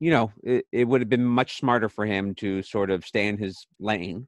you 0.00 0.10
know 0.10 0.32
it, 0.42 0.64
it 0.72 0.84
would 0.84 1.00
have 1.00 1.08
been 1.08 1.24
much 1.24 1.58
smarter 1.58 1.88
for 1.88 2.04
him 2.04 2.34
to 2.34 2.62
sort 2.62 2.90
of 2.90 3.04
stay 3.04 3.28
in 3.28 3.36
his 3.36 3.66
lane 3.78 4.26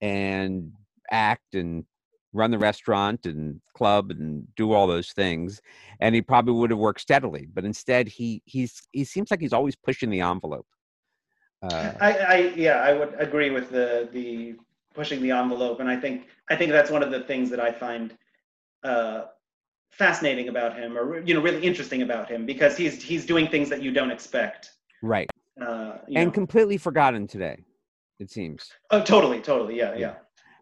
and 0.00 0.72
act 1.10 1.54
and 1.54 1.84
run 2.32 2.50
the 2.50 2.58
restaurant 2.58 3.26
and 3.26 3.60
club 3.76 4.10
and 4.10 4.46
do 4.54 4.72
all 4.72 4.86
those 4.86 5.10
things 5.12 5.60
and 6.00 6.14
he 6.14 6.22
probably 6.22 6.54
would 6.54 6.70
have 6.70 6.78
worked 6.78 7.00
steadily 7.00 7.46
but 7.52 7.64
instead 7.64 8.06
he 8.08 8.42
he's 8.44 8.82
he 8.92 9.04
seems 9.04 9.30
like 9.30 9.40
he's 9.40 9.52
always 9.52 9.74
pushing 9.76 10.10
the 10.10 10.20
envelope 10.20 10.66
uh, 11.62 11.92
I, 12.00 12.12
I 12.12 12.36
yeah, 12.56 12.76
I 12.76 12.92
would 12.92 13.14
agree 13.18 13.50
with 13.50 13.70
the 13.70 14.08
the 14.12 14.56
pushing 14.94 15.20
the 15.20 15.30
envelope, 15.30 15.80
and 15.80 15.88
I 15.88 15.96
think 15.96 16.28
I 16.48 16.56
think 16.56 16.72
that's 16.72 16.90
one 16.90 17.02
of 17.02 17.10
the 17.10 17.20
things 17.20 17.50
that 17.50 17.60
I 17.60 17.70
find 17.70 18.16
uh, 18.82 19.24
fascinating 19.90 20.48
about 20.48 20.76
him, 20.76 20.96
or 20.96 21.20
you 21.20 21.34
know, 21.34 21.40
really 21.40 21.62
interesting 21.62 22.02
about 22.02 22.30
him, 22.30 22.46
because 22.46 22.76
he's 22.76 23.02
he's 23.02 23.26
doing 23.26 23.46
things 23.48 23.68
that 23.68 23.82
you 23.82 23.92
don't 23.92 24.10
expect. 24.10 24.70
Right 25.02 25.30
Uh, 25.60 25.98
and 26.06 26.26
know. 26.26 26.30
completely 26.30 26.76
forgotten 26.76 27.26
today 27.26 27.58
it 28.20 28.30
seems 28.30 28.70
oh, 28.90 29.02
totally, 29.02 29.40
totally, 29.40 29.76
yeah, 29.76 29.94
yeah, 29.96 30.14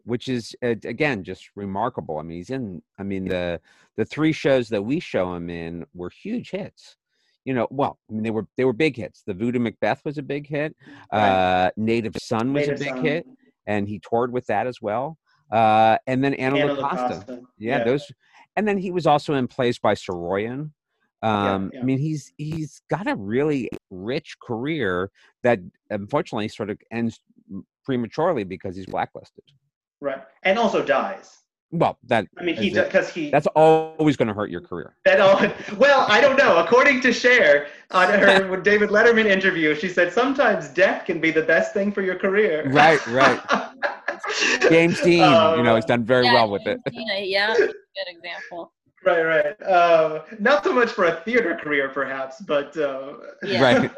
which 0.05 0.29
is 0.29 0.55
uh, 0.63 0.75
again 0.85 1.25
just 1.25 1.51
remarkable. 1.57 2.19
I 2.19 2.23
mean, 2.23 2.39
he's 2.39 2.51
in. 2.51 2.81
I 2.99 3.03
mean, 3.03 3.29
the 3.29 3.61
the 3.97 4.05
three 4.05 4.33
shows 4.33 4.69
that 4.69 4.83
we 4.83 5.01
show 5.01 5.35
him 5.35 5.51
in 5.51 5.85
were 5.93 6.11
huge 6.11 6.51
hits. 6.51 6.97
You 7.45 7.55
know, 7.55 7.67
well, 7.71 7.99
I 8.09 8.15
mean, 8.15 8.23
they 8.23 8.31
were 8.31 8.47
they 8.57 8.65
were 8.65 8.73
big 8.73 8.97
hits. 8.97 9.23
The 9.27 9.35
Voodoo 9.35 9.59
Macbeth 9.59 10.03
was 10.05 10.19
a 10.19 10.23
big 10.23 10.47
hit. 10.47 10.77
Right. 11.13 11.65
Uh, 11.65 11.71
Native 11.77 12.17
Son 12.23 12.53
was 12.53 12.69
Native 12.69 12.81
a 12.81 12.85
big 12.85 12.95
Son, 12.95 13.05
hit, 13.05 13.27
and 13.67 13.89
he 13.89 14.01
toured 14.09 14.33
with 14.33 14.47
that 14.47 14.67
as 14.67 14.81
well. 14.81 15.19
Uh, 15.51 15.97
and 16.07 16.23
then 16.23 16.35
Anna, 16.35 16.59
Anna 16.59 16.77
Lucasta. 16.77 17.27
Lucasta, 17.27 17.43
Yeah, 17.59 17.85
those. 17.85 18.11
And 18.57 18.67
then 18.67 18.79
he 18.79 18.91
was 18.91 19.07
also 19.07 19.35
in 19.35 19.47
plays 19.47 19.79
by 19.79 19.95
Saroyan. 19.95 20.73
Um, 21.23 21.71
yeah. 21.75 21.81
I 21.81 21.85
mean, 21.85 21.99
he's 21.99 22.33
he's 22.37 22.81
got 22.91 23.07
a 23.09 23.17
really 23.17 23.69
rich 23.91 24.37
career 24.41 25.11
that 25.43 25.59
unfortunately 25.91 26.49
sort 26.49 26.71
of 26.71 26.79
ends 26.93 27.21
prematurely 27.85 28.45
because 28.45 28.77
he's 28.77 28.87
blacklisted. 28.87 29.45
right, 30.01 30.23
and 30.45 30.59
also 30.59 30.85
dies. 30.85 31.35
Well, 31.71 31.99
that 32.05 32.27
I 32.39 32.45
mean, 32.45 32.57
he 32.57 32.69
is 32.69 32.79
because 32.83 33.11
he 33.11 33.31
that's 33.31 33.47
always 33.49 34.17
going 34.17 34.29
to 34.29 34.35
hurt 34.35 34.49
your 34.49 34.63
career. 34.63 34.97
that 35.05 35.21
all. 35.21 35.39
Well, 35.77 36.07
I 36.09 36.19
don't 36.21 36.39
know. 36.39 36.57
According 36.59 37.03
to 37.03 37.13
Cher 37.13 37.67
on 37.91 38.09
her 38.21 38.57
David 38.57 38.89
Letterman 38.89 39.27
interview, 39.27 39.75
she 39.75 39.89
said 39.89 40.11
sometimes 40.13 40.69
death 40.69 41.05
can 41.05 41.21
be 41.21 41.31
the 41.31 41.43
best 41.43 41.75
thing 41.75 41.93
for 41.93 42.01
your 42.01 42.15
career. 42.15 42.71
Right, 42.71 43.05
right. 43.09 43.41
James 44.71 45.01
Dean, 45.03 45.19
you 45.19 45.63
know, 45.63 45.71
Um, 45.71 45.77
has 45.77 45.85
done 45.85 46.05
very 46.05 46.25
Yeah, 46.25 46.35
well 46.35 46.51
with 46.51 46.67
it. 46.67 46.81
Yeah, 46.91 47.19
yeah, 47.19 47.55
good 47.55 47.71
example. 48.09 48.73
Right, 49.09 49.23
right. 49.23 49.63
Uh, 49.63 50.23
not 50.39 50.65
so 50.65 50.73
much 50.73 50.91
for 50.91 51.05
a 51.07 51.17
theater 51.23 51.57
career, 51.57 51.89
perhaps, 51.89 52.41
but 52.43 52.77
uh, 52.77 53.15
Yeah. 53.43 53.63
Right. 53.63 53.91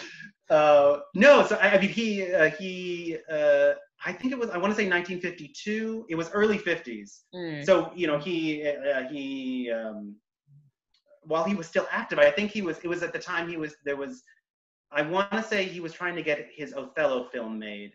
uh, 0.50 1.00
no. 1.14 1.44
So 1.46 1.56
I, 1.56 1.70
I 1.70 1.80
mean, 1.80 1.90
he 1.90 2.32
uh, 2.32 2.50
he. 2.50 3.18
Uh, 3.30 3.72
I 4.04 4.12
think 4.12 4.32
it 4.32 4.38
was. 4.38 4.50
I 4.50 4.58
want 4.58 4.70
to 4.72 4.76
say 4.76 4.88
1952. 4.88 6.06
It 6.08 6.14
was 6.14 6.30
early 6.30 6.58
50s. 6.58 7.22
Mm. 7.34 7.64
So 7.64 7.92
you 7.94 8.06
know, 8.06 8.18
he 8.18 8.66
uh, 8.68 9.08
he. 9.08 9.70
Um, 9.70 10.16
while 11.24 11.44
he 11.44 11.54
was 11.54 11.66
still 11.66 11.86
active, 11.90 12.18
I 12.18 12.30
think 12.30 12.50
he 12.50 12.62
was. 12.62 12.78
It 12.84 12.88
was 12.88 13.02
at 13.02 13.12
the 13.12 13.18
time 13.18 13.48
he 13.48 13.56
was. 13.56 13.74
There 13.84 13.96
was. 13.96 14.22
I 14.92 15.02
want 15.02 15.32
to 15.32 15.42
say 15.42 15.64
he 15.64 15.80
was 15.80 15.92
trying 15.92 16.16
to 16.16 16.22
get 16.22 16.48
his 16.54 16.74
Othello 16.74 17.28
film 17.32 17.58
made, 17.58 17.92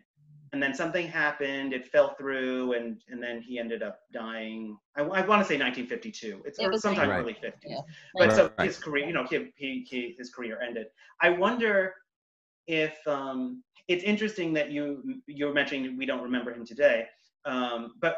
and 0.54 0.64
then 0.64 0.74
something 0.74 1.08
happened. 1.08 1.74
It 1.74 1.88
fell 1.88 2.16
through, 2.16 2.74
and 2.74 3.02
and 3.10 3.22
then 3.22 3.42
he 3.42 3.60
ended 3.60 3.84
up 3.84 4.00
dying. 4.14 4.78
I, 4.96 5.02
I 5.02 5.26
want 5.26 5.42
to 5.42 5.48
say 5.48 5.58
1952. 5.60 6.44
It's 6.46 6.60
It 6.60 6.82
sometime 6.82 7.10
Right. 7.10 7.20
early 7.20 7.34
50s. 7.34 7.54
Yeah. 7.66 7.82
But 8.14 8.28
Right, 8.30 8.36
so 8.36 8.52
right. 8.58 8.68
his 8.68 8.78
career, 8.78 9.06
you 9.06 9.14
know, 9.14 9.26
he, 9.26 9.52
he, 9.56 9.86
he 9.90 10.16
his 10.18 10.30
career 10.30 10.60
ended. 10.66 10.88
I 11.22 11.30
wonder 11.30 11.94
if 12.68 12.96
um, 13.08 13.64
it's 13.88 14.04
interesting 14.04 14.54
that 14.54 14.72
you 14.72 15.22
you 15.28 15.46
were 15.48 15.54
mentioning 15.54 15.98
we 15.98 16.06
don't 16.06 16.24
remember 16.24 16.52
him 16.54 16.66
today, 16.66 17.08
um, 17.46 17.94
but 18.02 18.18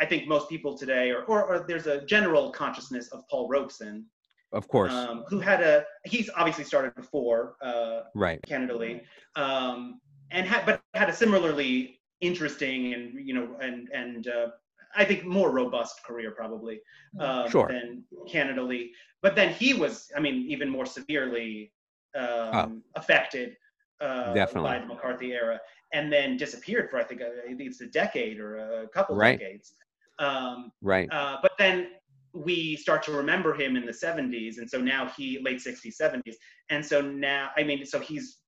I 0.00 0.06
think 0.06 0.26
most 0.26 0.48
people 0.48 0.76
today, 0.76 1.10
or, 1.10 1.22
or 1.24 1.44
or 1.44 1.64
there's 1.68 1.86
a 1.86 2.04
general 2.06 2.50
consciousness 2.50 3.08
of 3.08 3.26
Paul 3.28 3.48
Robeson, 3.48 4.06
Of 4.52 4.66
course. 4.68 4.92
um, 4.92 5.24
who 5.28 5.40
had 5.40 5.60
a 5.62 5.84
he's 6.04 6.30
obviously 6.36 6.64
started 6.64 6.94
before 6.94 7.54
uh, 7.62 8.02
right. 8.14 8.40
Canada 8.46 8.76
Lee, 8.76 9.02
um, 9.36 10.00
and 10.30 10.46
had 10.46 10.66
but 10.66 10.82
had 10.94 11.08
a 11.08 11.12
similarly 11.12 12.00
interesting 12.20 12.94
and 12.94 13.26
you 13.26 13.34
know 13.34 13.56
and 13.60 13.88
and 13.92 14.28
uh, 14.28 14.48
I 14.94 15.04
think 15.04 15.24
more 15.24 15.50
robust 15.50 16.04
career 16.04 16.32
probably 16.32 16.80
um, 17.18 17.48
Sure. 17.50 17.68
than 17.68 18.04
Canada 18.28 18.62
Lee. 18.62 18.92
But 19.22 19.36
then 19.36 19.52
he 19.52 19.74
was, 19.74 20.10
I 20.16 20.20
mean, 20.20 20.46
even 20.48 20.68
more 20.68 20.86
severely 20.86 21.72
um, 22.16 22.82
affected 22.96 23.56
uh, 24.00 24.46
by 24.54 24.78
the 24.78 24.86
McCarthy 24.86 25.32
era, 25.32 25.60
and 25.92 26.12
then 26.12 26.36
disappeared 26.36 26.90
for 26.90 26.98
I 26.98 27.04
think, 27.04 27.20
uh, 27.20 27.26
I 27.44 27.48
think 27.54 27.70
it's 27.70 27.80
a 27.82 27.86
decade 27.86 28.40
or 28.40 28.82
a 28.82 28.88
couple 28.88 29.16
Right. 29.16 29.38
decades. 29.38 29.74
Um, 30.18 30.72
Right. 30.82 31.08
uh, 31.12 31.36
but 31.42 31.52
then 31.58 31.88
we 32.32 32.76
start 32.76 33.02
to 33.04 33.12
remember 33.12 33.54
him 33.54 33.76
in 33.76 33.84
the 33.84 33.92
70s 33.92 34.58
and 34.58 34.70
so 34.70 34.80
now 34.80 35.06
he 35.16 35.40
late 35.42 35.58
60s 35.58 35.96
70s 36.00 36.34
and 36.68 36.84
so 36.84 37.00
now 37.00 37.50
i 37.56 37.62
mean 37.64 37.84
so 37.84 37.98
he's 37.98 38.38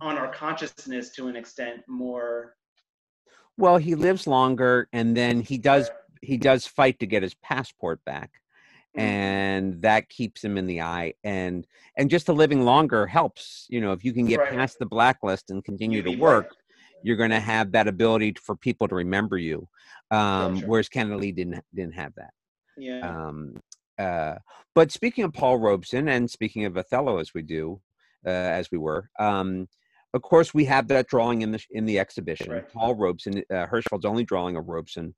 on 0.00 0.16
our 0.16 0.28
consciousness 0.32 1.10
to 1.10 1.28
an 1.28 1.36
extent 1.36 1.82
more 1.88 2.56
Well, 3.56 3.76
he 3.76 3.94
lives 3.94 4.26
longer, 4.26 4.88
and 4.92 5.16
then 5.16 5.40
he 5.40 5.58
does 5.58 5.90
he 6.22 6.36
does 6.36 6.66
fight 6.66 6.98
to 7.00 7.06
get 7.06 7.22
his 7.22 7.34
passport 7.34 8.04
back, 8.04 8.30
Mm. 8.96 9.00
and 9.00 9.82
that 9.82 10.08
keeps 10.08 10.42
him 10.42 10.58
in 10.58 10.66
the 10.66 10.80
eye. 10.80 11.14
And 11.22 11.66
and 11.96 12.10
just 12.10 12.26
the 12.26 12.34
living 12.34 12.62
longer 12.64 13.06
helps. 13.06 13.66
You 13.68 13.80
know, 13.80 13.92
if 13.92 14.04
you 14.04 14.12
can 14.12 14.26
get 14.26 14.40
Right. 14.40 14.50
past 14.50 14.78
the 14.78 14.86
blacklist 14.86 15.50
and 15.50 15.64
continue 15.64 16.02
to 16.02 16.10
work, 16.18 16.56
you're 17.02 17.16
going 17.16 17.30
to 17.30 17.40
have 17.40 17.72
that 17.72 17.86
ability 17.88 18.34
for 18.42 18.56
people 18.56 18.88
to 18.88 18.94
remember 18.94 19.38
you. 19.38 19.68
Um, 20.10 20.58
sure. 20.58 20.68
Whereas 20.68 20.88
Kennedy 20.88 21.30
didn't 21.32 21.64
didn't 21.74 21.94
have 21.94 22.14
that. 22.16 22.32
yeah 22.76 23.00
Um, 23.28 23.62
uh, 23.98 24.36
but 24.74 24.90
speaking 24.90 25.24
of 25.24 25.32
Paul 25.32 25.58
Robeson 25.58 26.08
and 26.08 26.30
speaking 26.30 26.64
of 26.64 26.76
Othello, 26.76 27.18
as 27.18 27.32
we 27.34 27.42
do, 27.42 27.80
uh, 28.26 28.30
as 28.30 28.70
we 28.72 28.78
were, 28.78 29.10
um, 29.18 29.68
of 30.12 30.22
course, 30.22 30.52
we 30.52 30.64
have 30.64 30.88
that 30.88 31.06
drawing 31.06 31.42
in 31.42 31.52
the 31.52 31.64
in 31.70 31.84
the 31.84 31.98
exhibition. 31.98 32.52
Right. 32.52 32.72
Paul 32.72 32.94
Robeson, 32.94 33.38
uh, 33.50 33.66
Hirschfeld's 33.66 34.04
only 34.04 34.24
drawing 34.24 34.56
of 34.56 34.68
Robeson 34.68 35.14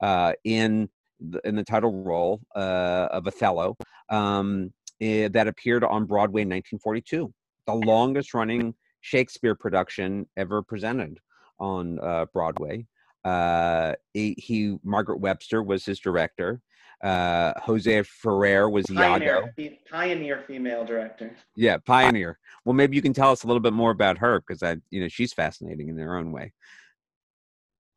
uh, 0.00 0.32
in 0.44 0.88
the, 1.20 1.40
in 1.44 1.56
the 1.56 1.64
title 1.64 2.02
role 2.02 2.40
uh, 2.54 3.08
of 3.10 3.26
Othello 3.26 3.76
um, 4.08 4.72
eh, 5.00 5.28
that 5.28 5.48
appeared 5.48 5.84
on 5.84 6.06
Broadway 6.06 6.42
in 6.42 6.48
1942, 6.48 7.32
the 7.66 7.74
longest 7.74 8.34
running 8.34 8.74
Shakespeare 9.00 9.54
production 9.54 10.26
ever 10.36 10.62
presented 10.62 11.18
on 11.58 11.98
uh, 12.00 12.26
Broadway. 12.32 12.86
Uh, 13.24 13.94
he, 14.14 14.34
he 14.38 14.76
Margaret 14.82 15.20
Webster 15.20 15.62
was 15.62 15.84
his 15.84 15.98
director. 15.98 16.60
Uh, 17.02 17.52
Jose 17.60 18.02
Ferrer 18.02 18.68
was 18.68 18.90
Iago. 18.90 19.00
Pioneer, 19.02 19.54
fe- 19.56 19.80
pioneer 19.90 20.44
female 20.46 20.84
director. 20.84 21.34
Yeah, 21.56 21.78
pioneer. 21.78 22.38
Well, 22.64 22.74
maybe 22.74 22.94
you 22.94 23.02
can 23.02 23.14
tell 23.14 23.30
us 23.30 23.44
a 23.44 23.46
little 23.46 23.60
bit 23.60 23.72
more 23.72 23.90
about 23.90 24.18
her 24.18 24.40
because 24.40 24.62
I, 24.62 24.76
you 24.90 25.00
know, 25.00 25.08
she's 25.08 25.32
fascinating 25.32 25.88
in 25.88 25.96
her 25.96 26.16
own 26.16 26.30
way. 26.30 26.52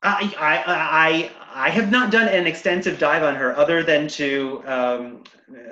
I, 0.03 0.33
I, 0.37 0.63
I, 0.67 1.67
I 1.67 1.69
have 1.69 1.89
not 1.91 2.11
done 2.11 2.27
an 2.27 2.45
extensive 2.45 2.99
dive 2.99 3.23
on 3.23 3.35
her 3.35 3.55
other 3.57 3.83
than 3.83 4.07
to 4.09 4.63
um, 4.65 5.23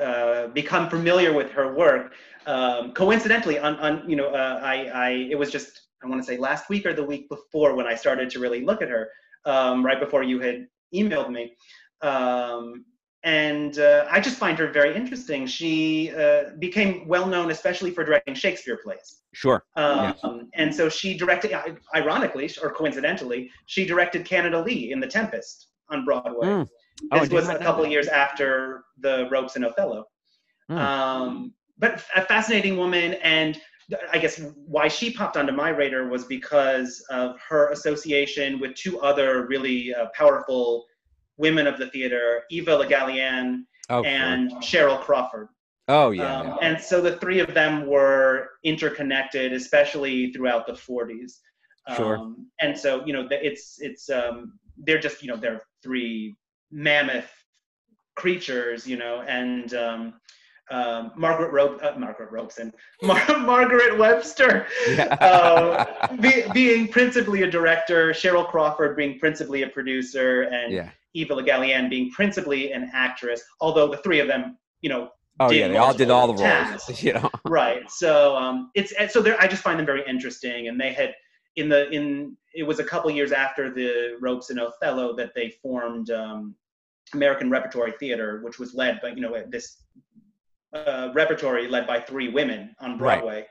uh, 0.01 0.47
become 0.47 0.89
familiar 0.89 1.34
with 1.34 1.51
her 1.51 1.73
work. 1.73 2.13
Um, 2.45 2.93
coincidentally, 2.93 3.59
on, 3.59 3.75
on 3.77 4.09
you 4.09 4.15
know, 4.15 4.27
uh, 4.27 4.59
I, 4.63 4.86
I, 4.88 5.09
it 5.29 5.38
was 5.38 5.51
just 5.51 5.82
I 6.03 6.07
want 6.07 6.21
to 6.21 6.25
say 6.25 6.38
last 6.38 6.69
week 6.69 6.86
or 6.86 6.93
the 6.93 7.03
week 7.03 7.29
before 7.29 7.75
when 7.75 7.86
I 7.86 7.95
started 7.95 8.29
to 8.32 8.39
really 8.39 8.63
look 8.65 8.82
at 8.82 8.89
her. 8.89 9.09
Um, 9.45 9.86
right 9.86 9.99
before 9.99 10.23
you 10.23 10.39
had 10.39 10.67
emailed 10.93 11.32
me, 11.32 11.55
um, 12.01 12.86
and 13.24 13.78
uh, 13.78 14.07
I 14.09 14.19
just 14.19 14.38
find 14.38 14.57
her 14.57 14.67
very 14.67 14.95
interesting. 14.95 15.45
She 15.45 16.11
uh, 16.11 16.51
became 16.57 17.07
well 17.07 17.28
known, 17.28 17.51
especially 17.51 17.91
for 17.91 18.03
directing 18.03 18.34
Shakespeare 18.34 18.80
plays. 18.84 19.22
Sure. 19.34 19.63
Um, 19.76 20.49
And 20.53 20.74
so 20.74 20.89
she 20.89 21.17
directed, 21.17 21.55
ironically 21.95 22.49
or 22.61 22.72
coincidentally, 22.72 23.51
she 23.67 23.86
directed 23.86 24.26
Canada 24.26 24.61
Lee 24.61 24.91
in 24.91 24.99
The 24.99 25.07
Tempest 25.07 25.67
on 25.89 26.03
Broadway. 26.03 26.47
Mm. 26.47 26.67
Oh, 27.11 27.19
this 27.19 27.30
was 27.30 27.47
a 27.49 27.57
couple 27.57 27.84
of 27.84 27.91
years 27.91 28.07
after 28.07 28.84
the 28.99 29.28
Robeson 29.32 29.63
Othello. 29.63 30.05
Mm. 30.69 30.78
Um, 30.78 31.53
but 31.78 32.03
a 32.15 32.22
fascinating 32.24 32.78
woman, 32.78 33.13
and 33.24 33.59
I 34.11 34.17
guess 34.19 34.41
why 34.67 34.88
she 34.88 35.11
popped 35.11 35.38
onto 35.38 35.51
my 35.51 35.69
radar 35.69 36.07
was 36.07 36.26
because 36.26 37.03
of 37.09 37.38
her 37.49 37.69
association 37.72 38.59
with 38.59 38.76
two 38.76 38.99
other 39.01 39.47
really 39.47 39.93
uh, 39.93 40.07
powerful 40.13 40.86
women 41.38 41.67
of 41.67 41.77
the 41.77 41.88
theater, 41.88 42.43
Eva 42.51 42.75
Le 42.75 42.88
Gallienne 42.88 43.63
Oh, 43.89 44.03
sure. 44.03 44.11
and 44.11 44.51
Cheryl 44.61 45.01
Crawford. 45.01 45.49
oh 45.89 46.11
yeah. 46.11 46.39
Um, 46.39 46.47
yeah. 46.47 46.55
And 46.61 46.82
so 46.82 47.01
the 47.01 47.17
three 47.17 47.39
of 47.39 47.53
them 47.53 47.86
were 47.88 48.51
interconnected, 48.63 49.51
especially 49.53 50.32
throughout 50.32 50.65
the 50.65 50.73
40s. 50.73 51.34
Sure. 51.97 52.17
Um, 52.17 52.47
and 52.61 52.77
so, 52.77 53.03
you 53.05 53.11
know, 53.11 53.27
it's, 53.32 53.82
it's, 53.82 54.09
um, 54.09 54.53
they're 54.77 54.99
just, 54.99 55.21
you 55.21 55.27
know, 55.29 55.36
they're 55.36 55.61
three 55.84 56.38
mammoth 56.71 57.29
creatures, 58.15 58.88
you 58.88 58.97
know, 58.97 59.21
and 59.27 59.73
um, 59.73 60.13
um, 60.69 61.11
Margaret 61.17 61.51
Rope, 61.51 61.79
uh, 61.84 61.93
Margaret 61.97 62.32
Robeson, 62.32 62.71
Mar- 63.01 63.39
Margaret 63.39 63.97
Webster, 63.97 64.67
uh, 65.19 66.15
be, 66.21 66.43
being 66.53 66.88
principally 66.88 67.41
a 67.43 67.49
director, 67.51 68.11
Cheryl 68.11 68.47
Crawford 68.49 68.95
being 68.95 69.19
principally 69.19 69.63
a 69.63 69.67
producer, 69.67 70.43
and 70.43 70.71
yeah. 70.71 70.89
Eva 71.14 71.36
Le 71.36 71.43
Gallienne 71.43 71.89
being 71.89 72.09
principally 72.12 72.72
an 72.72 72.89
actress, 72.93 73.41
although 73.59 73.88
the 73.88 73.97
three 73.97 74.20
of 74.20 74.28
them, 74.28 74.57
you 74.82 74.89
know, 74.89 75.09
Oh 75.39 75.49
did 75.49 75.57
yeah. 75.57 75.68
They 75.70 75.78
all 75.78 75.93
did 75.93 76.09
all 76.12 76.28
the 76.28 76.34
roles. 76.34 76.41
tasks. 76.41 77.03
You 77.03 77.14
know. 77.14 77.30
right. 77.45 77.89
So 77.89 78.36
um, 78.36 78.70
it's 78.76 78.93
so 79.12 79.22
they're, 79.22 79.39
I 79.41 79.47
just 79.47 79.64
find 79.64 79.80
them 79.80 79.86
very 79.86 80.03
interesting, 80.07 80.68
and 80.68 80.80
they 80.80 80.93
had 80.93 81.16
in 81.55 81.70
the 81.70 81.89
in 81.89 82.38
it 82.53 82.64
was 82.64 82.80
a 82.80 82.84
couple 82.84 83.09
years 83.12 83.32
after 83.32 83.74
the 83.74 84.18
Robeson 84.20 84.59
Othello 84.59 85.16
that 85.16 85.32
they 85.34 85.49
formed 85.62 86.12
um, 86.12 86.55
American 87.14 87.49
Repertory 87.49 87.93
Theater, 87.99 88.41
which 88.43 88.59
was 88.59 88.74
led 88.74 89.01
by 89.01 89.09
you 89.09 89.22
know 89.22 89.36
this 89.49 89.84
uh, 90.74 91.09
repertory 91.14 91.68
led 91.68 91.88
by 91.88 91.99
three 91.99 92.30
women 92.30 92.76
on 92.80 92.97
Right. 92.97 93.47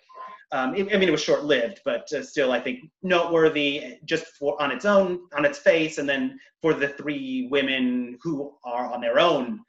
Um, 0.53 0.75
it- 0.75 0.93
I 0.95 0.99
mean, 0.99 1.09
it 1.09 1.13
was 1.13 1.23
short-lived, 1.23 1.81
but 1.85 2.13
uh, 2.13 2.23
still, 2.23 2.51
I 2.53 2.61
think 2.61 2.81
noteworthy 3.03 3.99
just 4.05 4.27
for 4.39 4.61
on 4.61 4.71
its 4.73 4.85
own, 4.85 5.21
on 5.37 5.45
its 5.45 5.59
face, 5.59 5.99
and 5.99 6.09
then 6.09 6.39
for 6.61 6.75
the 6.75 6.89
three 6.89 7.47
women 7.51 8.19
who 8.23 8.57
are 8.65 8.93
on 8.93 9.01
their 9.01 9.19
own 9.21 9.61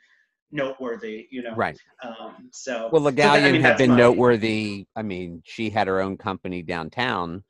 noteworthy. 0.51 1.27
You 1.29 1.43
know, 1.43 1.55
Right. 1.55 1.77
um, 2.03 2.49
so 2.51 2.89
Well, 2.91 3.03
so 3.03 3.11
that- 3.11 3.43
I 3.43 3.51
mean, 3.51 3.61
had 3.61 3.77
been 3.77 3.91
my- 3.91 3.97
noteworthy. 3.97 4.87
I 4.95 5.01
mean, 5.03 5.41
she 5.45 5.69
had 5.69 5.87
her 5.87 6.01
own 6.01 6.17
company 6.17 6.61
downtown 6.63 7.43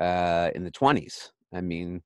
uh, 0.00 0.50
in 0.54 0.62
the 0.64 0.70
20s. 0.70 1.30
I 1.52 1.60
mean, 1.60 2.02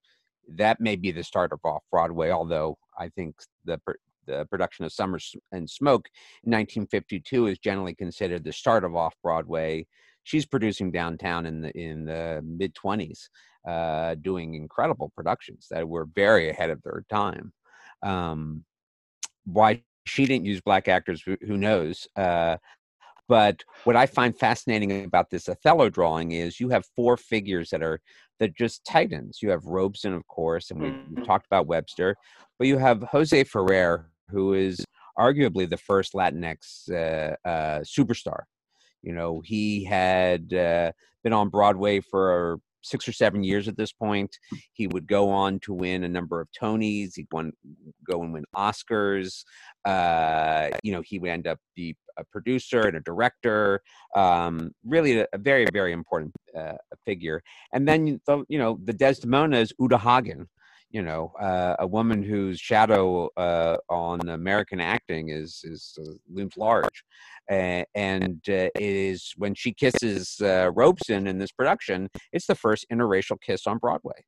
that 0.49 0.81
may 0.81 0.97
be 0.97 1.13
the 1.13 1.23
start 1.23 1.53
of 1.53 1.61
off 1.65 1.83
Broadway, 1.91 2.31
although 2.31 2.79
I 2.99 3.09
think 3.11 3.37
the 3.65 3.81
the 4.25 4.47
production 4.47 4.85
of 4.85 4.93
Summer 4.93 5.19
and 5.51 5.69
Smoke 5.69 6.09
in 6.45 6.53
1952 6.53 7.49
is 7.49 7.59
generally 7.59 7.93
considered 7.93 8.45
the 8.45 8.53
start 8.53 8.85
of 8.85 8.95
off 8.95 9.15
Broadway. 9.21 9.85
She's 10.25 10.47
producing 10.47 10.91
downtown 10.91 11.47
in 11.47 11.61
the 11.63 11.77
in 11.79 12.05
the 12.05 12.43
mid 12.45 12.75
20s, 12.75 13.29
uh, 13.67 14.15
doing 14.17 14.55
incredible 14.55 15.11
productions 15.17 15.67
that 15.71 15.89
were 15.89 16.07
very 16.15 16.51
ahead 16.51 16.71
of 16.71 16.83
their 16.83 17.05
time. 17.11 17.53
Um, 18.03 18.65
why 19.45 19.83
she 20.07 20.27
didn't 20.27 20.47
use 20.47 20.61
black 20.61 20.89
actors, 20.89 21.23
who, 21.23 21.57
knows? 21.57 22.07
Uh, 22.17 22.57
but 23.29 23.63
what 23.85 23.97
I 23.97 24.07
find 24.07 24.37
fascinating 24.37 25.05
about 25.05 25.31
this 25.31 25.49
Othello 25.49 25.89
drawing 25.89 26.33
is 26.33 26.61
you 26.61 26.69
have 26.71 26.85
four 26.97 27.17
figures 27.17 27.71
that 27.71 27.83
are 27.83 28.01
that 28.41 28.57
just 28.57 28.85
titans. 28.85 29.39
You 29.41 29.51
have 29.51 29.65
Robeson, 29.65 30.13
of 30.13 30.27
course, 30.27 30.71
and 30.71 30.81
we, 30.81 30.91
we 31.09 31.17
Mhm. 31.17 31.25
talked 31.25 31.47
about 31.47 31.67
Webster, 31.67 32.17
but 32.59 32.67
you 32.67 32.79
have 32.79 33.03
Jose 33.05 33.45
Ferrer, 33.45 34.11
who 34.29 34.55
is 34.55 34.85
arguably 35.19 35.69
the 35.69 35.77
first 35.77 36.13
Latinx 36.15 36.91
uh, 36.91 37.37
uh, 37.49 37.81
superstar. 37.81 38.43
You 39.03 39.13
know, 39.13 39.41
he 39.45 39.85
had 39.85 40.53
uh, 40.53 40.93
been 41.23 41.33
on 41.33 41.49
Broadway 41.49 42.01
for 42.01 42.59
six 42.83 43.07
or 43.07 43.13
seven 43.13 43.45
years 43.45 43.69
at 43.69 43.77
this 43.77 43.93
point. 43.93 44.37
He 44.73 44.87
would 44.89 45.07
go 45.07 45.31
on 45.31 45.61
to 45.61 45.73
win 45.73 46.05
a 46.05 46.09
number 46.09 46.41
of 46.41 46.49
Tonys. 46.61 47.13
He'd 47.15 47.29
won, 47.33 47.53
go 48.09 48.23
and 48.23 48.33
win 48.33 48.45
Oscars. 48.55 49.45
Uh, 49.85 50.69
you 50.83 50.93
know, 50.93 51.03
he 51.05 51.19
would 51.19 51.31
end 51.31 51.47
up 51.47 51.59
be 51.75 51.97
a 52.19 52.25
producer 52.25 52.81
and 52.81 52.97
a 52.97 53.01
director. 53.01 53.83
Um, 54.15 54.73
really, 54.85 55.21
a, 55.21 55.27
a 55.33 55.39
very, 55.39 55.67
very 55.73 55.93
important 55.93 56.33
uh, 56.59 56.75
figure. 57.05 57.43
And 57.73 57.89
then 57.89 58.21
the, 58.27 58.45
you 58.49 58.59
know, 58.59 58.79
the 58.85 58.93
Desdemona 58.93 59.59
is 59.59 59.73
Uta 59.79 59.99
Hagen. 59.99 60.49
You 60.93 61.03
know, 61.03 61.33
uh, 61.41 61.77
a 61.79 61.87
woman 61.87 62.23
whose 62.23 62.61
shadow 62.61 63.31
uh, 63.39 63.79
on 63.89 64.29
American 64.29 64.79
acting 64.79 65.31
is 65.31 65.63
is 65.65 65.99
uh, 65.99 66.13
looms 66.31 66.55
large, 66.59 67.03
and 67.49 68.41
uh, 68.47 68.53
it 68.53 68.73
is 68.77 69.33
when 69.39 69.55
she 69.55 69.73
kisses 69.73 70.39
uh, 70.43 70.71
Robeson 70.75 71.27
in 71.27 71.39
this 71.39 71.51
production, 71.51 72.11
it's 72.31 72.47
the 72.47 72.55
first 72.55 72.85
interracial 72.93 73.41
kiss 73.41 73.67
on 73.67 73.79
Broadway. 73.79 74.21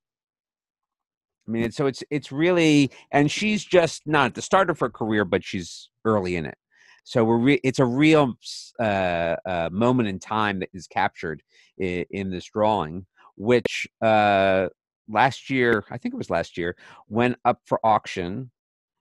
I 1.47 1.51
mean, 1.51 1.71
so 1.71 1.85
it's 1.85 2.03
it's 2.11 2.33
really, 2.33 2.91
and 3.13 3.31
she's 3.31 3.63
just 3.63 4.07
not 4.07 4.27
at 4.29 4.35
the 4.35 4.41
start 4.41 4.71
of 4.71 4.81
her 4.81 4.89
career, 4.89 5.27
but 5.27 5.45
she's 5.45 5.91
early 6.07 6.37
in 6.37 6.47
it. 6.47 6.57
So 7.05 7.23
we're 7.25 7.37
re- 7.37 7.61
it's 7.63 7.79
a 7.79 7.85
real 7.85 8.33
uh, 8.81 9.69
moment 9.71 10.09
in 10.09 10.19
time 10.19 10.61
that 10.61 10.71
is 10.73 10.87
captured 10.87 11.43
in, 11.77 12.07
in 12.11 12.31
this 12.31 12.47
drawing, 12.47 13.05
which 13.37 13.87
uh, 14.01 14.69
last 15.09 15.51
year, 15.51 15.85
I 15.91 15.99
think 15.99 16.15
it 16.15 16.19
was 16.19 16.31
last 16.31 16.57
year, 16.57 16.77
went 17.09 17.37
up 17.45 17.61
for 17.65 17.79
auction 17.85 18.51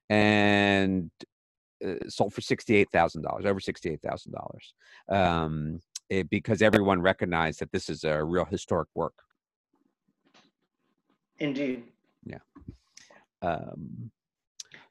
and 0.09 1.09
uh, 1.85 1.95
sold 2.07 2.33
for 2.33 2.41
sixty-eight 2.41 2.89
thousand 2.91 3.21
dollars, 3.23 3.45
over 3.45 3.59
sixty-eight 3.59 4.01
thousand 4.01 4.33
dollars, 4.33 4.73
um, 5.09 5.79
it, 6.09 6.29
because 6.29 6.61
everyone 6.61 7.01
recognized 7.01 7.59
that 7.59 7.71
this 7.71 7.89
is 7.89 8.03
a 8.03 8.23
real 8.23 8.45
historic 8.45 8.89
work. 8.95 9.15
Indeed. 11.39 11.83
Yeah. 12.25 12.37
Um, 13.41 14.11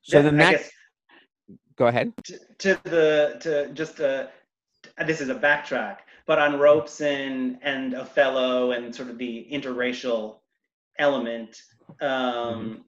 so 0.02 0.18
Yeah, 0.18 0.22
then 0.22 0.36
that 0.38 0.50
guess 0.52 0.70
go 1.76 1.86
ahead. 1.86 2.12
to, 2.24 2.38
to 2.58 2.80
the 2.84 3.36
to 3.40 3.72
just 3.72 4.00
uh 4.00 4.26
this 5.06 5.20
is 5.20 5.30
a 5.30 5.34
backtrack, 5.34 5.98
but 6.26 6.38
on 6.38 6.58
Robeson 6.58 7.58
and 7.62 7.94
Othello 7.94 8.72
and 8.72 8.94
sort 8.94 9.08
of 9.08 9.16
the 9.16 9.46
interracial 9.50 10.41
element, 10.98 11.60
um, 12.00 12.84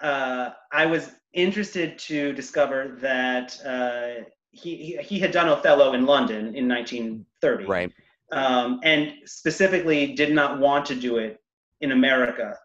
uh, 0.00 0.50
I 0.72 0.86
was 0.86 1.10
interested 1.32 1.98
to 1.98 2.32
discover 2.32 2.96
that 3.00 3.58
uh, 3.64 4.24
he, 4.50 4.76
he 4.76 4.96
he 5.02 5.18
had 5.18 5.32
done 5.32 5.48
Othello 5.48 5.94
in 5.94 6.06
London 6.06 6.54
in 6.54 6.68
1930, 6.68 7.64
Right. 7.64 7.92
um, 8.32 8.80
and 8.82 9.14
specifically 9.24 10.14
did 10.14 10.32
not 10.32 10.58
want 10.60 10.86
to 10.86 10.94
do 10.94 11.16
it 11.18 11.40
in 11.80 11.92
America 11.92 12.56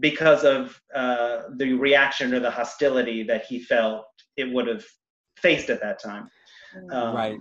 because 0.00 0.44
of 0.44 0.80
uh, 0.94 1.42
the 1.56 1.72
reaction 1.72 2.34
or 2.34 2.40
the 2.40 2.50
hostility 2.50 3.22
that 3.22 3.44
he 3.46 3.58
felt 3.58 4.06
it 4.36 4.52
would 4.52 4.66
have 4.66 4.84
faced 5.36 5.70
at 5.70 5.80
that 5.80 6.02
time. 6.02 6.28
Um, 6.90 7.14
Right. 7.14 7.38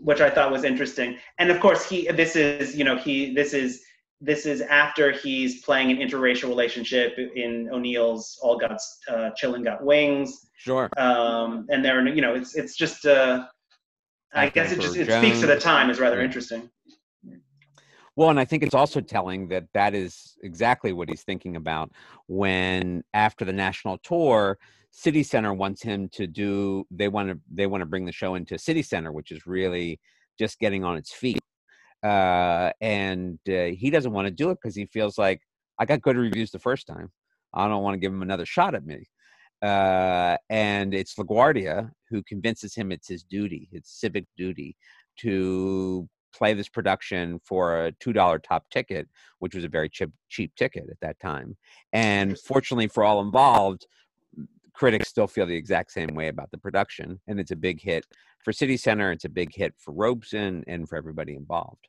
Which 0.00 0.20
I 0.20 0.30
thought 0.30 0.52
was 0.52 0.62
interesting, 0.62 1.18
and 1.38 1.50
of 1.50 1.58
course 1.58 1.84
he. 1.88 2.08
This 2.12 2.36
is 2.36 2.76
you 2.76 2.84
know 2.84 2.96
he. 2.96 3.34
This 3.34 3.52
is 3.52 3.82
this 4.22 4.46
is 4.46 4.60
after 4.60 5.10
he's 5.10 5.62
playing 5.62 5.90
an 5.90 5.96
interracial 5.98 6.48
relationship 6.48 7.18
in 7.18 7.68
O'Neill's 7.72 8.38
All 8.40 8.56
God's 8.56 8.98
uh, 9.08 9.30
Chillun 9.40 9.64
Got 9.64 9.84
Wings. 9.84 10.46
Sure. 10.56 10.88
Um, 10.96 11.66
and 11.70 11.84
they're, 11.84 12.06
you 12.06 12.22
know, 12.22 12.34
it's 12.34 12.54
it's 12.54 12.76
just, 12.76 13.04
uh, 13.04 13.46
I 14.32 14.48
guess 14.48 14.70
it 14.70 14.80
just 14.80 14.96
it 14.96 15.10
speaks 15.12 15.40
to 15.40 15.46
the 15.48 15.58
time 15.58 15.90
is 15.90 15.98
rather 15.98 16.18
Yeah. 16.18 16.24
interesting. 16.26 16.70
Well, 18.14 18.30
and 18.30 18.38
I 18.38 18.44
think 18.44 18.62
it's 18.62 18.74
also 18.74 19.00
telling 19.00 19.48
that 19.48 19.64
that 19.74 19.94
is 19.94 20.36
exactly 20.42 20.92
what 20.92 21.08
he's 21.08 21.22
thinking 21.22 21.56
about 21.56 21.90
when 22.28 23.02
after 23.14 23.44
the 23.44 23.54
national 23.54 23.98
tour, 23.98 24.58
City 24.90 25.22
Center 25.22 25.52
wants 25.54 25.82
him 25.82 26.08
to 26.10 26.26
do. 26.26 26.84
They 26.90 27.08
want 27.08 27.30
to 27.30 27.40
they 27.50 27.66
want 27.66 27.80
to 27.80 27.86
bring 27.86 28.04
the 28.04 28.12
show 28.12 28.34
into 28.36 28.58
City 28.58 28.82
Center, 28.82 29.10
which 29.10 29.32
is 29.32 29.46
really 29.46 29.98
just 30.38 30.60
getting 30.60 30.84
on 30.84 30.96
its 30.96 31.12
feet. 31.12 31.40
Uh, 32.02 32.70
and 32.80 33.38
uh, 33.48 33.66
he 33.66 33.90
doesn't 33.90 34.12
want 34.12 34.26
to 34.26 34.32
do 34.32 34.50
it 34.50 34.58
because 34.60 34.74
he 34.74 34.86
feels 34.86 35.18
like 35.18 35.40
I 35.78 35.84
got 35.84 36.02
good 36.02 36.16
reviews 36.16 36.50
the 36.50 36.58
first 36.58 36.86
time. 36.86 37.10
I 37.54 37.68
don't 37.68 37.82
want 37.82 37.94
to 37.94 37.98
give 37.98 38.12
him 38.12 38.22
another 38.22 38.46
shot 38.46 38.74
at 38.74 38.84
me. 38.84 39.08
Uh, 39.62 40.36
and 40.50 40.92
it's 40.92 41.14
LaGuardia 41.14 41.90
who 42.10 42.22
convinces 42.24 42.74
him 42.74 42.90
it's 42.90 43.08
his 43.08 43.22
duty, 43.22 43.68
it's 43.72 44.00
civic 44.00 44.26
duty, 44.36 44.76
to 45.18 46.08
play 46.34 46.54
this 46.54 46.68
production 46.68 47.38
for 47.44 47.84
a 47.84 47.92
two 47.92 48.12
dollar 48.12 48.38
top 48.38 48.68
ticket, 48.70 49.08
which 49.38 49.54
was 49.54 49.64
a 49.64 49.68
very 49.68 49.88
cheap 49.88 50.10
cheap 50.28 50.52
ticket 50.56 50.84
at 50.90 50.98
that 51.00 51.20
time. 51.20 51.56
And 51.92 52.38
fortunately 52.38 52.88
for 52.88 53.04
all 53.04 53.20
involved, 53.20 53.86
critics 54.72 55.08
still 55.08 55.28
feel 55.28 55.46
the 55.46 55.54
exact 55.54 55.92
same 55.92 56.14
way 56.14 56.28
about 56.28 56.50
the 56.50 56.58
production, 56.58 57.20
and 57.28 57.38
it's 57.38 57.50
a 57.50 57.56
big 57.56 57.80
hit 57.80 58.04
for 58.42 58.52
City 58.52 58.76
Center. 58.76 59.12
It's 59.12 59.26
a 59.26 59.28
big 59.28 59.54
hit 59.54 59.74
for 59.78 59.92
Robeson 59.92 60.64
and 60.66 60.88
for 60.88 60.96
everybody 60.96 61.34
involved. 61.36 61.86